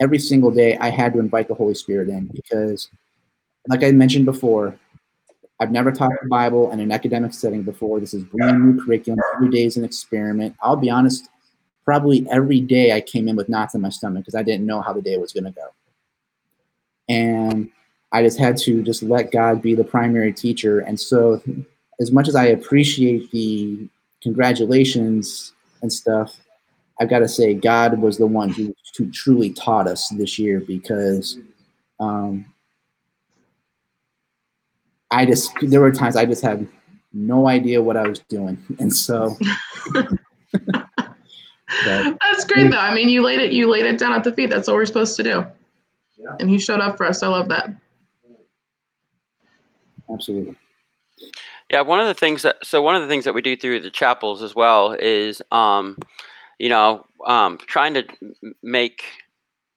every 0.00 0.18
single 0.18 0.50
day 0.50 0.76
I 0.76 0.90
had 0.90 1.12
to 1.14 1.18
invite 1.18 1.48
the 1.48 1.54
Holy 1.54 1.74
Spirit 1.74 2.08
in 2.08 2.26
because, 2.26 2.90
like 3.68 3.82
I 3.82 3.90
mentioned 3.90 4.26
before, 4.26 4.78
I've 5.58 5.72
never 5.72 5.90
taught 5.90 6.12
the 6.22 6.28
Bible 6.28 6.70
in 6.70 6.80
an 6.80 6.92
academic 6.92 7.32
setting 7.32 7.62
before. 7.62 7.98
This 7.98 8.12
is 8.12 8.24
brand 8.24 8.62
new 8.62 8.84
curriculum. 8.84 9.20
Every 9.34 9.48
day 9.48 9.64
is 9.64 9.76
an 9.76 9.84
experiment. 9.84 10.54
I'll 10.62 10.76
be 10.76 10.90
honest, 10.90 11.28
probably 11.84 12.26
every 12.30 12.60
day 12.60 12.92
I 12.92 13.00
came 13.00 13.26
in 13.26 13.36
with 13.36 13.48
knots 13.48 13.74
in 13.74 13.80
my 13.80 13.88
stomach 13.88 14.22
because 14.24 14.34
I 14.34 14.42
didn't 14.42 14.66
know 14.66 14.82
how 14.82 14.92
the 14.92 15.00
day 15.00 15.16
was 15.16 15.32
going 15.32 15.44
to 15.44 15.50
go. 15.50 15.68
And 17.08 17.70
I 18.12 18.22
just 18.22 18.38
had 18.38 18.56
to 18.58 18.82
just 18.82 19.02
let 19.02 19.32
God 19.32 19.62
be 19.62 19.74
the 19.74 19.84
primary 19.84 20.32
teacher. 20.32 20.80
And 20.80 20.98
so, 20.98 21.40
as 22.00 22.12
much 22.12 22.28
as 22.28 22.34
I 22.36 22.46
appreciate 22.46 23.30
the 23.30 23.88
congratulations 24.22 25.54
and 25.80 25.90
stuff, 25.90 26.36
I've 27.00 27.10
got 27.10 27.18
to 27.20 27.28
say, 27.28 27.54
God 27.54 27.98
was 27.98 28.18
the 28.18 28.26
one 28.26 28.48
who, 28.48 28.74
who 28.96 29.10
truly 29.10 29.50
taught 29.50 29.86
us 29.86 30.08
this 30.10 30.38
year 30.38 30.60
because 30.60 31.38
um, 32.00 32.46
I 35.10 35.26
just 35.26 35.52
there 35.62 35.80
were 35.80 35.92
times 35.92 36.16
I 36.16 36.24
just 36.24 36.42
had 36.42 36.66
no 37.12 37.48
idea 37.48 37.82
what 37.82 37.96
I 37.96 38.06
was 38.06 38.20
doing, 38.28 38.58
and 38.78 38.94
so. 38.94 39.36
but, 39.92 40.08
That's 42.20 42.44
great 42.44 42.70
though. 42.70 42.78
I 42.78 42.94
mean, 42.94 43.08
you 43.08 43.22
laid 43.22 43.40
it 43.40 43.52
you 43.52 43.68
laid 43.68 43.86
it 43.86 43.98
down 43.98 44.12
at 44.12 44.24
the 44.24 44.32
feet. 44.32 44.50
That's 44.50 44.68
what 44.68 44.74
we're 44.76 44.86
supposed 44.86 45.16
to 45.16 45.22
do. 45.22 45.46
Yeah. 46.16 46.36
And 46.40 46.48
he 46.48 46.58
showed 46.58 46.80
up 46.80 46.96
for 46.96 47.06
us. 47.06 47.22
I 47.22 47.28
love 47.28 47.48
that. 47.48 47.70
absolutely. 50.12 50.56
Yeah, 51.70 51.80
one 51.80 51.98
of 51.98 52.06
the 52.06 52.14
things 52.14 52.42
that 52.42 52.56
so 52.64 52.80
one 52.80 52.94
of 52.94 53.02
the 53.02 53.08
things 53.08 53.24
that 53.24 53.34
we 53.34 53.42
do 53.42 53.56
through 53.56 53.80
the 53.80 53.90
chapels 53.90 54.42
as 54.42 54.54
well 54.54 54.92
is 54.92 55.42
um, 55.50 55.96
you 56.58 56.68
know, 56.68 57.04
um, 57.26 57.58
trying 57.66 57.94
to 57.94 58.04
make 58.62 59.04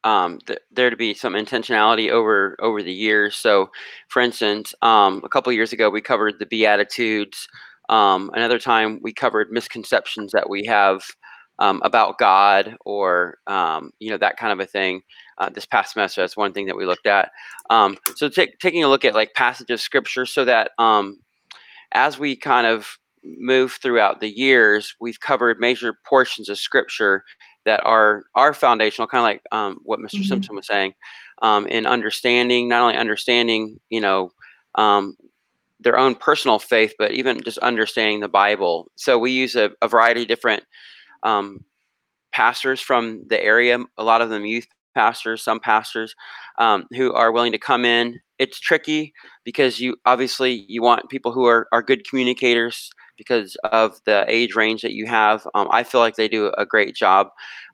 um, 0.03 0.39
th- 0.45 0.59
there 0.71 0.89
to 0.89 0.95
be 0.95 1.13
some 1.13 1.33
intentionality 1.33 2.09
over 2.09 2.55
over 2.61 2.81
the 2.81 2.93
years. 2.93 3.35
So, 3.35 3.69
for 4.07 4.21
instance, 4.21 4.73
um, 4.81 5.21
a 5.23 5.29
couple 5.29 5.51
years 5.53 5.73
ago 5.73 5.89
we 5.89 6.01
covered 6.01 6.39
the 6.39 6.45
Beatitudes. 6.45 7.47
Um, 7.89 8.29
another 8.33 8.59
time 8.59 8.99
we 9.01 9.13
covered 9.13 9.51
misconceptions 9.51 10.31
that 10.31 10.49
we 10.49 10.65
have 10.65 11.01
um, 11.57 11.81
about 11.83 12.17
God, 12.17 12.77
or 12.85 13.37
um, 13.47 13.91
you 13.99 14.09
know 14.09 14.17
that 14.17 14.37
kind 14.37 14.53
of 14.53 14.59
a 14.59 14.65
thing. 14.65 15.01
Uh, 15.37 15.49
this 15.49 15.65
past 15.65 15.93
semester, 15.93 16.21
that's 16.21 16.35
one 16.35 16.51
thing 16.53 16.65
that 16.65 16.75
we 16.75 16.85
looked 16.85 17.07
at. 17.07 17.31
Um, 17.69 17.97
so, 18.15 18.29
take 18.29 18.57
taking 18.59 18.83
a 18.83 18.89
look 18.89 19.03
at 19.03 19.15
like 19.15 19.33
passages 19.35 19.75
of 19.75 19.81
scripture, 19.81 20.25
so 20.25 20.45
that 20.45 20.71
as 21.91 22.19
we 22.19 22.35
kind 22.35 22.67
of 22.67 22.97
move 23.23 23.73
throughout 23.82 24.19
the 24.21 24.29
years, 24.29 24.95
we've 24.99 25.19
covered 25.19 25.60
major 25.60 25.95
portions 26.08 26.49
of 26.49 26.58
scripture 26.58 27.23
that 27.65 27.82
are 27.86 28.23
are 28.36 28.53
foundational, 28.53 29.08
kind 29.08 29.19
of 29.21 29.25
like 29.25 29.41
um, 29.51 29.79
what 29.84 29.99
mister 29.99 30.19
Mhm. 30.19 30.25
Simpson 30.25 30.55
was 30.55 30.67
saying, 30.67 30.93
um, 31.41 31.67
in 31.67 31.86
understanding 31.86 32.67
not 32.69 32.82
only 32.82 32.95
understanding, 32.97 33.79
you 33.89 34.01
know, 34.01 34.32
um, 34.75 35.15
their 35.79 35.97
own 35.97 36.15
personal 36.15 36.60
faith, 36.60 36.93
but 36.99 37.12
even 37.12 37.41
just 37.43 37.58
understanding 37.60 38.19
the 38.19 38.27
Bible. 38.29 38.91
So 38.95 39.17
we 39.17 39.32
use 39.32 39.55
a, 39.55 39.71
a 39.82 39.88
variety 39.88 40.23
of 40.23 40.27
different 40.27 40.63
um, 41.23 41.63
pastors 42.34 42.82
from 42.82 43.23
the 43.27 43.41
area. 43.43 43.79
A 43.97 44.03
lot 44.03 44.21
of 44.21 44.29
them 44.29 44.45
youth 44.45 44.67
pastors, 44.95 45.43
some 45.43 45.60
pastors 45.60 46.15
um, 46.58 46.86
who 46.91 47.13
are 47.13 47.32
willing 47.32 47.51
to 47.51 47.58
come 47.60 47.86
in. 47.86 48.19
It's 48.39 48.60
tricky 48.60 49.13
because 49.43 49.79
you 49.79 49.97
obviously 50.05 50.65
you 50.67 50.82
want 50.82 51.10
people 51.10 51.32
who 51.32 51.45
are, 51.45 51.67
are 51.71 51.82
good 51.84 52.08
communicators 52.08 52.89
because 53.19 53.55
of 53.65 54.01
the 54.05 54.25
age 54.27 54.55
range 54.55 54.82
that 54.82 54.93
you 54.93 55.05
have. 55.05 55.47
Um, 55.53 55.67
I 55.71 55.84
feel 55.84 56.01
like 56.01 56.15
they 56.15 56.29
do 56.29 56.47
a 56.58 56.65
great 56.65 56.95
job 56.95 57.29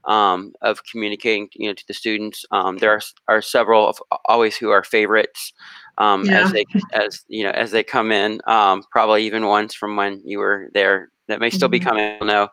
um, 0.05 0.51
of 0.61 0.81
communicating, 0.91 1.47
you 1.55 1.69
know, 1.69 1.73
to 1.73 1.87
the 1.87 1.93
students. 1.93 2.45
Um, 2.51 2.77
there 2.79 2.91
are, 2.91 3.01
are 3.29 3.41
several 3.41 3.87
of 3.87 3.97
always 4.25 4.57
who 4.57 4.71
are 4.71 4.83
favorites 4.83 5.53
um, 5.97 6.25
Yeah. 6.25 6.41
as 6.43 6.51
they 6.51 6.65
as 6.93 7.23
you 7.29 7.43
know 7.45 7.51
as 7.51 7.71
they 7.71 7.83
come 7.83 8.11
in. 8.11 8.41
Um, 8.47 8.83
probably 8.91 9.25
even 9.25 9.45
ones 9.47 9.73
from 9.73 9.95
when 9.95 10.21
you 10.25 10.39
were 10.39 10.69
there 10.73 11.09
that 11.27 11.39
may 11.39 11.49
still 11.49 11.69
be 11.69 11.79
Mhm. 11.79 11.83
coming. 11.85 12.05
I 12.05 12.17
don't 12.19 12.27
know. 12.27 12.49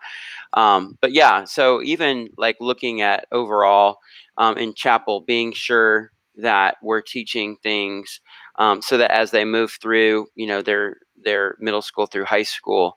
Um, 0.54 0.98
but 1.00 1.12
yeah, 1.12 1.44
so 1.44 1.82
even 1.82 2.28
like 2.38 2.56
looking 2.60 3.00
at 3.02 3.26
overall 3.32 3.98
um, 4.38 4.56
in 4.58 4.74
chapel, 4.74 5.20
being 5.22 5.52
sure 5.52 6.12
that 6.36 6.76
we're 6.82 7.02
teaching 7.02 7.56
things 7.62 8.20
um, 8.56 8.82
so 8.82 8.98
that 8.98 9.10
as 9.10 9.30
they 9.30 9.44
move 9.44 9.76
through, 9.80 10.26
you 10.34 10.46
know, 10.46 10.62
their 10.62 10.96
their 11.24 11.56
middle 11.60 11.82
school 11.82 12.06
through 12.06 12.24
high 12.24 12.42
school, 12.42 12.96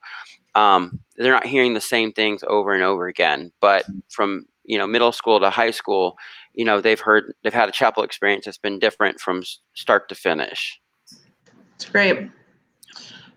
um, 0.56 1.00
they're 1.18 1.34
not 1.34 1.46
hearing 1.46 1.74
the 1.74 1.82
same 1.82 2.12
things 2.12 2.44
over 2.48 2.74
and 2.74 2.84
over 2.84 3.08
again. 3.08 3.52
But 3.62 3.86
from 4.10 4.46
you 4.64 4.78
know 4.78 4.88
middle 4.88 5.12
school 5.12 5.40
to 5.40 5.50
high 5.50 5.72
school, 5.72 6.18
you 6.54 6.66
know, 6.66 6.82
they've 6.82 7.00
heard 7.00 7.34
they've 7.44 7.54
had 7.54 7.70
a 7.70 7.74
chapel 7.74 8.04
experience 8.04 8.46
that's 8.46 8.58
been 8.58 8.80
different 8.80 9.20
from 9.20 9.44
start 9.74 10.10
to 10.10 10.16
finish. 10.16 10.80
It's 11.76 11.86
great. 11.86 12.30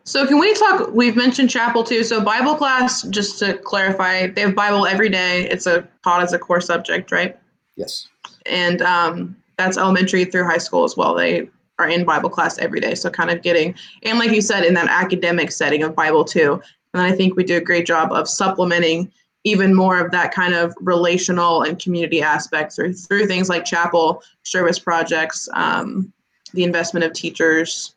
So 0.05 0.27
can 0.27 0.39
we 0.39 0.55
talk? 0.55 0.91
We've 0.95 1.17
mentioned 1.17 1.51
chapel 1.51 1.85
too. 1.85 2.03
So 2.03 2.23
Bible 2.23 2.55
class, 2.55 3.03
just 3.03 3.39
to 3.41 3.59
clarify, 3.59 4.29
they 4.29 4.41
have 4.41 4.55
Bible 4.55 4.87
every 4.87 5.11
day. 5.11 5.47
It's 5.51 5.67
a 5.67 5.87
taught 6.03 6.23
as 6.23 6.33
a 6.33 6.39
core 6.39 6.63
subject, 6.63 7.13
right? 7.13 7.39
Yes. 7.77 8.09
And 8.47 8.81
um, 8.81 9.37
that's 9.59 9.77
elementary 9.77 10.25
through 10.25 10.45
high 10.45 10.59
school 10.59 10.85
as 10.85 10.97
well. 10.97 11.15
They 11.15 11.51
are 11.79 11.89
in 11.89 12.05
Bible 12.05 12.31
class 12.31 12.59
every 12.59 12.81
day. 12.81 12.95
So 12.95 13.11
kind 13.11 13.31
of 13.31 13.43
getting, 13.43 13.75
and 14.03 14.19
like 14.19 14.33
you 14.33 14.43
said, 14.43 14.65
in 14.65 14.75
that 14.75 14.89
academic 14.89 15.53
setting 15.53 15.83
of 15.83 15.95
Bible 15.95 16.25
too. 16.25 16.61
And 16.95 17.03
I 17.03 17.13
think 17.13 17.37
we 17.37 17.45
do 17.45 17.57
a 17.57 17.61
great 17.61 17.87
job 17.87 18.13
of 18.13 18.29
supplementing 18.29 19.13
even 19.45 19.75
more 19.75 20.05
of 20.05 20.11
that 20.11 20.35
kind 20.35 20.55
of 20.55 20.75
relational 20.81 21.63
and 21.63 21.81
community 21.81 22.21
aspect 22.21 22.75
through 22.75 22.93
through 22.95 23.27
things 23.27 23.49
like 23.49 23.65
chapel 23.65 24.23
service 24.43 24.79
projects, 24.79 25.49
um, 25.53 26.13
the 26.55 26.65
investment 26.65 27.05
of 27.05 27.13
teachers. 27.13 27.95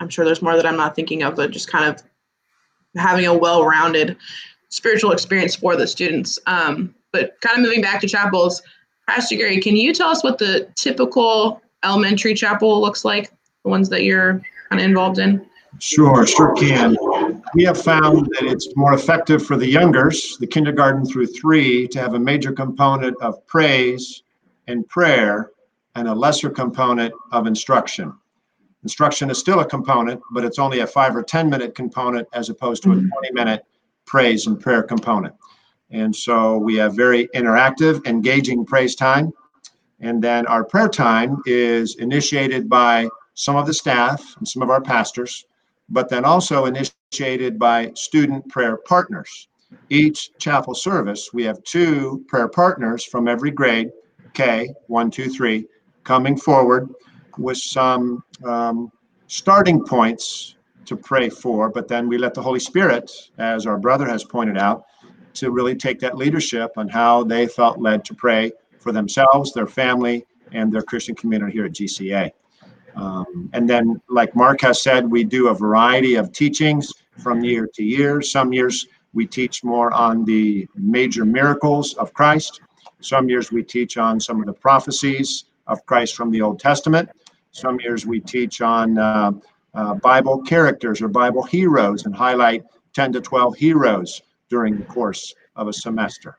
I'm 0.00 0.08
sure 0.08 0.24
there's 0.24 0.42
more 0.42 0.56
that 0.56 0.66
I'm 0.66 0.76
not 0.76 0.96
thinking 0.96 1.22
of, 1.22 1.36
but 1.36 1.50
just 1.50 1.70
kind 1.70 1.84
of 1.84 2.02
having 2.96 3.26
a 3.26 3.36
well-rounded 3.36 4.16
spiritual 4.70 5.12
experience 5.12 5.54
for 5.54 5.76
the 5.76 5.86
students. 5.86 6.38
Um, 6.46 6.94
but 7.12 7.40
kind 7.40 7.56
of 7.56 7.62
moving 7.62 7.82
back 7.82 8.00
to 8.00 8.08
chapels, 8.08 8.62
Pastor 9.06 9.36
Gary, 9.36 9.60
can 9.60 9.76
you 9.76 9.92
tell 9.92 10.08
us 10.08 10.24
what 10.24 10.38
the 10.38 10.68
typical 10.74 11.60
elementary 11.84 12.34
chapel 12.34 12.80
looks 12.80 13.04
like? 13.04 13.30
The 13.64 13.70
ones 13.70 13.88
that 13.90 14.02
you're 14.02 14.42
kind 14.68 14.80
of 14.80 14.86
involved 14.86 15.18
in? 15.18 15.46
Sure, 15.78 16.26
sure 16.26 16.54
can. 16.54 16.96
We 17.54 17.64
have 17.64 17.80
found 17.80 18.26
that 18.26 18.44
it's 18.44 18.68
more 18.76 18.94
effective 18.94 19.44
for 19.44 19.56
the 19.56 19.66
youngers, 19.66 20.36
the 20.38 20.46
kindergarten 20.46 21.04
through 21.04 21.26
three, 21.26 21.88
to 21.88 21.98
have 21.98 22.14
a 22.14 22.18
major 22.18 22.52
component 22.52 23.16
of 23.20 23.44
praise 23.46 24.22
and 24.68 24.88
prayer 24.88 25.50
and 25.96 26.08
a 26.08 26.14
lesser 26.14 26.50
component 26.50 27.12
of 27.32 27.46
instruction. 27.46 28.12
Instruction 28.82 29.30
is 29.30 29.38
still 29.38 29.60
a 29.60 29.64
component, 29.64 30.20
but 30.32 30.44
it's 30.44 30.58
only 30.58 30.80
a 30.80 30.86
five 30.86 31.16
or 31.16 31.22
10 31.22 31.48
minute 31.48 31.74
component 31.74 32.28
as 32.34 32.50
opposed 32.50 32.82
to 32.82 32.92
a 32.92 32.94
Mhm. 32.94 33.08
20 33.10 33.32
minute 33.32 33.64
praise 34.04 34.46
and 34.46 34.60
prayer 34.60 34.82
component. 34.82 35.34
And 35.90 36.14
so 36.14 36.58
we 36.58 36.76
have 36.76 36.94
very 36.94 37.28
interactive, 37.34 38.06
engaging 38.06 38.64
praise 38.64 38.94
time. 38.94 39.32
And 40.00 40.22
then 40.22 40.46
our 40.46 40.64
prayer 40.64 40.88
time 40.88 41.40
is 41.46 41.96
initiated 41.96 42.68
by 42.68 43.08
some 43.34 43.56
of 43.56 43.66
the 43.66 43.74
staff 43.74 44.36
and 44.38 44.46
some 44.46 44.62
of 44.62 44.70
our 44.70 44.80
pastors 44.80 45.44
but 45.88 46.08
then 46.08 46.24
also 46.24 46.66
initiated 46.66 47.58
by 47.58 47.92
student 47.94 48.48
prayer 48.48 48.76
partners. 48.76 49.48
Each 49.90 50.30
chapel 50.38 50.74
service, 50.74 51.30
we 51.32 51.44
have 51.44 51.62
two 51.64 52.24
prayer 52.28 52.48
partners 52.48 53.04
from 53.04 53.28
every 53.28 53.50
grade, 53.50 53.90
K, 54.32 54.72
one, 54.86 55.10
two, 55.10 55.28
three, 55.28 55.66
coming 56.04 56.36
forward 56.36 56.92
with 57.38 57.58
some 57.58 58.22
um, 58.44 58.90
starting 59.26 59.84
points 59.84 60.56
to 60.86 60.96
pray 60.96 61.28
for, 61.28 61.70
but 61.70 61.88
then 61.88 62.08
we 62.08 62.18
let 62.18 62.34
the 62.34 62.42
Holy 62.42 62.60
Spirit, 62.60 63.10
as 63.38 63.66
our 63.66 63.78
brother 63.78 64.06
has 64.06 64.22
pointed 64.22 64.58
out, 64.58 64.84
to 65.34 65.50
really 65.50 65.74
take 65.74 65.98
that 65.98 66.16
leadership 66.16 66.70
on 66.76 66.88
how 66.88 67.24
they 67.24 67.46
felt 67.46 67.80
led 67.80 68.04
to 68.04 68.14
pray 68.14 68.52
for 68.84 68.92
themselves, 68.92 69.52
their 69.52 69.66
family, 69.66 70.24
and 70.52 70.72
their 70.72 70.82
Christian 70.82 71.14
community 71.16 71.52
here 71.52 71.64
at 71.64 71.72
GCA. 71.72 72.30
Um, 72.94 73.50
and 73.54 73.68
then, 73.68 74.00
like 74.08 74.36
Mark 74.36 74.60
has 74.60 74.82
said, 74.82 75.10
we 75.10 75.24
do 75.24 75.48
a 75.48 75.54
variety 75.54 76.14
of 76.14 76.30
teachings 76.32 76.92
from 77.18 77.42
year 77.42 77.68
to 77.74 77.82
year. 77.82 78.22
Some 78.22 78.52
years 78.52 78.86
we 79.14 79.26
teach 79.26 79.64
more 79.64 79.92
on 79.92 80.24
the 80.24 80.68
major 80.76 81.24
miracles 81.24 81.94
of 81.94 82.12
Christ. 82.12 82.60
Some 83.00 83.28
years 83.28 83.50
we 83.50 83.62
teach 83.62 83.96
on 83.96 84.20
some 84.20 84.38
of 84.38 84.46
the 84.46 84.52
prophecies 84.52 85.46
of 85.66 85.84
Christ 85.86 86.14
from 86.14 86.30
the 86.30 86.42
Old 86.42 86.60
Testament. 86.60 87.08
Some 87.52 87.80
years 87.80 88.06
we 88.06 88.20
teach 88.20 88.60
on 88.60 88.98
uh, 88.98 89.32
uh, 89.74 89.94
Bible 89.94 90.42
characters 90.42 91.00
or 91.00 91.08
Bible 91.08 91.42
heroes 91.42 92.04
and 92.04 92.14
highlight 92.14 92.62
10 92.94 93.12
to 93.14 93.20
12 93.20 93.56
heroes 93.56 94.22
during 94.50 94.76
the 94.76 94.84
course 94.84 95.34
of 95.56 95.68
a 95.68 95.72
semester. 95.72 96.36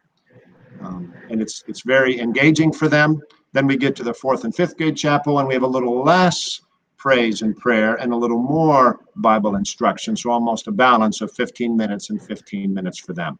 Um, 0.85 1.13
and 1.29 1.41
it's 1.41 1.63
it's 1.67 1.81
very 1.81 2.19
engaging 2.19 2.71
for 2.71 2.87
them. 2.87 3.21
Then 3.53 3.67
we 3.67 3.77
get 3.77 3.95
to 3.97 4.03
the 4.03 4.13
fourth 4.13 4.43
and 4.43 4.53
fifth 4.53 4.77
grade 4.77 4.97
chapel, 4.97 5.39
and 5.39 5.47
we 5.47 5.53
have 5.53 5.63
a 5.63 5.67
little 5.67 6.03
less 6.03 6.61
praise 6.97 7.41
and 7.41 7.55
prayer 7.55 7.95
and 7.95 8.11
a 8.11 8.15
little 8.15 8.41
more 8.41 8.99
Bible 9.15 9.55
instruction. 9.55 10.15
So 10.15 10.31
almost 10.31 10.67
a 10.67 10.71
balance 10.71 11.21
of 11.21 11.31
15 11.33 11.77
minutes 11.77 12.09
and 12.09 12.21
15 12.21 12.73
minutes 12.73 12.99
for 12.99 13.13
them. 13.13 13.37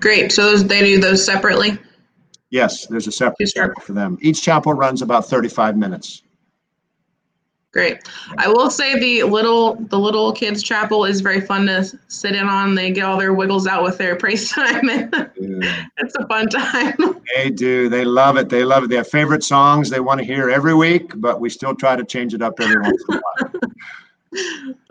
Great. 0.00 0.32
So 0.32 0.56
they 0.56 0.80
do 0.80 0.98
those 0.98 1.24
separately? 1.24 1.78
Yes, 2.50 2.86
there's 2.86 3.06
a 3.06 3.12
separate 3.12 3.50
chapel 3.54 3.82
for 3.82 3.92
them. 3.92 4.16
Each 4.20 4.42
chapel 4.42 4.72
runs 4.72 5.02
about 5.02 5.26
35 5.28 5.76
minutes. 5.76 6.22
Great. 7.74 8.08
I 8.38 8.46
will 8.46 8.70
say 8.70 9.00
the 9.00 9.24
little 9.24 9.74
the 9.74 9.98
little 9.98 10.32
kids 10.32 10.62
chapel 10.62 11.04
is 11.04 11.20
very 11.20 11.40
fun 11.40 11.66
to 11.66 11.84
sit 12.06 12.36
in 12.36 12.46
on. 12.46 12.76
They 12.76 12.92
get 12.92 13.04
all 13.04 13.18
their 13.18 13.34
wiggles 13.34 13.66
out 13.66 13.82
with 13.82 13.98
their 13.98 14.14
praise 14.24 14.48
time, 14.48 14.88
and 14.88 15.12
it's 15.98 16.14
a 16.14 16.26
fun 16.28 16.48
time. 16.48 16.94
They 17.34 17.50
do. 17.50 17.88
They 17.88 18.04
love 18.04 18.36
it. 18.36 18.48
They 18.48 18.62
love 18.62 18.84
it. 18.84 18.90
They 18.90 18.96
have 18.96 19.08
favorite 19.08 19.42
songs 19.42 19.90
they 19.90 19.98
want 19.98 20.20
to 20.20 20.24
hear 20.24 20.50
every 20.50 20.74
week, 20.74 21.10
but 21.16 21.40
we 21.40 21.50
still 21.50 21.74
try 21.74 21.96
to 21.96 22.04
change 22.04 22.32
it 22.32 22.42
up 22.42 22.60
every 22.60 22.80
once 22.80 23.02
in 23.08 23.16
a 23.16 23.20
while. 23.20 23.60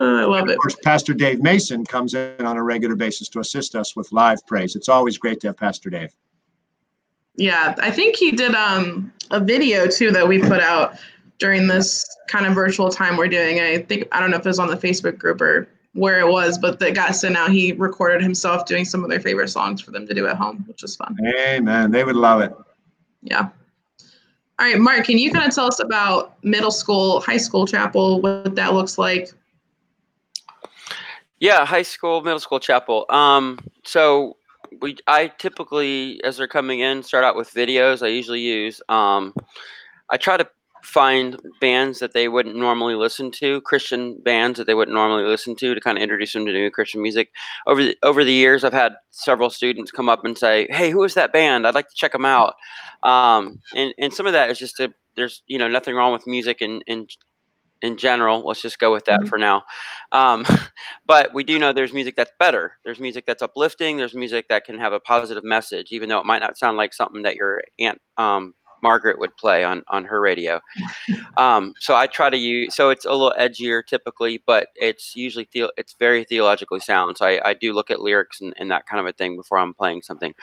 I 0.00 0.24
love 0.24 0.48
it. 0.50 0.56
Of 0.56 0.58
course, 0.58 0.76
Pastor 0.82 1.14
Dave 1.14 1.40
Mason 1.40 1.86
comes 1.86 2.12
in 2.12 2.44
on 2.44 2.58
a 2.58 2.62
regular 2.62 2.96
basis 2.96 3.30
to 3.30 3.40
assist 3.40 3.74
us 3.76 3.96
with 3.96 4.12
live 4.12 4.44
praise. 4.46 4.76
It's 4.76 4.90
always 4.90 5.16
great 5.16 5.40
to 5.40 5.46
have 5.46 5.56
Pastor 5.56 5.88
Dave. 5.88 6.14
Yeah, 7.36 7.74
I 7.78 7.90
think 7.90 8.16
he 8.16 8.32
did 8.32 8.54
um 8.54 9.10
a 9.30 9.40
video 9.40 9.86
too 9.86 10.10
that 10.10 10.28
we 10.28 10.38
put 10.38 10.60
out 10.60 10.98
during 11.38 11.66
this 11.66 12.06
kind 12.28 12.46
of 12.46 12.54
virtual 12.54 12.90
time 12.90 13.16
we're 13.16 13.28
doing. 13.28 13.60
I 13.60 13.78
think 13.78 14.08
I 14.12 14.20
don't 14.20 14.30
know 14.30 14.36
if 14.36 14.46
it 14.46 14.48
was 14.48 14.58
on 14.58 14.68
the 14.68 14.76
Facebook 14.76 15.18
group 15.18 15.40
or 15.40 15.68
where 15.92 16.20
it 16.20 16.28
was, 16.28 16.58
but 16.58 16.78
that 16.80 16.94
got 16.94 17.14
sent 17.14 17.36
out. 17.36 17.50
He 17.50 17.72
recorded 17.72 18.20
himself 18.22 18.66
doing 18.66 18.84
some 18.84 19.04
of 19.04 19.10
their 19.10 19.20
favorite 19.20 19.48
songs 19.48 19.80
for 19.80 19.90
them 19.90 20.06
to 20.06 20.14
do 20.14 20.26
at 20.26 20.36
home, 20.36 20.64
which 20.66 20.82
was 20.82 20.96
fun. 20.96 21.16
Amen. 21.38 21.90
They 21.90 22.04
would 22.04 22.16
love 22.16 22.40
it. 22.40 22.52
Yeah. 23.22 23.48
All 24.58 24.66
right, 24.66 24.78
Mark, 24.78 25.04
can 25.04 25.18
you 25.18 25.32
kind 25.32 25.48
of 25.48 25.54
tell 25.54 25.66
us 25.66 25.80
about 25.80 26.42
middle 26.44 26.70
school, 26.70 27.20
high 27.20 27.38
school 27.38 27.66
chapel, 27.66 28.20
what 28.20 28.54
that 28.54 28.72
looks 28.72 28.98
like? 28.98 29.30
Yeah, 31.40 31.66
high 31.66 31.82
school, 31.82 32.22
middle 32.22 32.38
school 32.38 32.60
chapel. 32.60 33.06
Um, 33.10 33.58
so 33.84 34.36
we, 34.80 34.96
I 35.08 35.28
typically, 35.38 36.22
as 36.22 36.36
they're 36.36 36.46
coming 36.46 36.80
in, 36.80 37.02
start 37.02 37.24
out 37.24 37.34
with 37.34 37.52
videos. 37.52 38.04
I 38.04 38.08
usually 38.08 38.40
use. 38.40 38.80
Um, 38.88 39.34
I 40.08 40.16
try 40.16 40.36
to 40.36 40.48
find 40.84 41.40
bands 41.60 41.98
that 42.00 42.12
they 42.12 42.28
wouldn't 42.28 42.56
normally 42.56 42.94
listen 42.94 43.30
to, 43.32 43.60
Christian 43.62 44.20
bands 44.22 44.58
that 44.58 44.66
they 44.66 44.74
wouldn't 44.74 44.94
normally 44.94 45.24
listen 45.24 45.56
to, 45.56 45.74
to 45.74 45.80
kind 45.80 45.98
of 45.98 46.02
introduce 46.02 46.32
them 46.34 46.46
to 46.46 46.52
new 46.52 46.70
Christian 46.70 47.02
music. 47.02 47.30
Over 47.66 47.82
the 47.84 47.96
over 48.02 48.24
the 48.24 48.32
years, 48.32 48.64
I've 48.64 48.72
had 48.72 48.94
several 49.10 49.50
students 49.50 49.90
come 49.90 50.08
up 50.08 50.24
and 50.24 50.36
say, 50.38 50.66
"Hey, 50.70 50.90
who 50.90 51.02
is 51.04 51.14
that 51.14 51.32
band? 51.32 51.66
I'd 51.66 51.74
like 51.74 51.88
to 51.88 51.96
check 51.96 52.12
them 52.12 52.24
out." 52.26 52.54
Um, 53.02 53.60
and 53.74 53.94
and 53.98 54.12
some 54.14 54.26
of 54.26 54.32
that 54.34 54.50
is 54.50 54.58
just 54.58 54.78
a 54.80 54.92
there's 55.16 55.42
you 55.46 55.58
know 55.58 55.68
nothing 55.68 55.94
wrong 55.94 56.12
with 56.12 56.26
music 56.26 56.60
and 56.60 56.82
in, 56.86 57.06
in 57.82 57.96
general. 57.96 58.42
Let's 58.46 58.62
just 58.62 58.78
go 58.78 58.92
with 58.92 59.04
that 59.06 59.20
Mhm. 59.22 59.28
for 59.28 59.38
now. 59.38 59.62
Um, 60.12 60.44
but 61.06 61.34
we 61.34 61.44
do 61.44 61.58
know 61.58 61.72
there's 61.72 61.92
music 61.92 62.16
that's 62.16 62.32
better. 62.38 62.78
There's 62.84 63.00
music 63.00 63.26
that's 63.26 63.42
uplifting. 63.42 63.96
There's 63.96 64.14
music 64.14 64.48
that 64.48 64.64
can 64.64 64.78
have 64.78 64.92
a 64.92 65.00
positive 65.00 65.44
message, 65.44 65.88
even 65.92 66.08
though 66.08 66.18
it 66.20 66.26
might 66.26 66.40
not 66.40 66.58
sound 66.58 66.76
like 66.76 66.94
something 66.94 67.22
that 67.22 67.36
your 67.36 67.62
aunt 67.78 68.00
um, 68.16 68.54
Margaret 68.84 69.18
would 69.18 69.34
play 69.36 69.64
on 69.64 69.82
on 69.88 70.04
her 70.04 70.20
radio. 70.20 70.60
Um, 71.38 71.72
so 71.80 71.96
I 71.96 72.06
try 72.06 72.28
to 72.28 72.36
use. 72.36 72.76
So 72.76 72.90
it's 72.90 73.06
a 73.06 73.10
little 73.10 73.34
edgier 73.38 73.84
typically, 73.84 74.42
but 74.46 74.68
it's 74.76 75.16
usually 75.16 75.46
theo- 75.52 75.76
it's 75.76 75.94
very 75.98 76.24
theologically 76.24 76.80
sound. 76.80 77.16
So 77.16 77.24
I, 77.26 77.50
I 77.50 77.54
do 77.54 77.72
look 77.72 77.90
at 77.90 78.00
lyrics 78.00 78.40
and, 78.42 78.52
and 78.58 78.70
that 78.70 78.86
kind 78.86 79.00
of 79.00 79.06
a 79.06 79.12
thing 79.12 79.36
before 79.36 79.58
I'm 79.58 79.74
playing 79.74 80.02
something. 80.02 80.34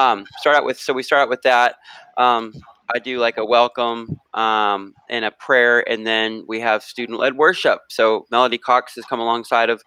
Um, 0.00 0.26
start 0.40 0.56
out 0.56 0.64
with. 0.64 0.78
So 0.78 0.92
we 0.92 1.04
start 1.04 1.22
out 1.22 1.28
with 1.28 1.42
that. 1.42 1.76
Um, 2.16 2.52
I 2.94 2.98
do 2.98 3.18
like 3.18 3.38
a 3.38 3.44
welcome 3.44 4.20
um, 4.34 4.94
and 5.08 5.24
a 5.24 5.30
prayer, 5.30 5.88
and 5.88 6.06
then 6.06 6.44
we 6.46 6.60
have 6.60 6.82
student 6.82 7.18
led 7.18 7.36
worship. 7.36 7.80
So 7.88 8.26
Melody 8.30 8.58
Cox 8.58 8.94
has 8.96 9.04
come 9.06 9.20
alongside 9.20 9.70
of 9.70 9.82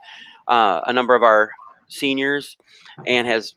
uh, 0.47 0.81
a 0.87 0.93
number 0.93 1.13
of 1.13 1.23
our 1.23 1.51
seniors 1.89 2.57
and 3.05 3.27
has 3.27 3.53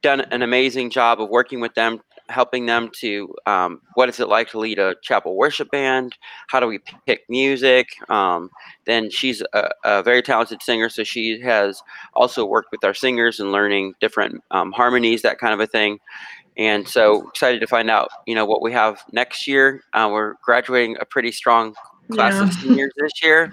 done 0.00 0.20
an 0.20 0.42
amazing 0.42 0.90
job 0.90 1.20
of 1.20 1.28
working 1.28 1.60
with 1.60 1.74
them, 1.74 2.00
helping 2.28 2.66
them 2.66 2.90
to 3.00 3.34
um, 3.46 3.80
what 3.94 4.08
is 4.08 4.20
it 4.20 4.28
like 4.28 4.50
to 4.50 4.58
lead 4.58 4.78
a 4.78 4.94
chapel 5.02 5.36
worship 5.36 5.70
band? 5.70 6.16
How 6.48 6.60
do 6.60 6.66
we 6.66 6.80
pick 7.06 7.22
music? 7.28 7.88
Um, 8.08 8.50
then 8.86 9.10
she's 9.10 9.42
a, 9.52 9.70
a 9.84 10.02
very 10.02 10.22
talented 10.22 10.62
singer, 10.62 10.88
so 10.88 11.04
she 11.04 11.40
has 11.40 11.82
also 12.14 12.44
worked 12.44 12.68
with 12.72 12.84
our 12.84 12.94
singers 12.94 13.40
and 13.40 13.52
learning 13.52 13.94
different 14.00 14.42
um, 14.50 14.72
harmonies, 14.72 15.22
that 15.22 15.38
kind 15.38 15.54
of 15.54 15.60
a 15.60 15.66
thing 15.66 15.98
and 16.58 16.88
so 16.88 17.28
excited 17.28 17.60
to 17.60 17.66
find 17.66 17.88
out 17.88 18.08
you 18.26 18.34
know 18.34 18.44
what 18.44 18.60
we 18.60 18.72
have 18.72 19.02
next 19.12 19.46
year 19.46 19.80
uh, 19.94 20.08
we're 20.10 20.34
graduating 20.42 20.96
a 21.00 21.04
pretty 21.04 21.30
strong 21.30 21.74
class 22.08 22.40
of 22.40 22.52
seniors 22.54 22.92
this 22.96 23.12
year. 23.22 23.52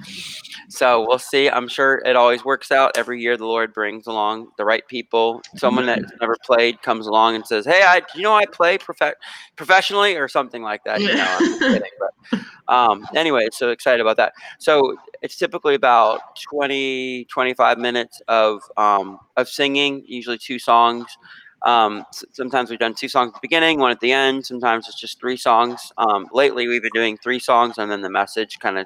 So 0.70 1.06
we'll 1.08 1.20
see. 1.20 1.50
I'm 1.50 1.68
sure 1.68 2.02
it 2.06 2.16
always 2.16 2.44
works 2.44 2.72
out. 2.72 2.98
Every 2.98 3.22
year 3.22 3.38
the 3.38 3.46
lord 3.46 3.74
brings 3.74 4.08
along 4.08 4.50
the 4.58 4.66
right 4.66 4.86
people. 4.88 5.42
Someone 5.56 5.86
that's 5.86 6.12
never 6.20 6.36
played 6.46 6.82
comes 6.82 7.08
along 7.08 7.36
and 7.36 7.46
says 7.46 7.66
hey 7.66 7.82
i 7.84 8.00
do 8.00 8.06
you 8.16 8.22
know 8.22 8.36
i 8.36 8.46
play 8.46 8.78
prof- 8.78 9.16
professionally 9.56 10.16
or 10.16 10.28
something 10.28 10.62
like 10.62 10.84
that 10.84 11.02
you 11.02 11.14
know 11.14 11.38
i'm 11.40 11.60
kidding 11.60 11.90
but 12.00 12.40
um, 12.68 13.06
anyway 13.16 13.48
so 13.52 13.70
excited 13.70 14.02
about 14.02 14.18
that. 14.18 14.34
So 14.60 14.98
it's 15.22 15.38
typically 15.38 15.76
about 15.76 16.22
20 16.52 17.26
25 17.26 17.78
minutes 17.78 18.22
of 18.28 18.62
um, 18.78 19.20
of 19.38 19.48
singing 19.48 20.04
usually 20.06 20.38
two 20.38 20.60
songs 20.60 21.06
um, 21.66 22.06
sometimes 22.32 22.70
we've 22.70 22.80
done 22.80 22.94
two 22.94 23.10
songs 23.10 23.30
at 23.30 23.34
the 23.34 23.40
beginning, 23.42 23.80
one 23.80 23.92
at 23.92 24.00
the 24.00 24.12
end. 24.12 24.46
Sometimes 24.46 24.88
it's 24.88 25.00
just 25.00 25.20
three 25.20 25.36
songs. 25.36 25.92
Um, 25.98 26.28
lately, 26.32 26.68
we've 26.68 26.84
been 26.84 26.92
doing 26.94 27.18
three 27.18 27.40
songs 27.40 27.78
and 27.80 27.92
then 27.92 28.02
the 28.02 28.10
message, 28.10 28.60
kind 28.60 28.78
of 28.78 28.86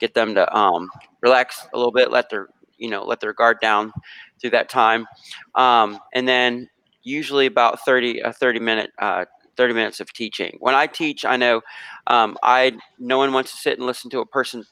get 0.00 0.12
them 0.14 0.34
to 0.34 0.56
um, 0.56 0.90
relax 1.22 1.66
a 1.72 1.76
little 1.76 1.92
bit, 1.92 2.10
let 2.10 2.28
their 2.28 2.48
you 2.78 2.90
know 2.90 3.04
let 3.04 3.20
their 3.20 3.32
guard 3.32 3.58
down 3.60 3.92
through 4.40 4.50
that 4.50 4.68
time, 4.68 5.06
um, 5.54 5.98
and 6.14 6.28
then 6.28 6.68
usually 7.02 7.46
about 7.46 7.80
thirty 7.84 8.20
a 8.20 8.32
thirty 8.32 8.60
minute. 8.60 8.90
Uh, 8.98 9.24
30 9.56 9.72
minutes 9.72 10.00
of 10.00 10.12
teaching. 10.12 10.54
When 10.60 10.74
I 10.74 10.86
teach, 10.86 11.24
I 11.24 11.36
know 11.38 11.62
um, 12.08 12.36
I 12.42 12.76
no 12.98 13.16
one 13.16 13.32
wants 13.32 13.52
to 13.52 13.56
sit 13.56 13.78
and 13.78 13.86
listen 13.86 14.10
to 14.10 14.20
a 14.20 14.26
person 14.26 14.64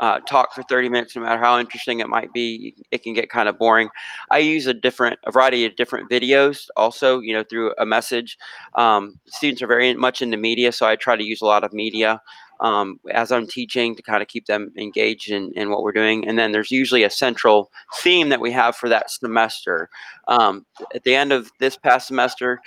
uh, 0.00 0.18
talk 0.20 0.52
for 0.54 0.62
30 0.62 0.88
minutes, 0.88 1.14
no 1.14 1.22
matter 1.22 1.40
how 1.40 1.58
interesting 1.58 2.00
it 2.00 2.08
might 2.08 2.32
be. 2.32 2.74
It 2.90 3.02
can 3.02 3.12
get 3.12 3.30
kind 3.30 3.48
of 3.48 3.58
boring. 3.58 3.90
I 4.30 4.38
use 4.38 4.66
a 4.66 4.74
different, 4.74 5.18
a 5.26 5.30
variety 5.30 5.66
of 5.66 5.76
different 5.76 6.10
videos 6.10 6.66
also, 6.76 7.20
you 7.20 7.34
know, 7.34 7.44
through 7.44 7.74
a 7.78 7.84
message. 7.84 8.38
Um, 8.74 9.20
students 9.26 9.62
are 9.62 9.66
very 9.66 9.94
much 9.94 10.22
into 10.22 10.38
media, 10.38 10.72
so 10.72 10.86
I 10.86 10.96
try 10.96 11.16
to 11.16 11.24
use 11.24 11.42
a 11.42 11.46
lot 11.46 11.64
of 11.64 11.72
media 11.74 12.20
um, 12.60 12.98
as 13.12 13.30
I'm 13.30 13.46
teaching 13.46 13.94
to 13.94 14.02
kind 14.02 14.22
of 14.22 14.28
keep 14.28 14.46
them 14.46 14.72
engaged 14.76 15.30
in, 15.30 15.52
in 15.54 15.70
what 15.70 15.82
we're 15.82 15.92
doing. 15.92 16.26
And 16.26 16.38
then 16.38 16.52
there's 16.52 16.70
usually 16.70 17.04
a 17.04 17.10
central 17.10 17.70
theme 17.96 18.30
that 18.30 18.40
we 18.40 18.50
have 18.52 18.76
for 18.76 18.88
that 18.88 19.10
semester. 19.10 19.90
Um, 20.28 20.64
at 20.94 21.04
the 21.04 21.14
end 21.14 21.30
of 21.32 21.50
this 21.58 21.76
past 21.76 22.06
semester, 22.08 22.60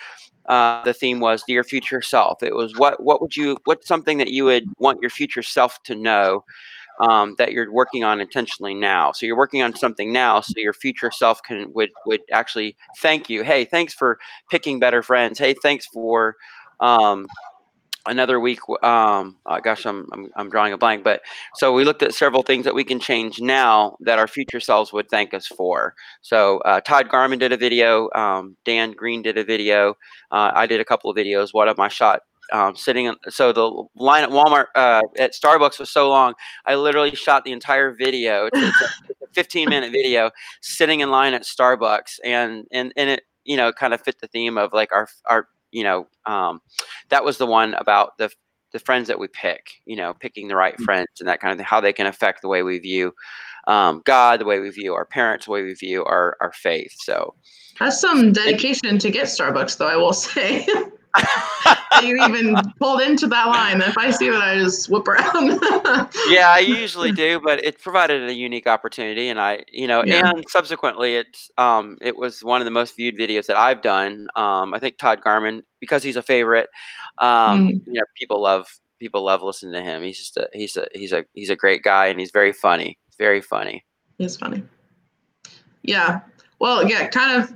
uh, 0.47 0.83
the 0.83 0.93
theme 0.93 1.19
was 1.19 1.43
dear 1.47 1.63
future 1.63 2.01
self. 2.01 2.43
It 2.43 2.53
was 2.53 2.75
what 2.77 3.01
what 3.01 3.21
would 3.21 3.37
you 3.37 3.57
what's 3.63 3.87
something 3.87 4.17
that 4.17 4.31
you 4.31 4.43
would 4.45 4.65
want 4.77 4.99
your 5.01 5.09
future 5.09 5.41
self 5.41 5.81
to 5.83 5.95
know 5.95 6.43
um, 6.99 7.35
that 7.37 7.51
you're 7.51 7.71
working 7.71 8.03
on 8.03 8.21
intentionally 8.21 8.73
now. 8.73 9.11
So 9.11 9.25
you're 9.25 9.37
working 9.37 9.61
on 9.61 9.75
something 9.75 10.11
now, 10.11 10.41
so 10.41 10.53
your 10.57 10.73
future 10.73 11.11
self 11.11 11.41
can 11.43 11.71
would 11.73 11.89
would 12.05 12.21
actually 12.31 12.75
thank 12.99 13.29
you. 13.29 13.43
Hey, 13.43 13.65
thanks 13.65 13.93
for 13.93 14.19
picking 14.49 14.79
better 14.79 15.01
friends. 15.01 15.39
Hey, 15.39 15.55
thanks 15.61 15.85
for 15.87 16.35
um, 16.79 17.27
another 18.05 18.39
week. 18.39 18.59
Um, 18.83 19.37
uh, 19.45 19.59
gosh, 19.59 19.85
I'm, 19.85 20.07
I'm 20.13 20.29
I'm 20.35 20.49
drawing 20.49 20.73
a 20.73 20.77
blank. 20.77 21.03
But 21.03 21.21
so 21.55 21.73
we 21.73 21.83
looked 21.83 22.03
at 22.03 22.13
several 22.13 22.43
things 22.43 22.65
that 22.65 22.75
we 22.75 22.83
can 22.83 22.99
change 22.99 23.41
now 23.41 23.97
that 24.01 24.19
our 24.19 24.27
future 24.27 24.59
selves 24.59 24.93
would 24.93 25.09
thank 25.09 25.33
us 25.33 25.47
for. 25.47 25.95
So 26.21 26.59
uh, 26.59 26.81
Todd 26.81 27.09
Garman 27.09 27.39
did 27.39 27.51
a 27.51 27.57
video. 27.57 28.09
Um, 28.13 28.57
Dan 28.65 28.91
Green 28.91 29.21
did 29.21 29.37
a 29.37 29.43
video. 29.43 29.95
Uh, 30.31 30.51
I 30.53 30.67
did 30.67 30.79
a 30.79 30.85
couple 30.85 31.09
of 31.09 31.17
videos. 31.17 31.49
One 31.53 31.67
of 31.67 31.77
my 31.77 31.87
shot 31.87 32.21
um, 32.53 32.75
sitting. 32.75 33.09
on- 33.09 33.17
So 33.29 33.51
the 33.51 33.69
line 33.95 34.23
at 34.23 34.29
Walmart 34.29 34.67
uh, 34.75 35.01
at 35.17 35.33
Starbucks 35.33 35.79
was 35.79 35.89
so 35.89 36.07
long. 36.09 36.33
I 36.65 36.75
literally 36.75 37.13
shot 37.15 37.43
the 37.43 37.51
entire 37.51 37.91
video. 37.91 38.45
It's, 38.53 38.57
it's, 38.57 38.81
a, 38.81 38.87
15 39.33 39.67
minute 39.67 39.91
video 40.03 40.29
sitting 40.61 40.99
in 40.99 41.09
line 41.09 41.33
at 41.33 41.41
Starbucks, 41.41 42.19
and 42.23 42.65
and 42.71 42.93
and 42.95 43.09
it 43.09 43.23
you 43.43 43.57
know 43.57 43.73
kind 43.73 43.93
of 43.93 43.99
fit 44.01 44.19
the 44.21 44.27
theme 44.27 44.57
of 44.57 44.71
like 44.71 44.93
our 44.93 45.07
our 45.25 45.47
you 45.71 45.83
know 45.83 46.07
um, 46.27 46.61
that 47.09 47.25
was 47.25 47.39
the 47.39 47.47
one 47.47 47.73
about 47.73 48.17
the 48.19 48.29
the 48.73 48.79
friends 48.79 49.07
that 49.07 49.19
we 49.19 49.27
pick. 49.27 49.81
You 49.85 49.95
know, 49.95 50.13
picking 50.13 50.47
the 50.47 50.55
right 50.55 50.79
friends 50.81 51.07
and 51.19 51.27
that 51.27 51.41
kind 51.41 51.51
of 51.51 51.57
thing. 51.57 51.65
How 51.65 51.81
they 51.81 51.93
can 51.93 52.05
affect 52.05 52.43
the 52.43 52.47
way 52.47 52.61
we 52.61 52.77
view 52.79 53.13
um, 53.65 54.01
God, 54.05 54.39
the 54.39 54.45
way 54.45 54.59
we 54.59 54.69
view 54.69 54.93
our 54.93 55.05
parents, 55.05 55.45
the 55.45 55.51
way 55.51 55.63
we 55.63 55.73
view 55.73 56.05
our 56.05 56.37
our 56.39 56.51
faith. 56.53 56.93
So. 56.99 57.33
That's 57.79 57.99
some 57.99 58.31
dedication 58.31 58.99
to 58.99 59.09
get 59.09 59.25
Starbucks, 59.25 59.77
though, 59.79 59.87
I 59.87 59.95
will 59.95 60.13
say. 60.13 60.67
You 62.01 62.21
even 62.25 62.55
pulled 62.79 63.01
into 63.01 63.27
that 63.27 63.45
line. 63.47 63.79
If 63.81 63.97
I 63.97 64.09
see 64.11 64.29
that, 64.29 64.41
I 64.41 64.57
just 64.57 64.89
whip 64.89 65.07
around. 65.07 65.59
yeah, 66.27 66.49
I 66.49 66.59
usually 66.65 67.11
do, 67.11 67.39
but 67.39 67.63
it 67.63 67.79
provided 67.81 68.27
a 68.27 68.33
unique 68.33 68.67
opportunity, 68.67 69.29
and 69.29 69.39
I, 69.39 69.63
you 69.71 69.87
know, 69.87 70.03
Yeah. 70.03 70.31
and 70.31 70.43
subsequently, 70.49 71.15
it's 71.15 71.49
um, 71.57 71.97
it 72.01 72.17
was 72.17 72.43
one 72.43 72.59
of 72.59 72.65
the 72.65 72.71
most 72.71 72.97
viewed 72.97 73.15
videos 73.15 73.45
that 73.45 73.55
I've 73.57 73.81
done. 73.83 74.27
Um, 74.35 74.73
I 74.73 74.79
think 74.79 74.97
Todd 74.97 75.21
Garman, 75.23 75.63
because 75.79 76.03
he's 76.03 76.15
a 76.17 76.23
favorite, 76.23 76.67
um, 77.19 77.67
Mm. 77.69 77.81
you 77.87 77.93
know, 77.93 78.03
people 78.17 78.41
love 78.41 78.67
people 78.99 79.23
love 79.23 79.41
listening 79.43 79.73
to 79.73 79.81
him. 79.81 80.01
He's 80.03 80.17
just 80.17 80.35
a 80.35 80.49
he's 80.51 80.75
a 80.75 80.87
he's 80.93 81.13
a 81.13 81.23
he's 81.33 81.51
a 81.51 81.55
great 81.55 81.83
guy, 81.83 82.07
and 82.07 82.19
he's 82.19 82.31
very 82.31 82.51
funny, 82.53 82.97
very 83.17 83.39
funny. 83.39 83.85
He's 84.17 84.35
funny. 84.35 84.63
Yeah. 85.83 86.21
Well, 86.59 86.89
yeah, 86.89 87.07
kind 87.07 87.41
of 87.41 87.53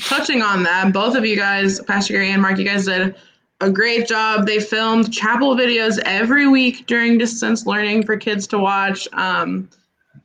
touching 0.00 0.42
on 0.42 0.62
that, 0.64 0.92
both 0.92 1.16
of 1.16 1.24
you 1.24 1.36
guys, 1.36 1.80
Pastor 1.80 2.14
Gary 2.14 2.30
and 2.30 2.42
Mark, 2.42 2.58
you 2.58 2.64
guys 2.64 2.86
did 2.86 3.14
a 3.60 3.70
great 3.70 4.06
job. 4.06 4.46
They 4.46 4.60
filmed 4.60 5.12
chapel 5.12 5.54
videos 5.54 5.98
every 6.04 6.46
week 6.46 6.86
during 6.86 7.18
distance 7.18 7.66
learning 7.66 8.04
for 8.04 8.16
kids 8.16 8.46
to 8.48 8.58
watch. 8.58 9.08
Um, 9.12 9.68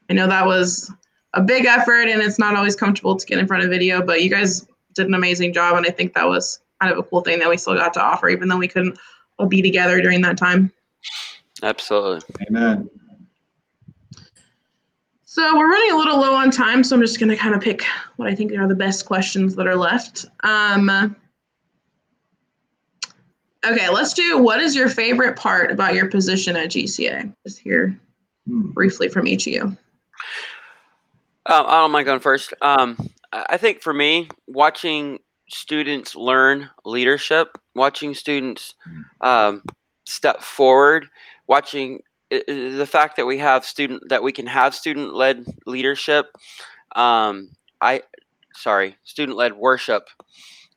I 0.10 0.14
know 0.14 0.28
that 0.28 0.46
was 0.46 0.92
a 1.34 1.42
big 1.42 1.66
effort 1.66 2.08
and 2.08 2.22
it's 2.22 2.40
not 2.40 2.56
always 2.56 2.76
comfortable 2.76 3.16
to 3.16 3.26
get 3.26 3.38
in 3.38 3.48
front 3.48 3.64
of 3.64 3.70
video, 3.70 4.06
but 4.06 4.22
you 4.22 4.30
guys 4.30 4.68
did 4.94 5.08
an 5.08 5.14
amazing 5.14 5.54
job. 5.54 5.78
And 5.78 5.86
I 5.86 5.92
think 5.92 6.14
that 6.14 6.28
was 6.28 6.60
kind 6.82 6.92
of 6.92 7.00
a 7.00 7.04
cool 7.04 7.22
thing 7.22 7.40
that 7.40 7.50
we 7.50 7.58
still 7.58 7.76
got 7.76 7.94
to 7.94 8.02
offer, 8.02 8.28
even 8.30 8.50
though 8.50 8.58
we 8.58 8.68
couldn't 8.68 8.98
all 9.38 9.46
be 9.48 9.62
together 9.62 10.02
during 10.02 10.22
that 10.22 10.38
time. 10.38 10.72
Absolutely. 11.64 12.36
Amen. 12.48 12.90
So 15.34 15.58
we're 15.58 15.70
running 15.72 15.94
a 15.94 15.96
little 15.96 16.20
low 16.20 16.34
on 16.36 16.52
time, 16.52 16.84
so 16.84 16.94
I'm 16.94 17.02
just 17.02 17.18
going 17.18 17.30
to 17.30 17.38
kind 17.38 17.56
of 17.56 17.62
pick 17.62 17.86
what 18.18 18.28
I 18.28 18.36
think 18.36 18.52
are 18.52 18.68
the 18.68 18.76
best 18.76 19.06
questions 19.06 19.56
that 19.56 19.66
are 19.66 19.78
left. 19.78 20.26
Um, 20.44 21.16
okay, 23.66 23.88
let's 23.88 24.12
do 24.12 24.40
what 24.40 24.60
is 24.60 24.76
your 24.76 24.90
favorite 24.90 25.38
part 25.38 25.72
about 25.72 25.94
your 25.96 26.10
position 26.10 26.58
at 26.58 26.72
GCA? 26.72 27.34
Just 27.48 27.60
hear 27.60 27.98
Hmm. 28.46 28.72
briefly 28.72 29.08
from 29.08 29.26
each 29.26 29.48
of 29.48 29.54
you. 29.54 29.62
Um, 29.62 29.78
I 31.46 31.80
don't 31.80 31.92
mind 31.92 32.08
going 32.08 32.20
first. 32.20 32.54
Um, 32.62 32.98
I 33.32 33.46
I 33.52 33.58
think 33.58 33.82
for 33.82 33.94
me, 33.94 34.28
watching 34.48 35.20
students 35.48 36.14
learn 36.14 36.70
leadership, 36.84 37.58
watching 37.74 38.14
students 38.16 38.76
um, 39.22 39.64
step 40.06 40.42
forward, 40.42 41.08
watching 41.48 41.94
i- 41.94 42.00
i- 42.00 42.11
the 42.32 42.88
fact 42.90 43.18
that 43.18 43.26
we 43.26 43.38
have 43.40 43.66
student 43.66 44.08
that 44.10 44.24
we 44.24 44.32
can 44.32 44.48
have 44.48 44.74
student 44.74 45.14
led 45.14 45.46
leadership. 45.66 46.28
Um, 46.96 47.52
I 47.82 48.04
sorry, 48.54 48.98
student 49.04 49.38
led 49.38 49.54
worship. 49.54 50.08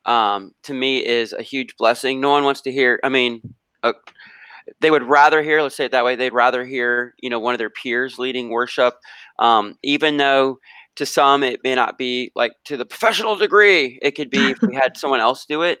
Um, 0.05 0.53
to 0.63 0.73
me 0.73 1.03
is 1.03 1.33
a 1.33 1.41
huge 1.41 1.77
blessing. 1.77 2.21
No 2.21 2.29
one 2.29 2.43
wants 2.43 2.61
to 2.61 2.71
hear. 2.71 2.99
I 3.03 3.09
mean, 3.09 3.55
uh, 3.81 3.93
they 4.81 4.91
would 4.91 5.03
rather 5.03 5.41
hear. 5.41 5.61
Let's 5.61 5.75
say 5.75 5.85
it 5.85 5.91
that 5.91 6.05
way. 6.05 6.15
They'd 6.15 6.33
rather 6.33 6.65
hear 6.65 7.15
you 7.19 7.29
know 7.29 7.39
one 7.39 7.53
of 7.53 7.59
their 7.59 7.69
peers 7.69 8.19
leading 8.19 8.49
worship, 8.49 8.95
um, 9.39 9.77
even 9.81 10.17
though 10.17 10.59
to 10.95 11.05
some 11.05 11.43
it 11.43 11.61
may 11.63 11.75
not 11.75 11.97
be 11.97 12.31
like 12.35 12.53
to 12.65 12.75
the 12.77 12.85
professional 12.85 13.35
degree. 13.35 13.97
It 14.01 14.11
could 14.11 14.29
be 14.29 14.51
if 14.51 14.61
we 14.61 14.75
had 14.75 14.97
someone 14.97 15.21
else 15.21 15.45
do 15.45 15.61
it. 15.61 15.79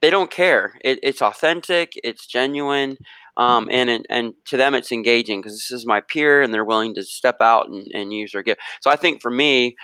They 0.00 0.10
don't 0.10 0.30
care. 0.30 0.78
It, 0.84 1.00
it's 1.02 1.22
authentic. 1.22 1.98
It's 2.04 2.26
genuine. 2.26 2.98
Um, 3.36 3.68
and, 3.70 4.06
and 4.08 4.34
to 4.46 4.56
them 4.56 4.74
it's 4.74 4.92
engaging 4.92 5.40
because 5.40 5.54
this 5.54 5.70
is 5.70 5.86
my 5.86 6.00
peer 6.00 6.42
and 6.42 6.54
they're 6.54 6.64
willing 6.64 6.94
to 6.94 7.02
step 7.02 7.36
out 7.40 7.68
and, 7.68 7.86
and 7.92 8.12
use 8.12 8.32
their 8.32 8.42
gift. 8.42 8.60
So 8.80 8.90
I 8.90 8.96
think 8.96 9.20
for 9.20 9.30
me, 9.30 9.76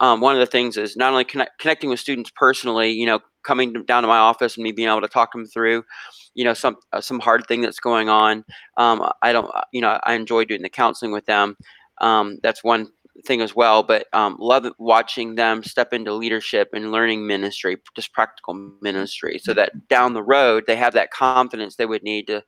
um, 0.00 0.20
one 0.20 0.34
of 0.34 0.40
the 0.40 0.46
things 0.46 0.76
is 0.76 0.96
not 0.96 1.12
only 1.12 1.24
connect, 1.24 1.58
connecting 1.58 1.90
with 1.90 2.00
students 2.00 2.30
personally, 2.34 2.90
you 2.90 3.06
know, 3.06 3.20
coming 3.44 3.72
to- 3.74 3.82
down 3.84 4.02
to 4.02 4.08
my 4.08 4.18
office 4.18 4.56
and 4.56 4.64
me 4.64 4.72
being 4.72 4.88
able 4.88 5.00
to 5.00 5.08
talk 5.08 5.32
them 5.32 5.46
through, 5.46 5.84
you 6.34 6.44
know, 6.44 6.54
some 6.54 6.76
uh, 6.92 7.00
some 7.00 7.20
hard 7.20 7.46
thing 7.46 7.60
that's 7.62 7.80
going 7.80 8.08
on. 8.08 8.44
Um, 8.76 9.08
I 9.22 9.32
don't, 9.32 9.50
uh, 9.54 9.62
you 9.72 9.80
know, 9.80 9.98
I 10.04 10.14
enjoy 10.14 10.44
doing 10.44 10.62
the 10.62 10.68
counseling 10.68 11.12
with 11.12 11.26
them. 11.26 11.56
Um, 12.00 12.38
that's 12.42 12.62
one 12.62 12.88
thing 13.24 13.40
as 13.40 13.56
well. 13.56 13.82
But 13.82 14.06
um, 14.12 14.36
love 14.38 14.66
watching 14.78 15.36
them 15.36 15.62
step 15.62 15.92
into 15.92 16.12
leadership 16.12 16.68
and 16.74 16.92
learning 16.92 17.26
ministry, 17.26 17.78
just 17.94 18.12
practical 18.12 18.54
ministry, 18.82 19.38
so 19.42 19.54
that 19.54 19.88
down 19.88 20.12
the 20.12 20.22
road 20.22 20.64
they 20.66 20.76
have 20.76 20.92
that 20.94 21.10
confidence 21.10 21.76
they 21.76 21.86
would 21.86 22.02
need 22.02 22.26
to 22.26 22.42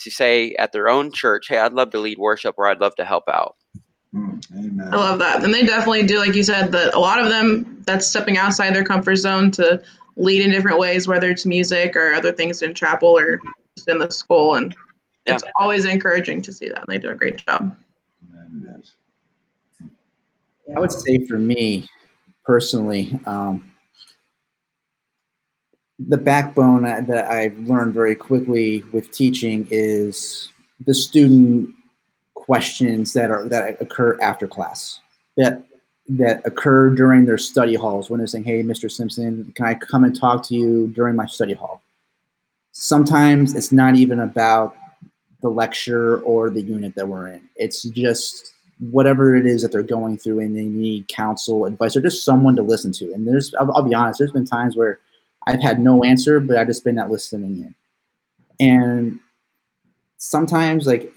to 0.00 0.10
say 0.10 0.54
at 0.58 0.72
their 0.72 0.88
own 0.88 1.12
church, 1.12 1.46
"Hey, 1.48 1.58
I'd 1.58 1.72
love 1.72 1.90
to 1.90 1.98
lead 1.98 2.18
worship, 2.18 2.54
or 2.58 2.66
I'd 2.66 2.80
love 2.80 2.94
to 2.96 3.04
help 3.04 3.24
out." 3.28 3.56
Hmm. 4.12 4.38
I 4.92 4.96
love 4.96 5.18
that. 5.20 5.44
And 5.44 5.54
they 5.54 5.64
definitely 5.64 6.02
do, 6.02 6.18
like 6.18 6.34
you 6.34 6.42
said, 6.42 6.72
that 6.72 6.94
a 6.94 6.98
lot 6.98 7.20
of 7.20 7.28
them 7.28 7.80
that's 7.86 8.06
stepping 8.06 8.36
outside 8.38 8.74
their 8.74 8.84
comfort 8.84 9.16
zone 9.16 9.50
to 9.52 9.80
lead 10.16 10.42
in 10.42 10.50
different 10.50 10.78
ways, 10.78 11.06
whether 11.06 11.30
it's 11.30 11.46
music 11.46 11.94
or 11.94 12.12
other 12.12 12.32
things 12.32 12.62
in 12.62 12.74
chapel 12.74 13.16
or 13.16 13.40
just 13.76 13.88
in 13.88 13.98
the 13.98 14.10
school. 14.10 14.56
And 14.56 14.74
Yeah. 15.26 15.34
it's 15.34 15.44
always 15.56 15.84
encouraging 15.84 16.42
to 16.42 16.52
see 16.52 16.68
that. 16.68 16.78
And 16.78 16.86
they 16.88 16.98
do 16.98 17.10
a 17.10 17.14
great 17.14 17.44
job. 17.46 17.76
Amen. 18.34 18.82
I 20.76 20.80
would 20.80 20.92
say 20.92 21.24
for 21.26 21.38
me 21.38 21.88
personally, 22.44 23.18
um, 23.26 23.69
the 26.08 26.16
backbone 26.16 26.82
that 26.82 27.30
I've 27.30 27.58
learned 27.58 27.92
very 27.92 28.14
quickly 28.14 28.82
with 28.92 29.10
teaching 29.10 29.66
is 29.70 30.48
the 30.86 30.94
student 30.94 31.74
questions 32.34 33.12
that 33.12 33.30
are 33.30 33.46
that 33.48 33.80
occur 33.80 34.18
after 34.20 34.46
class 34.46 35.00
that 35.36 35.62
that 36.08 36.44
occur 36.44 36.90
during 36.90 37.24
their 37.24 37.38
study 37.38 37.74
halls 37.74 38.08
when 38.08 38.18
they're 38.18 38.26
saying, 38.26 38.44
"Hey, 38.44 38.62
Mr. 38.62 38.90
Simpson, 38.90 39.52
can 39.54 39.66
I 39.66 39.74
come 39.74 40.04
and 40.04 40.18
talk 40.18 40.42
to 40.44 40.54
you 40.54 40.88
during 40.88 41.16
my 41.16 41.26
study 41.26 41.52
hall?" 41.52 41.82
Sometimes 42.72 43.54
it's 43.54 43.70
not 43.70 43.94
even 43.96 44.20
about 44.20 44.74
the 45.42 45.50
lecture 45.50 46.20
or 46.22 46.50
the 46.50 46.62
unit 46.62 46.94
that 46.94 47.08
we're 47.08 47.28
in. 47.28 47.42
It's 47.56 47.82
just 47.82 48.52
whatever 48.78 49.36
it 49.36 49.46
is 49.46 49.62
that 49.62 49.72
they're 49.72 49.82
going 49.82 50.16
through 50.16 50.40
and 50.40 50.56
they 50.56 50.64
need 50.64 51.08
counsel, 51.08 51.66
advice, 51.66 51.96
or 51.96 52.00
just 52.00 52.24
someone 52.24 52.56
to 52.56 52.62
listen 52.62 52.92
to. 52.92 53.12
And 53.12 53.26
there's, 53.28 53.54
I'll, 53.54 53.70
I'll 53.72 53.82
be 53.82 53.94
honest, 53.94 54.18
there's 54.18 54.32
been 54.32 54.46
times 54.46 54.76
where 54.76 54.98
I've 55.46 55.62
had 55.62 55.80
no 55.80 56.04
answer, 56.04 56.40
but 56.40 56.56
I've 56.56 56.66
just 56.66 56.84
been 56.84 56.96
not 56.96 57.10
listening 57.10 57.56
in. 57.56 57.74
And 58.60 59.20
sometimes, 60.18 60.86
like, 60.86 61.12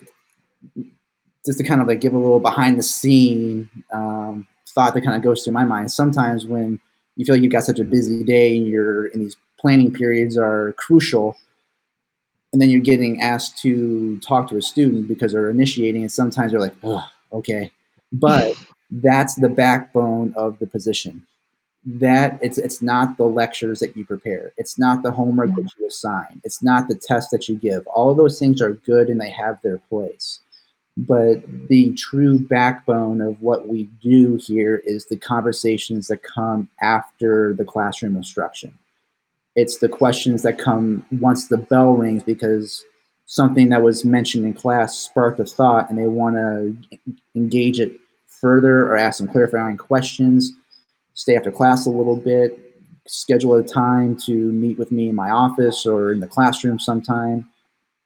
just 1.46 1.58
to 1.58 1.64
kind 1.64 1.82
of 1.82 1.88
like 1.88 2.00
give 2.00 2.14
a 2.14 2.18
little 2.18 2.40
behind 2.40 2.80
the 2.80 2.84
scene 2.84 3.70
um, 3.92 4.48
thought 4.70 4.94
that 4.94 5.02
kind 5.02 5.16
of 5.16 5.22
goes 5.22 5.44
through 5.44 5.54
my 5.54 5.66
mind. 5.66 5.92
Sometimes 5.92 6.46
when 6.46 6.80
you 7.16 7.26
feel 7.26 7.36
like 7.36 7.44
you've 7.44 7.52
got 7.52 7.64
such 7.64 7.80
a 7.80 7.84
busy 7.84 8.24
day 8.24 8.58
and 8.58 8.66
you're 8.66 9.08
in 9.08 9.20
these 9.20 9.36
planning 9.60 9.94
periods 9.94 10.38
are 10.38 10.74
crucial, 10.74 11.38
and 12.52 12.62
then 12.62 12.70
you're 12.70 12.82
getting 12.82 13.22
asked 13.22 13.58
to 13.60 14.20
talk 14.20 14.48
to 14.50 14.58
a 14.58 14.62
student 14.62 15.08
because 15.08 15.34
they're 15.34 15.50
initiating, 15.50 16.02
and 16.02 16.12
sometimes 16.12 16.52
you're 16.52 16.62
like, 16.62 16.76
oh, 16.84 17.04
okay. 17.32 17.72
But 18.12 18.56
that's 18.92 19.36
the 19.36 19.50
backbone 19.50 20.34
of 20.36 20.60
the 20.60 20.68
position. 20.68 21.26
That 21.86 22.40
it's 22.42 22.58
it's 22.58 22.82
not 22.82 23.18
the 23.18 23.26
lectures 23.26 23.80
that 23.80 23.98
you 23.98 24.06
prepare. 24.06 24.54
It's 24.58 24.80
not 24.80 25.04
the 25.04 25.12
homework 25.12 25.54
that 25.56 25.70
you 25.78 25.88
assign. 25.88 26.42
It's 26.44 26.64
not 26.64 26.88
the 26.88 26.96
test 26.96 27.30
that 27.32 27.50
you 27.50 27.56
give. 27.56 27.86
All 27.88 28.10
of 28.10 28.18
those 28.18 28.40
things 28.40 28.62
are 28.62 28.74
good 28.74 29.10
and 29.10 29.20
they 29.20 29.30
have 29.32 29.60
their 29.62 29.80
place. 29.90 30.40
But 30.96 31.44
the 31.68 31.94
true 31.94 32.40
backbone 32.40 33.20
of 33.20 33.42
what 33.42 33.68
we 33.68 33.86
do 34.02 34.36
here 34.36 34.82
is 34.86 35.06
the 35.06 35.18
conversations 35.18 36.08
that 36.08 36.22
come 36.24 36.70
after 36.82 37.54
the 37.54 37.66
classroom 37.66 38.16
instruction. 38.16 38.78
It's 39.56 39.80
the 39.80 39.90
questions 39.90 40.44
that 40.44 40.60
come 40.60 41.06
once 41.12 41.48
the 41.48 41.58
bell 41.58 41.94
rings 41.94 42.24
because 42.24 42.86
something 43.26 43.70
that 43.70 43.82
was 43.82 44.06
mentioned 44.06 44.46
in 44.46 44.54
class 44.54 44.98
sparked 44.98 45.40
a 45.40 45.46
thought 45.46 45.90
and 45.90 45.98
they 45.98 46.08
want 46.08 46.36
to 46.36 46.76
engage 47.36 47.80
it 47.80 48.00
further 48.28 48.86
or 48.86 48.98
ask 48.98 49.18
some 49.18 49.28
clarifying 49.28 49.78
questions, 49.78 50.54
stay 51.14 51.36
after 51.36 51.52
class 51.52 51.86
a 51.86 51.90
little 51.90 52.16
bit, 52.16 52.60
schedule 53.08 53.56
a 53.56 53.64
time 53.64 54.18
to 54.26 54.34
meet 54.34 54.78
with 54.78 54.92
me 54.92 55.10
in 55.10 55.16
my 55.16 55.30
office 55.30 55.86
or 55.86 56.12
in 56.12 56.20
the 56.20 56.28
classroom 56.28 56.80
sometime, 56.80 57.50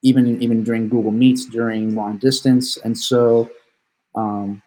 even 0.01 0.41
even 0.41 0.63
during 0.63 0.89
Google 0.89 1.11
Meets 1.11 1.45
during 1.45 1.95
long 1.95 2.17
distance. 2.17 2.77
And 2.77 2.97
so 2.97 3.49
um, 4.15 4.61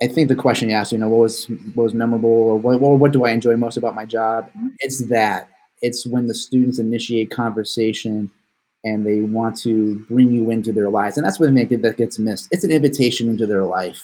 I 0.00 0.08
think 0.08 0.28
the 0.28 0.34
question 0.34 0.68
you 0.68 0.74
asked, 0.74 0.92
you 0.92 0.98
know, 0.98 1.08
what 1.08 1.20
was 1.20 1.46
what 1.74 1.84
was 1.84 1.94
memorable 1.94 2.28
or 2.28 2.58
what, 2.58 2.80
what 2.80 2.98
what 2.98 3.12
do 3.12 3.24
I 3.24 3.30
enjoy 3.30 3.56
most 3.56 3.76
about 3.76 3.94
my 3.94 4.04
job? 4.04 4.50
It's 4.80 5.06
that. 5.06 5.48
It's 5.80 6.06
when 6.06 6.28
the 6.28 6.34
students 6.34 6.78
initiate 6.78 7.30
conversation 7.30 8.30
and 8.84 9.06
they 9.06 9.20
want 9.20 9.56
to 9.58 9.98
bring 10.08 10.32
you 10.32 10.50
into 10.50 10.72
their 10.72 10.90
lives. 10.90 11.16
And 11.16 11.26
that's 11.26 11.38
what 11.38 11.52
make 11.52 11.72
it 11.72 11.82
that 11.82 11.96
gets 11.96 12.18
missed. 12.18 12.48
It's 12.50 12.64
an 12.64 12.70
invitation 12.70 13.28
into 13.28 13.46
their 13.46 13.64
life. 13.64 14.02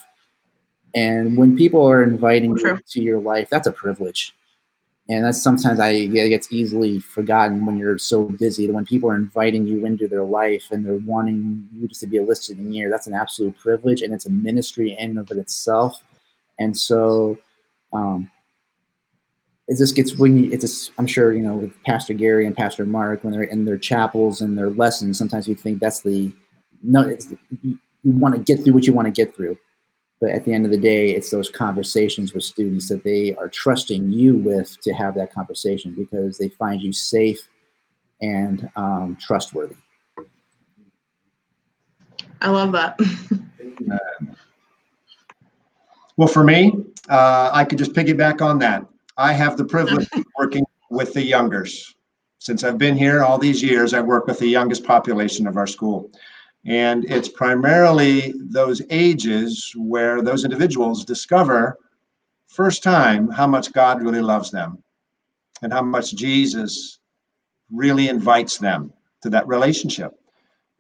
And 0.95 1.37
when 1.37 1.57
people 1.57 1.87
are 1.87 2.03
inviting 2.03 2.57
you 2.57 2.79
to 2.79 3.03
your 3.03 3.21
life, 3.21 3.51
that's 3.51 3.67
a 3.67 3.73
privilege. 3.73 4.35
And 5.11 5.25
that's 5.25 5.43
sometimes 5.43 5.81
I 5.81 5.91
it 5.91 6.29
gets 6.29 6.53
easily 6.53 7.01
forgotten 7.01 7.65
when 7.65 7.79
you're 7.79 7.97
so 7.97 8.25
busy. 8.25 8.67
That 8.67 8.75
when 8.75 8.85
people 8.85 9.11
are 9.11 9.17
inviting 9.17 9.67
you 9.67 9.87
into 9.87 10.07
their 10.07 10.25
life 10.25 10.67
and 10.71 10.85
they're 10.85 10.95
wanting 10.97 11.67
you 11.75 11.89
just 11.89 12.03
to 12.03 12.07
be 12.07 12.19
a 12.19 12.23
listening 12.23 12.75
ear, 12.75 12.91
that's 12.91 13.07
an 13.07 13.15
absolute 13.15 13.57
privilege, 13.59 14.03
and 14.03 14.13
it's 14.13 14.27
a 14.27 14.31
ministry 14.31 14.97
in 14.99 15.17
and 15.17 15.31
of 15.31 15.39
itself. 15.39 16.03
And 16.59 16.77
so, 16.77 17.39
um, 17.93 18.31
it 19.67 19.79
just 19.79 19.95
gets 19.95 20.17
when 20.17 20.37
you, 20.45 20.53
it's 20.53 20.63
just, 20.63 20.93
I'm 20.99 21.07
sure 21.07 21.33
you 21.33 21.43
know 21.43 21.55
with 21.55 21.83
Pastor 21.85 22.13
Gary 22.13 22.47
and 22.47 22.57
Pastor 22.57 22.85
Mark 22.85 23.25
when 23.25 23.33
they're 23.33 23.43
in 23.43 23.65
their 23.65 23.79
chapels 23.79 24.43
and 24.43 24.59
their 24.59 24.71
lessons. 24.71 25.17
Sometimes 25.17 25.49
you 25.49 25.55
think 25.55 25.81
that's 25.81 26.01
the 26.01 26.33
no, 26.83 27.17
you 27.63 27.79
want 28.05 28.35
to 28.35 28.41
get 28.41 28.63
through 28.63 28.73
what 28.75 28.87
you 28.87 28.93
want 28.93 29.07
to 29.07 29.13
get 29.13 29.35
through, 29.35 29.59
but 30.21 30.31
at 30.31 30.45
the 30.45 30.53
end 30.53 30.65
of 30.65 30.71
the 30.71 30.79
day, 30.79 31.11
it's 31.11 31.31
those 31.31 31.51
conversations 31.51 32.35
with 32.35 32.45
students 32.45 32.89
that 32.89 33.05
they 33.05 33.35
are 33.37 33.49
trusting 33.49 34.11
you 34.11 34.37
with 34.37 34.81
to 34.83 34.93
have 34.93 35.15
that 35.15 35.33
conversation 35.33 35.95
because 35.97 36.39
they 36.39 36.49
find 36.49 36.83
you 36.83 36.93
safe 36.93 37.49
and 38.21 38.69
um, 38.77 39.17
trustworthy. 39.21 39.77
I 42.41 42.51
love 42.51 42.73
that. 42.73 42.99
Well, 46.19 46.27
for 46.27 46.43
me, 46.43 46.73
uh, 47.09 47.51
I 47.53 47.65
could 47.65 47.79
just 47.79 47.93
piggyback 47.93 48.43
on 48.43 48.59
that. 48.59 48.85
I 49.17 49.33
have 49.33 49.57
the 49.57 49.65
privilege 49.65 50.09
of 50.13 50.25
working 50.39 50.67
with 50.91 51.15
the 51.15 51.23
youngers. 51.23 51.95
Since 52.41 52.65
I've 52.65 52.77
been 52.77 52.97
here 52.97 53.23
all 53.23 53.39
these 53.39 53.63
years, 53.63 53.95
I 53.95 54.01
work 54.01 54.27
with 54.27 54.41
the 54.41 54.49
youngest 54.49 54.83
population 54.83 55.47
of 55.47 55.57
our 55.57 55.69
school. 55.69 56.11
And 56.65 57.05
it's 57.11 57.29
primarily 57.29 58.35
those 58.37 58.83
ages 58.91 59.73
where 59.77 60.23
those 60.23 60.45
individuals 60.45 61.05
discover 61.05 61.79
first 62.49 62.83
time 62.83 63.29
how 63.31 63.47
much 63.47 63.73
God 63.73 64.03
really 64.03 64.21
loves 64.21 64.51
them 64.51 64.83
and 65.63 65.73
how 65.73 65.83
much 65.83 66.15
Jesus 66.15 66.99
really 67.71 68.09
invites 68.09 68.59
them 68.59 68.93
to 69.23 69.31
that 69.31 69.47
relationship. 69.47 70.13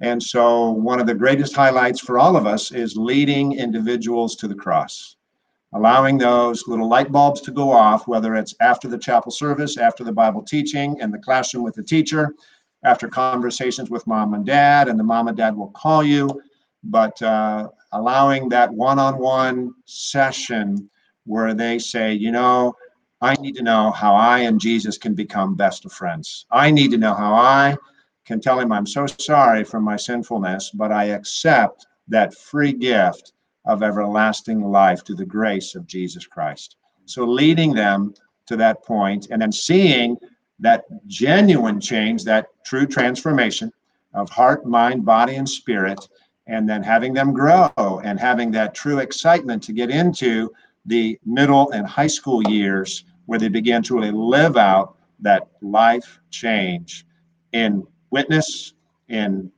And 0.00 0.22
so 0.22 0.70
one 0.70 1.00
of 1.00 1.06
the 1.06 1.14
greatest 1.14 1.54
highlights 1.54 2.00
for 2.00 2.18
all 2.18 2.36
of 2.36 2.46
us 2.46 2.70
is 2.70 2.96
leading 2.96 3.58
individuals 3.58 4.36
to 4.36 4.48
the 4.48 4.54
cross, 4.54 5.16
allowing 5.74 6.18
those 6.18 6.68
little 6.68 6.88
light 6.88 7.10
bulbs 7.10 7.40
to 7.42 7.50
go 7.50 7.72
off, 7.72 8.06
whether 8.06 8.36
it's 8.36 8.54
after 8.60 8.86
the 8.88 8.98
chapel 8.98 9.32
service, 9.32 9.76
after 9.76 10.04
the 10.04 10.12
Bible 10.12 10.42
teaching, 10.42 10.96
in 11.00 11.10
the 11.10 11.18
classroom 11.18 11.64
with 11.64 11.74
the 11.74 11.82
teacher, 11.82 12.34
after 12.84 13.08
conversations 13.08 13.90
with 13.90 14.06
mom 14.06 14.34
and 14.34 14.46
dad, 14.46 14.88
and 14.88 14.98
the 14.98 15.04
mom 15.04 15.28
and 15.28 15.36
dad 15.36 15.56
will 15.56 15.70
call 15.70 16.02
you. 16.02 16.42
But 16.84 17.20
uh, 17.22 17.68
allowing 17.92 18.48
that 18.50 18.72
one 18.72 18.98
on 18.98 19.18
one 19.18 19.74
session 19.84 20.88
where 21.24 21.54
they 21.54 21.78
say, 21.78 22.14
you 22.14 22.30
know, 22.30 22.74
I 23.20 23.34
need 23.34 23.56
to 23.56 23.62
know 23.62 23.90
how 23.90 24.14
I 24.14 24.40
and 24.40 24.60
Jesus 24.60 24.96
can 24.96 25.14
become 25.14 25.56
best 25.56 25.84
of 25.84 25.92
friends. 25.92 26.46
I 26.50 26.70
need 26.70 26.92
to 26.92 26.98
know 26.98 27.14
how 27.14 27.34
I 27.34 27.76
can 28.24 28.40
tell 28.40 28.60
him 28.60 28.70
I'm 28.70 28.86
so 28.86 29.06
sorry 29.06 29.64
for 29.64 29.80
my 29.80 29.96
sinfulness, 29.96 30.70
but 30.70 30.92
I 30.92 31.06
accept 31.06 31.86
that 32.08 32.34
free 32.34 32.72
gift 32.72 33.32
of 33.64 33.82
everlasting 33.82 34.62
life 34.62 35.04
through 35.04 35.16
the 35.16 35.26
grace 35.26 35.74
of 35.74 35.86
Jesus 35.86 36.26
Christ. 36.26 36.76
So 37.06 37.24
leading 37.24 37.74
them 37.74 38.14
to 38.46 38.56
that 38.56 38.84
point 38.84 39.28
and 39.30 39.42
then 39.42 39.52
seeing 39.52 40.16
that 40.61 40.84
genuine 41.06 41.80
change, 41.80 42.24
that 42.24 42.48
true 42.64 42.86
transformation 42.86 43.72
of 44.14 44.28
heart, 44.30 44.66
mind, 44.66 45.04
body, 45.04 45.36
and 45.36 45.48
spirit, 45.48 45.98
and 46.46 46.68
then 46.68 46.82
having 46.82 47.12
them 47.12 47.32
grow 47.32 47.70
and 48.04 48.18
having 48.18 48.50
that 48.50 48.74
true 48.74 48.98
excitement 48.98 49.62
to 49.62 49.72
get 49.72 49.90
into 49.90 50.50
the 50.86 51.18
middle 51.24 51.70
and 51.70 51.86
high 51.86 52.06
school 52.06 52.42
years 52.48 53.04
where 53.26 53.38
they 53.38 53.48
begin 53.48 53.82
to 53.82 53.94
really 53.94 54.11
live 54.11 54.56
out 54.56 54.96
that 55.20 55.48
life 55.61 56.18
change 56.30 57.04
in 57.52 57.86
witness, 58.11 58.72
in 59.09 59.52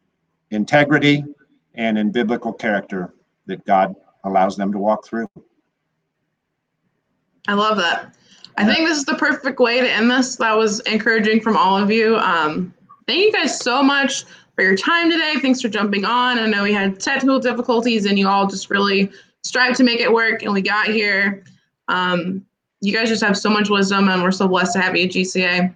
integrity, 0.51 1.25
and 1.75 1.97
in 1.97 2.11
biblical 2.11 2.53
character 2.53 3.15
that 3.47 3.65
God 3.65 3.95
allows 4.25 4.57
them 4.57 4.73
to 4.73 4.79
walk 4.79 5.07
through. 5.07 5.29
I 7.47 7.55
love 7.55 7.77
that. 7.79 8.17
I 8.57 8.65
think 8.67 8.87
this 8.87 8.99
is 8.99 9.05
the 9.05 9.15
perfect 9.15 9.59
way 9.59 9.81
to 9.81 9.91
end 9.91 10.11
this. 10.11 10.37
That 10.37 10.57
was 10.57 10.81
encouraging 10.81 11.41
from 11.41 11.57
all 11.57 11.77
of 11.77 11.91
you. 11.91 12.17
Um, 12.17 12.75
thank 13.07 13.21
you 13.21 13.33
guys 13.33 13.59
so 13.59 13.83
much 13.83 14.25
for 14.55 14.63
your 14.63 14.77
time 14.77 15.11
today. 15.11 15.37
Thanks 15.41 15.61
for 15.61 15.69
jumping 15.69 16.05
on. 16.05 16.39
I 16.39 16.47
know 16.47 16.63
we 16.63 16.73
had 16.73 17.01
technical 17.01 17.39
difficulties 17.39 18.07
and 18.07 18.19
you 18.19 18.29
all 18.29 18.47
just 18.47 18.71
really 18.71 19.11
strived 19.43 19.77
to 19.77 19.85
make 19.85 20.01
it 20.01 20.13
work 20.13 20.43
and 20.43 20.53
we 20.53 20.63
got 20.63 20.89
here. 20.89 21.45
Um, 21.89 22.45
you 22.81 22.93
guys 22.93 23.09
just 23.09 23.23
have 23.23 23.37
so 23.37 23.51
much 23.51 23.71
wisdom 23.71 24.09
and 24.09 24.23
we're 24.23 24.31
so 24.31 24.49
blessed 24.49 24.75
to 24.75 24.81
have 24.81 24.97
you 24.97 25.05
at 25.05 25.11
GCA. 25.11 25.75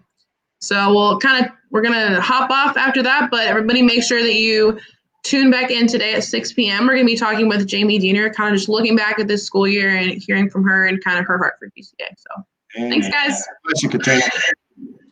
So 0.61 0.93
we'll 0.95 1.19
kind 1.19 1.45
of 1.45 1.53
we're 1.71 1.83
gonna 1.83 2.21
hop 2.21 2.51
off 2.51 2.77
after 2.77 3.03
that, 3.03 3.31
but 3.31 3.47
everybody 3.47 3.83
make 3.83 4.03
sure 4.03 4.23
that 4.23 4.35
you 4.35 4.79
tune 5.25 5.51
back 5.51 5.71
in 5.71 5.87
today 5.87 6.15
at 6.15 6.25
6 6.25 6.53
p.m. 6.53 6.87
We're 6.87 6.95
gonna 6.95 7.05
be 7.05 7.17
talking 7.17 7.49
with 7.49 7.67
Jamie 7.67 7.99
Diener, 7.99 8.31
kind 8.31 8.55
of 8.55 8.59
just 8.59 8.69
looking 8.69 8.97
back 8.97 9.19
at 9.19 9.29
this 9.29 9.45
school 9.45 9.67
year 9.67 9.97
and 9.97 10.23
hearing 10.23 10.49
from 10.49 10.63
her 10.65 10.87
and 10.87 11.03
kind 11.03 11.19
of 11.19 11.27
her 11.27 11.37
heart 11.37 11.55
for 11.59 11.69
GCA. 11.69 12.15
So 12.17 12.45
thanks, 12.75 13.09
guys. 13.09 13.45
Bless 13.65 13.83
you, 13.83 13.89
Katrina. 13.89 14.23